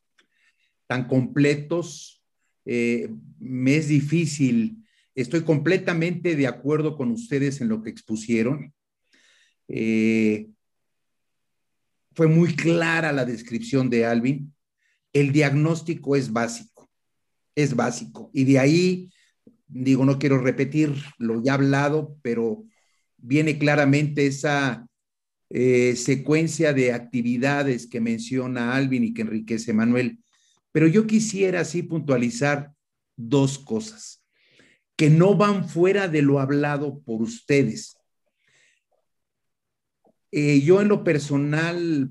tan 0.86 1.06
completos, 1.08 2.22
eh, 2.64 3.08
me 3.38 3.76
es 3.76 3.88
difícil. 3.88 4.84
Estoy 5.14 5.42
completamente 5.42 6.36
de 6.36 6.46
acuerdo 6.46 6.96
con 6.96 7.10
ustedes 7.10 7.60
en 7.60 7.68
lo 7.68 7.82
que 7.82 7.90
expusieron. 7.90 8.74
Eh, 9.68 10.48
fue 12.14 12.26
muy 12.26 12.54
clara 12.54 13.12
la 13.12 13.24
descripción 13.24 13.88
de 13.90 14.04
Alvin. 14.04 14.54
El 15.12 15.32
diagnóstico 15.32 16.16
es 16.16 16.32
básico, 16.32 16.90
es 17.54 17.74
básico. 17.74 18.30
Y 18.34 18.44
de 18.44 18.58
ahí, 18.58 19.12
digo, 19.66 20.04
no 20.04 20.18
quiero 20.18 20.38
repetir 20.38 20.94
lo 21.18 21.42
ya 21.42 21.54
hablado, 21.54 22.16
pero 22.22 22.64
viene 23.16 23.58
claramente 23.58 24.26
esa 24.26 24.87
eh, 25.50 25.96
secuencia 25.96 26.72
de 26.72 26.92
actividades 26.92 27.86
que 27.86 28.00
menciona 28.00 28.74
Alvin 28.74 29.04
y 29.04 29.14
que 29.14 29.22
enriquece 29.22 29.72
Manuel. 29.72 30.18
Pero 30.72 30.86
yo 30.86 31.06
quisiera 31.06 31.60
así 31.60 31.82
puntualizar 31.82 32.72
dos 33.16 33.58
cosas 33.58 34.22
que 34.96 35.10
no 35.10 35.36
van 35.36 35.68
fuera 35.68 36.08
de 36.08 36.22
lo 36.22 36.40
hablado 36.40 37.00
por 37.02 37.22
ustedes. 37.22 37.96
Eh, 40.32 40.60
yo 40.60 40.82
en 40.82 40.88
lo 40.88 41.04
personal 41.04 42.10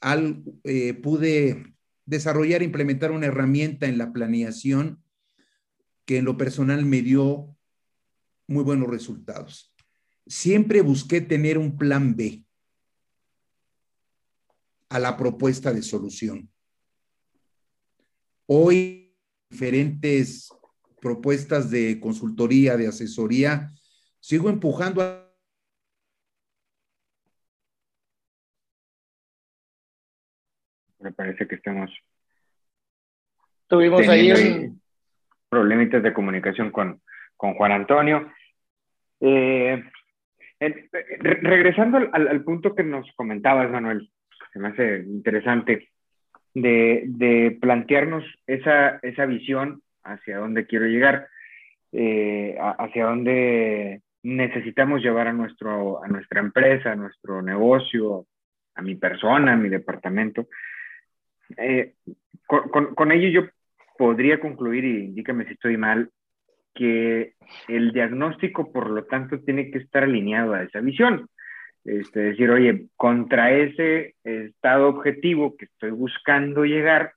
al, 0.00 0.42
eh, 0.64 0.94
pude 0.94 1.74
desarrollar 2.06 2.62
implementar 2.62 3.12
una 3.12 3.26
herramienta 3.26 3.86
en 3.86 3.98
la 3.98 4.12
planeación 4.12 5.02
que 6.04 6.18
en 6.18 6.24
lo 6.24 6.36
personal 6.36 6.84
me 6.84 7.02
dio 7.02 7.56
muy 8.46 8.64
buenos 8.64 8.88
resultados. 8.88 9.74
Siempre 10.26 10.80
busqué 10.80 11.20
tener 11.20 11.58
un 11.58 11.76
plan 11.76 12.16
B 12.16 12.43
a 14.94 15.00
la 15.00 15.16
propuesta 15.16 15.72
de 15.72 15.82
solución. 15.82 16.48
Hoy, 18.46 19.12
diferentes 19.50 20.56
propuestas 21.02 21.68
de 21.68 21.98
consultoría, 21.98 22.76
de 22.76 22.86
asesoría, 22.86 23.72
sigo 24.20 24.48
empujando 24.48 25.02
a... 25.02 25.28
Me 31.00 31.10
parece 31.10 31.48
que 31.48 31.56
estamos... 31.56 31.90
Tuvimos 33.66 34.06
ahí 34.06 34.30
un... 34.30 34.80
problemitas 35.48 36.04
de 36.04 36.14
comunicación 36.14 36.70
con, 36.70 37.02
con 37.36 37.54
Juan 37.54 37.72
Antonio. 37.72 38.32
Eh, 39.18 39.82
regresando 40.60 41.98
al, 41.98 42.28
al, 42.28 42.44
punto 42.44 42.76
que 42.76 42.84
nos 42.84 43.10
comentabas, 43.16 43.68
Manuel, 43.72 44.08
se 44.54 44.60
me 44.60 44.68
hace 44.68 44.98
interesante, 45.00 45.88
de, 46.54 47.58
plantearnos 47.60 48.24
esa, 48.46 49.00
esa, 49.02 49.26
visión 49.26 49.82
hacia 50.04 50.38
dónde 50.38 50.66
quiero 50.66 50.86
llegar, 50.86 51.26
eh, 51.90 52.56
hacia 52.78 53.06
dónde 53.06 54.00
necesitamos 54.22 55.02
llevar 55.02 55.26
a, 55.26 55.32
nuestro, 55.32 56.02
a 56.04 56.06
nuestra 56.06 56.38
empresa, 56.38 56.92
a 56.92 56.96
nuestro 56.96 57.42
negocio, 57.42 58.26
a 58.76 58.82
mi 58.82 58.94
persona, 58.94 59.54
a 59.54 59.56
mi 59.56 59.68
departamento. 59.68 60.46
Eh, 61.56 61.94
con, 62.46 62.94
con, 62.94 63.10
ello 63.10 63.42
yo 63.42 63.50
podría 63.98 64.38
concluir, 64.38 64.84
y 64.84 65.08
dígame 65.08 65.46
si 65.46 65.54
estoy 65.54 65.76
mal, 65.76 66.10
que 66.74 67.34
el 67.66 67.92
diagnóstico, 67.92 68.72
por 68.72 68.88
lo 68.88 69.04
tanto, 69.04 69.40
tiene 69.40 69.72
que 69.72 69.78
estar 69.78 70.04
alineado 70.04 70.54
a 70.54 70.62
esa 70.62 70.78
visión. 70.80 71.28
Este, 71.84 72.20
decir, 72.20 72.50
oye, 72.50 72.86
contra 72.96 73.52
ese 73.52 74.14
estado 74.24 74.88
objetivo 74.88 75.56
que 75.56 75.66
estoy 75.66 75.90
buscando 75.90 76.64
llegar, 76.64 77.12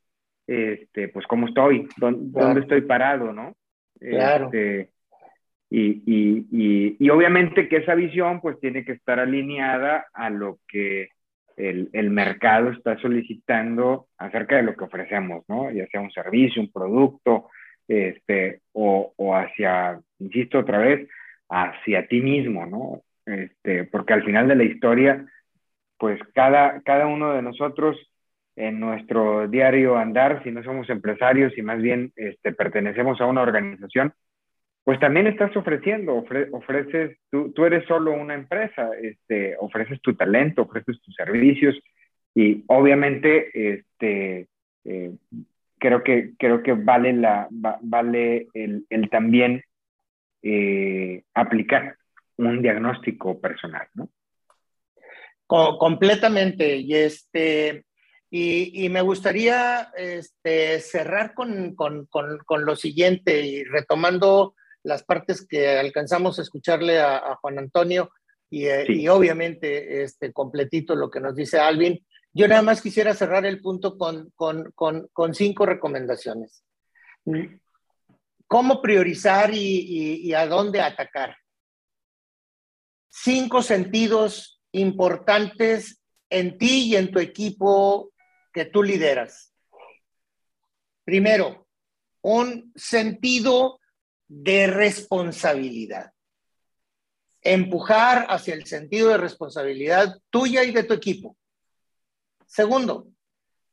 este, 0.45 1.07
pues 1.07 1.25
cómo 1.27 1.47
estoy, 1.47 1.87
dónde, 1.97 2.59
estoy 2.59 2.81
parado, 2.81 3.31
¿no? 3.31 3.55
Claro. 3.99 4.45
Este, 4.45 4.89
y, 5.69 6.03
y, 6.05 6.97
y, 6.99 7.09
obviamente 7.09 7.67
que 7.67 7.77
esa 7.77 7.93
visión 7.95 8.39
pues 8.39 8.59
tiene 8.59 8.85
que 8.85 8.93
estar 8.93 9.19
alineada 9.19 10.07
a 10.13 10.29
lo 10.29 10.59
que 10.67 11.09
el, 11.57 11.89
el, 11.91 12.09
mercado 12.09 12.69
está 12.69 12.97
solicitando 12.99 14.07
acerca 14.17 14.57
de 14.57 14.63
lo 14.63 14.75
que 14.75 14.85
ofrecemos, 14.85 15.43
¿no? 15.49 15.71
Ya 15.71 15.87
sea 15.87 15.99
un 15.99 16.11
servicio, 16.11 16.61
un 16.61 16.71
producto, 16.71 17.49
este, 17.87 18.61
o, 18.73 19.13
o 19.15 19.35
hacia, 19.35 19.99
insisto 20.19 20.59
otra 20.59 20.77
vez, 20.77 21.09
hacia 21.49 22.07
ti 22.07 22.21
mismo, 22.21 22.65
¿no? 22.65 23.01
Este, 23.27 23.83
porque 23.83 24.13
al 24.13 24.23
final 24.23 24.47
de 24.47 24.55
la 24.55 24.63
historia, 24.63 25.25
pues 25.99 26.19
cada, 26.33 26.81
cada 26.81 27.07
uno 27.07 27.33
de 27.33 27.41
nosotros 27.41 27.97
en 28.55 28.79
nuestro 28.79 29.49
diario 29.49 29.97
andar, 29.97 30.41
si 30.43 30.51
no 30.51 30.63
somos 30.63 30.89
empresarios 30.89 31.55
y 31.57 31.61
más 31.61 31.81
bien 31.81 32.13
este, 32.15 32.53
pertenecemos 32.53 33.19
a 33.19 33.25
una 33.25 33.41
organización, 33.41 34.13
pues 34.85 34.97
también 35.01 35.27
estás 35.27 35.55
ofreciendo, 35.57 36.15
ofreces, 36.53 37.17
tú, 37.29 37.51
tú, 37.51 37.65
eres 37.65 37.85
solo 37.85 38.13
una 38.13 38.33
empresa, 38.33 38.89
este, 39.01 39.57
ofreces 39.59 40.01
tu 40.01 40.15
talento, 40.15 40.61
ofreces 40.61 41.01
tus 41.01 41.13
servicios 41.13 41.77
y 42.33 42.63
obviamente 42.67 43.73
este, 43.73 44.47
eh, 44.85 45.11
creo, 45.77 46.01
que, 46.01 46.31
creo 46.39 46.63
que 46.63 46.71
vale, 46.71 47.11
la, 47.11 47.49
vale 47.51 48.47
el, 48.53 48.85
el 48.89 49.09
también 49.09 49.61
eh, 50.41 51.23
aplicar 51.33 51.97
un 52.37 52.61
diagnóstico 52.61 53.39
personal, 53.39 53.87
¿no? 53.93 54.09
completamente. 55.47 56.77
Y, 56.77 56.93
este, 56.93 57.85
y, 58.29 58.85
y 58.85 58.89
me 58.89 59.01
gustaría 59.01 59.91
este, 59.95 60.79
cerrar 60.79 61.33
con, 61.33 61.75
con, 61.75 62.05
con, 62.07 62.37
con, 62.39 62.65
lo 62.65 62.75
siguiente 62.75 63.45
y 63.45 63.63
retomando 63.63 64.55
las 64.83 65.03
partes 65.03 65.45
que 65.47 65.77
alcanzamos 65.77 66.37
a 66.37 66.41
escucharle 66.41 66.99
a, 66.99 67.35
Juan 67.41 67.59
Antonio 67.59 68.11
y, 68.49 68.65
eh, 68.65 68.85
y, 68.87 69.07
obviamente 69.07 70.03
este, 70.03 70.31
completito 70.31 70.95
lo 70.95 71.09
que 71.09 71.19
nos 71.19 71.35
dice 71.35 71.59
Alvin. 71.59 72.05
Yo 72.33 72.47
nada 72.47 72.61
más 72.61 72.81
quisiera 72.81 73.13
cerrar 73.13 73.45
el 73.45 73.61
punto 73.61 73.97
con, 73.97 74.31
con, 74.35 74.71
con, 74.75 75.07
con 75.11 75.33
cinco 75.33 75.65
recomendaciones. 75.65 76.63
¿Cómo 78.47 78.81
priorizar 78.81 79.53
y, 79.53 80.21
y, 80.23 80.33
a 80.33 80.47
dónde 80.47 80.81
atacar? 80.81 81.35
Cinco 83.09 83.61
sentidos 83.61 84.61
importantes 84.71 86.01
en 86.29 86.57
ti 86.57 86.87
y 86.87 86.95
en 86.95 87.11
tu 87.11 87.19
equipo 87.19 88.11
que 88.53 88.65
tú 88.65 88.83
lideras. 88.83 89.53
Primero, 91.03 91.67
un 92.21 92.71
sentido 92.75 93.79
de 94.27 94.67
responsabilidad. 94.67 96.11
Empujar 97.41 98.27
hacia 98.29 98.53
el 98.53 98.65
sentido 98.65 99.09
de 99.09 99.17
responsabilidad 99.17 100.19
tuya 100.29 100.63
y 100.63 100.71
de 100.71 100.83
tu 100.83 100.93
equipo. 100.93 101.37
Segundo, 102.45 103.07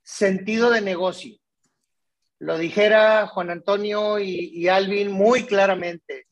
sentido 0.02 0.70
de 0.70 0.80
negocio 0.80 1.36
lo 2.44 2.58
dijera 2.58 3.26
Juan 3.26 3.50
Antonio 3.50 4.18
y, 4.18 4.68
Alvin 4.68 5.10
muy 5.10 5.44
claramente, 5.46 6.26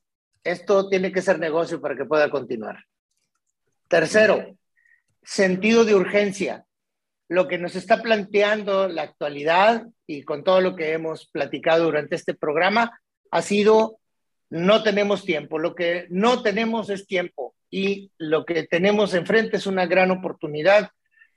esto 0.44 0.88
tiene 0.88 1.10
que 1.10 1.22
ser 1.22 1.38
negocio 1.38 1.80
para 1.80 1.96
que 1.96 2.04
pueda 2.04 2.30
continuar. 2.30 2.84
Tercero, 3.92 4.56
sentido 5.22 5.84
de 5.84 5.94
urgencia. 5.94 6.64
Lo 7.28 7.46
que 7.46 7.58
nos 7.58 7.76
está 7.76 8.00
planteando 8.00 8.88
la 8.88 9.02
actualidad 9.02 9.86
y 10.06 10.22
con 10.22 10.44
todo 10.44 10.62
lo 10.62 10.74
que 10.76 10.92
hemos 10.92 11.26
platicado 11.26 11.84
durante 11.84 12.16
este 12.16 12.32
programa 12.32 12.98
ha 13.30 13.42
sido 13.42 13.98
no 14.48 14.82
tenemos 14.82 15.26
tiempo, 15.26 15.58
lo 15.58 15.74
que 15.74 16.06
no 16.08 16.42
tenemos 16.42 16.88
es 16.88 17.06
tiempo 17.06 17.54
y 17.70 18.10
lo 18.16 18.46
que 18.46 18.62
tenemos 18.62 19.12
enfrente 19.12 19.58
es 19.58 19.66
una 19.66 19.84
gran 19.84 20.10
oportunidad, 20.10 20.88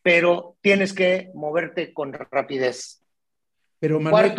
pero 0.01 0.55
tienes 0.61 0.93
que 0.93 1.31
moverte 1.33 1.93
con 1.93 2.13
rapidez. 2.13 3.03
Pero 3.79 3.99
Manuel, 3.99 4.33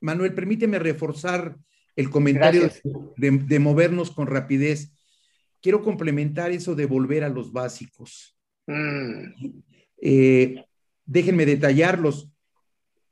Manuel, 0.00 0.34
permíteme 0.34 0.80
reforzar 0.80 1.54
el 1.94 2.10
comentario 2.10 2.68
de, 3.16 3.58
movernos 3.60 4.10
con 4.10 4.26
rapidez. 4.26 4.97
Quiero 5.60 5.82
complementar 5.82 6.50
eso 6.52 6.74
de 6.74 6.86
volver 6.86 7.24
a 7.24 7.28
los 7.28 7.52
básicos. 7.52 8.36
Mm. 8.66 9.60
Eh, 10.00 10.64
déjenme 11.04 11.46
detallarlos. 11.46 12.30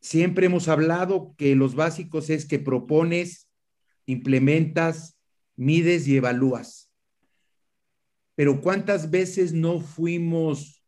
Siempre 0.01 0.47
hemos 0.47 0.69
hablado 0.69 1.35
que 1.37 1.57
los 1.57 1.75
básicos 1.75 2.31
es 2.31 2.47
que 2.47 2.59
propones, 2.59 3.49
implementas, 4.07 5.19
mides 5.57 6.07
y 6.07 6.17
evalúas. 6.17 6.93
Pero 8.37 8.61
¿cuántas 8.61 9.11
veces 9.11 9.53
no 9.53 9.81
fuimos 9.81 10.85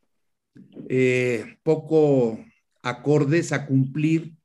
eh, 0.87 1.57
poco 1.63 2.39
acordes 2.81 3.51
a 3.51 3.65
cumplir 3.65 4.35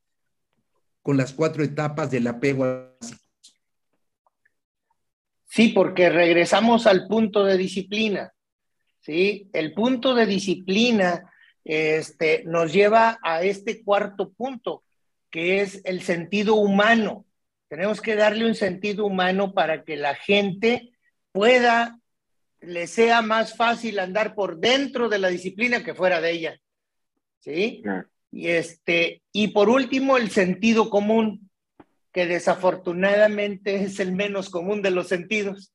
con 1.02 1.16
las 1.16 1.32
cuatro 1.32 1.62
etapas 1.62 2.10
del 2.10 2.26
apego 2.26 2.96
Sí, 5.54 5.68
porque 5.68 6.10
regresamos 6.10 6.84
al 6.88 7.06
punto 7.06 7.44
de 7.44 7.56
disciplina. 7.56 8.32
¿sí? 8.98 9.48
El 9.52 9.72
punto 9.72 10.12
de 10.12 10.26
disciplina 10.26 11.32
este, 11.62 12.42
nos 12.44 12.72
lleva 12.72 13.20
a 13.22 13.44
este 13.44 13.84
cuarto 13.84 14.32
punto, 14.32 14.82
que 15.30 15.60
es 15.60 15.80
el 15.84 16.02
sentido 16.02 16.56
humano. 16.56 17.24
Tenemos 17.68 18.00
que 18.00 18.16
darle 18.16 18.46
un 18.46 18.56
sentido 18.56 19.06
humano 19.06 19.54
para 19.54 19.84
que 19.84 19.96
la 19.96 20.16
gente 20.16 20.90
pueda, 21.30 22.00
le 22.60 22.88
sea 22.88 23.22
más 23.22 23.56
fácil 23.56 24.00
andar 24.00 24.34
por 24.34 24.58
dentro 24.58 25.08
de 25.08 25.20
la 25.20 25.28
disciplina 25.28 25.84
que 25.84 25.94
fuera 25.94 26.20
de 26.20 26.32
ella. 26.32 26.60
¿Sí? 27.38 27.80
Y, 28.32 28.48
este, 28.48 29.22
y 29.30 29.48
por 29.52 29.68
último, 29.68 30.16
el 30.16 30.32
sentido 30.32 30.90
común, 30.90 31.43
que 32.14 32.26
desafortunadamente 32.26 33.74
es 33.82 33.98
el 33.98 34.12
menos 34.12 34.48
común 34.48 34.82
de 34.82 34.92
los 34.92 35.08
sentidos. 35.08 35.74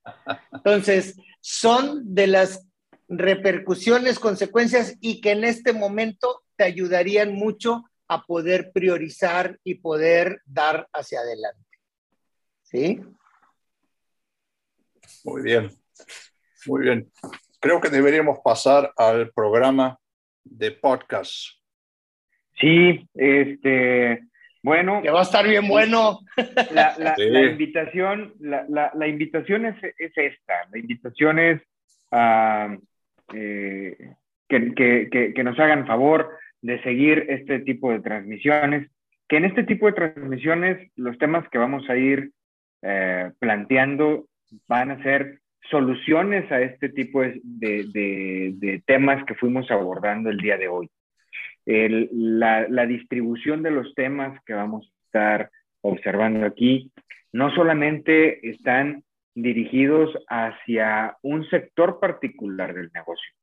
Entonces, 0.54 1.18
son 1.42 2.16
de 2.16 2.28
las 2.28 2.66
repercusiones, 3.10 4.20
consecuencias 4.20 4.96
y 5.02 5.20
que 5.20 5.32
en 5.32 5.44
este 5.44 5.74
momento 5.74 6.42
te 6.56 6.64
ayudarían 6.64 7.34
mucho 7.34 7.84
a 8.08 8.24
poder 8.26 8.72
priorizar 8.72 9.60
y 9.66 9.76
poder 9.76 10.42
dar 10.46 10.88
hacia 10.94 11.20
adelante. 11.20 11.78
¿Sí? 12.64 13.02
Muy 15.26 15.42
bien, 15.42 15.70
muy 16.68 16.82
bien. 16.84 17.12
Creo 17.60 17.82
que 17.82 17.90
deberíamos 17.90 18.40
pasar 18.42 18.94
al 18.96 19.32
programa 19.34 20.00
de 20.46 20.72
podcast. 20.72 21.36
Sí, 22.62 23.10
este, 23.14 24.29
bueno. 24.62 25.02
Que 25.02 25.10
va 25.10 25.20
a 25.20 25.24
estar 25.24 25.48
bien 25.48 25.68
bueno. 25.68 26.20
La, 26.72 27.16
invitación, 27.50 28.34
la, 28.40 29.08
invitación 29.08 29.66
es, 29.66 29.76
esta. 29.98 30.54
La 30.72 30.78
invitación 30.78 31.40
es 31.40 31.62
ah, 32.12 32.76
eh, 33.34 34.16
que, 34.48 35.42
nos 35.44 35.60
hagan 35.60 35.88
favor 35.88 36.32
de 36.62 36.82
seguir 36.84 37.26
este 37.30 37.60
tipo 37.60 37.92
de 37.92 38.02
transmisiones. 38.02 38.90
Que 39.28 39.38
en 39.38 39.46
este 39.46 39.64
tipo 39.64 39.86
de 39.86 39.94
transmisiones 39.94 40.92
los 40.96 41.18
temas 41.18 41.48
que 41.50 41.58
vamos 41.58 41.88
a 41.90 41.96
ir 41.96 42.32
eh, 42.82 43.32
planteando 43.40 44.26
van 44.68 44.92
a 44.92 45.04
ser 45.04 45.40
soluciones 45.70 46.52
a 46.52 46.62
este 46.62 46.90
tipo 46.90 47.22
de 47.22 48.82
temas 48.88 49.24
que 49.26 49.36
fuimos 49.36 49.70
abordando 49.70 50.32
el 50.32 50.38
día 50.38 50.58
de 50.58 50.68
hoy 50.68 50.90
la, 51.70 52.86
distribución 52.88 53.62
de 53.62 53.72
los 53.72 53.94
temas 53.94 54.42
que 54.46 54.54
vamos 54.54 54.86
a 54.86 55.06
estar 55.06 55.52
observando 55.82 56.46
aquí 56.46 56.92
no 57.32 57.54
solamente 57.54 58.50
están 58.50 59.04
dirigidos 59.36 60.18
hacia 60.28 61.16
un 61.22 61.48
sector 61.50 62.00
particular 62.00 62.74
del 62.74 62.90
negocio. 62.94 63.34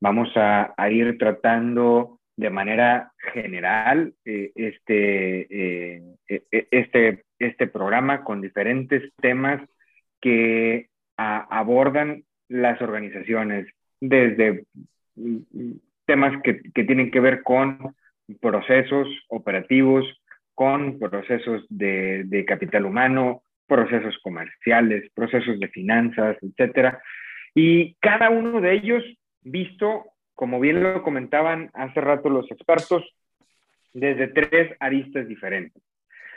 Vamos 0.00 0.28
a, 0.34 0.74
ir 0.90 1.16
tratando 1.18 2.18
de 2.36 2.50
manera 2.50 3.12
general 3.32 4.12
eh, 4.24 4.50
este, 4.56 5.46
eh, 5.50 6.02
e, 6.28 6.66
este, 6.70 7.24
este 7.38 7.68
programa 7.68 8.24
con 8.24 8.40
diferentes 8.40 9.12
temas 9.20 9.62
que 10.20 10.88
abordan 11.16 12.24
las 12.48 12.80
organizaciones, 12.82 13.68
desde 14.00 14.64
temas 16.12 16.42
que, 16.42 16.60
tienen 16.84 17.10
que 17.10 17.20
ver 17.20 17.42
con 17.42 17.96
procesos 18.38 19.08
operativos, 19.28 20.04
con 20.54 20.98
procesos 20.98 21.64
de, 21.70 22.44
capital 22.46 22.84
humano, 22.84 23.42
procesos 23.66 24.18
comerciales, 24.22 25.10
procesos 25.14 25.58
de 25.58 25.68
finanzas, 25.68 26.36
etcétera. 26.42 27.00
Y 27.54 27.94
cada 27.94 28.28
uno 28.28 28.60
de 28.60 28.74
ellos 28.74 29.02
visto, 29.40 30.04
como 30.34 30.60
bien 30.60 30.82
lo 30.82 31.02
comentaban 31.02 31.70
hace 31.72 32.02
rato 32.02 32.28
los 32.28 32.50
expertos, 32.50 33.02
desde 33.94 34.28
tres 34.28 34.76
aristas 34.78 35.26
diferentes. 35.26 35.82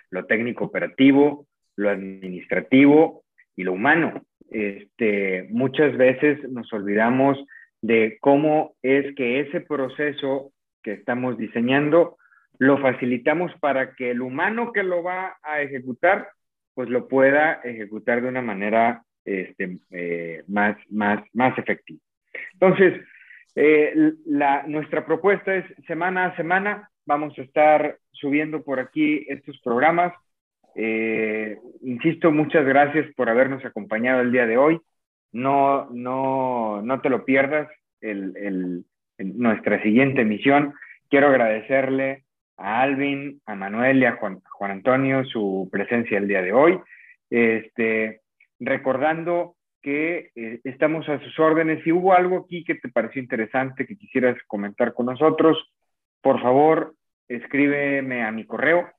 Lo 0.09 0.25
técnico 0.25 0.63
operativo, 0.63 1.47
lo 1.75 1.89
administrativo 1.89 3.25
y 3.57 3.63
lo 3.65 3.73
humano. 3.73 4.23
Este, 4.49 5.47
muchas 5.49 5.97
veces 5.97 6.49
nos 6.49 6.71
olvidamos 6.71 7.37
de 7.81 8.17
cómo 8.21 8.75
es 8.81 9.15
que 9.15 9.41
ese 9.41 9.61
proceso 9.61 10.51
que 10.81 10.93
estamos 10.93 11.37
diseñando 11.37 12.17
lo 12.57 12.77
facilitamos 12.77 13.51
para 13.59 13.95
que 13.95 14.11
el 14.11 14.21
humano 14.21 14.71
que 14.71 14.83
lo 14.83 15.03
va 15.03 15.37
a 15.43 15.61
ejecutar, 15.61 16.29
pues 16.73 16.89
lo 16.89 17.07
pueda 17.07 17.61
ejecutar 17.63 18.21
de 18.21 18.29
una 18.29 18.41
manera 18.41 19.03
este, 19.25 19.79
eh, 19.91 20.43
más, 20.47 20.77
más, 20.89 21.23
más 21.33 21.57
efectiva. 21.57 21.99
Entonces, 22.53 23.01
eh, 23.55 24.13
la, 24.25 24.63
nuestra 24.67 25.05
propuesta 25.05 25.55
es 25.55 25.65
semana 25.87 26.25
a 26.25 26.35
semana, 26.35 26.89
vamos 27.05 27.37
a 27.37 27.41
estar 27.41 27.97
subiendo 28.11 28.63
por 28.63 28.79
aquí 28.79 29.25
estos 29.29 29.59
programas. 29.61 30.13
Eh, 30.75 31.57
insisto, 31.81 32.31
muchas 32.31 32.65
gracias 32.65 33.07
por 33.15 33.29
habernos 33.29 33.63
acompañado 33.63 34.21
el 34.21 34.31
día 34.31 34.45
de 34.45 34.57
hoy. 34.57 34.79
No, 35.35 35.89
no, 35.91 36.81
no 36.81 37.01
te 37.01 37.09
lo 37.09 37.25
pierdas 37.25 37.67
el, 37.99 38.37
el, 38.37 38.85
nuestra 39.17 39.83
siguiente 39.83 40.21
emisión. 40.21 40.73
Quiero 41.09 41.27
agradecerle 41.27 42.23
a 42.55 42.81
Alvin, 42.81 43.41
a 43.45 43.53
Manuel 43.53 44.01
y 44.01 44.05
a 44.05 44.13
Juan, 44.13 44.39
Juan 44.49 44.71
Antonio 44.71 45.25
su 45.25 45.67
presencia 45.69 46.17
el 46.17 46.29
día 46.29 46.41
de 46.41 46.53
hoy. 46.53 46.79
Este, 47.29 48.21
recordando 48.61 49.57
que 49.81 50.31
eh, 50.35 50.61
estamos 50.63 51.09
a 51.09 51.19
sus 51.19 51.37
órdenes. 51.37 51.83
Si 51.83 51.91
hubo 51.91 52.13
algo 52.13 52.37
aquí 52.37 52.63
que 52.63 52.75
te 52.75 52.87
pareció 52.87 53.21
interesante, 53.21 53.85
que 53.85 53.97
quisieras 53.97 54.37
comentar 54.47 54.93
con 54.93 55.07
nosotros, 55.07 55.69
por 56.21 56.41
favor, 56.41 56.95
escríbeme 57.27 58.23
a 58.23 58.31
mi 58.31 58.45
correo. 58.45 58.89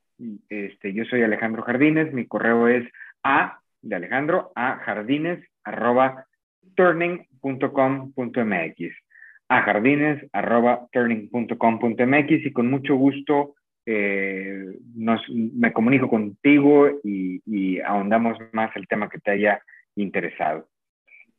Este, 0.51 0.93
yo 0.93 1.07
soy 1.07 1.23
Alejandro 1.23 1.63
Jardines, 1.63 2.13
mi 2.13 2.27
correo 2.27 2.69
es 2.69 2.87
a 3.23 3.59
de 3.81 3.97
Alejandro 3.97 4.53
a 4.55 4.77
jardines 4.85 5.43
arroba 5.67 6.26
turning.com.mx 6.75 9.07
a 9.49 9.63
jardines 9.63 10.27
arroba 10.33 10.89
turning.com.mx 10.93 12.47
y 12.47 12.53
con 12.53 12.71
mucho 12.71 12.97
gusto 12.97 13.55
eh, 13.89 14.65
nos, 14.97 15.21
me 15.31 15.73
comunico 15.73 16.09
contigo 16.09 16.89
y, 17.05 17.81
ahondamos 17.81 18.37
más 18.53 18.75
el 18.75 18.89
tema 18.89 19.09
que 19.09 19.19
te 19.19 19.31
haya 19.31 19.63
interesado. 19.95 20.67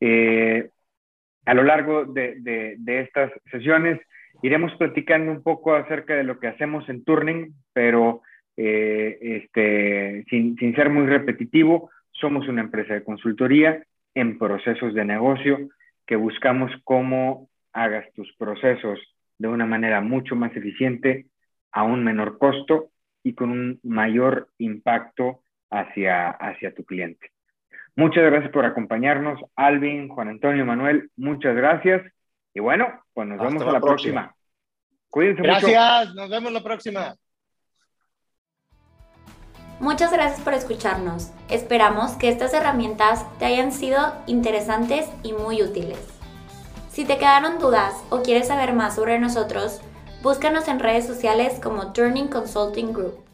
Eh, 0.00 0.70
a 1.44 1.54
lo 1.54 1.62
largo 1.62 2.06
de, 2.06 2.78
estas 2.86 3.30
sesiones 3.50 4.00
iremos 4.42 4.74
platicando 4.76 5.30
un 5.30 5.42
poco 5.42 5.74
acerca 5.74 6.14
de 6.14 6.24
lo 6.24 6.38
que 6.38 6.46
hacemos 6.46 6.88
en 6.88 7.04
Turning, 7.04 7.52
pero 7.74 8.22
eh, 8.56 9.18
este, 9.20 10.24
sin 10.30 10.74
ser 10.74 10.88
muy 10.88 11.06
repetitivo, 11.06 11.90
somos 12.12 12.48
una 12.48 12.62
empresa 12.62 12.94
de 12.94 13.04
consultoría 13.04 13.82
en 14.18 14.38
procesos 14.38 14.94
de 14.94 15.04
negocio 15.04 15.68
que 16.06 16.16
buscamos 16.16 16.72
cómo 16.84 17.48
hagas 17.72 18.06
tus 18.14 18.32
procesos 18.36 18.98
de 19.38 19.48
una 19.48 19.66
manera 19.66 20.00
mucho 20.00 20.34
más 20.34 20.54
eficiente, 20.56 21.26
a 21.70 21.84
un 21.84 22.02
menor 22.02 22.38
costo 22.38 22.90
y 23.22 23.34
con 23.34 23.50
un 23.50 23.80
mayor 23.82 24.48
impacto 24.58 25.42
hacia, 25.70 26.30
hacia 26.30 26.74
tu 26.74 26.84
cliente. 26.84 27.30
Muchas 27.94 28.24
gracias 28.24 28.50
por 28.52 28.64
acompañarnos, 28.64 29.40
Alvin, 29.54 30.08
Juan 30.08 30.28
Antonio, 30.28 30.64
Manuel, 30.64 31.10
muchas 31.16 31.54
gracias. 31.54 32.02
Y 32.54 32.60
bueno, 32.60 33.02
pues 33.12 33.28
nos 33.28 33.38
vemos 33.38 33.62
a 33.62 33.72
la 33.72 33.80
próxima. 33.80 34.22
próxima. 34.22 34.34
Cuídense 35.10 35.42
gracias, 35.42 36.14
nos 36.14 36.30
vemos 36.30 36.52
la 36.52 36.62
próxima. 36.62 37.14
Muchas 39.80 40.12
gracias 40.12 40.40
por 40.40 40.54
escucharnos. 40.54 41.28
Esperamos 41.48 42.12
que 42.12 42.28
estas 42.28 42.52
herramientas 42.52 43.24
te 43.38 43.44
hayan 43.44 43.72
sido 43.72 44.12
interesantes 44.26 45.06
y 45.22 45.32
muy 45.32 45.62
útiles. 45.62 45.98
Si 46.90 47.04
te 47.04 47.16
quedaron 47.16 47.58
dudas 47.58 47.94
o 48.10 48.22
quieres 48.22 48.48
saber 48.48 48.72
más 48.72 48.96
sobre 48.96 49.20
nosotros, 49.20 49.80
Búscanos 50.20 50.66
en 50.66 50.80
redes 50.80 51.06
sociales 51.06 51.60
como 51.62 51.92
Turning 51.92 52.26
Consulting 52.26 52.92
Group. 52.92 53.27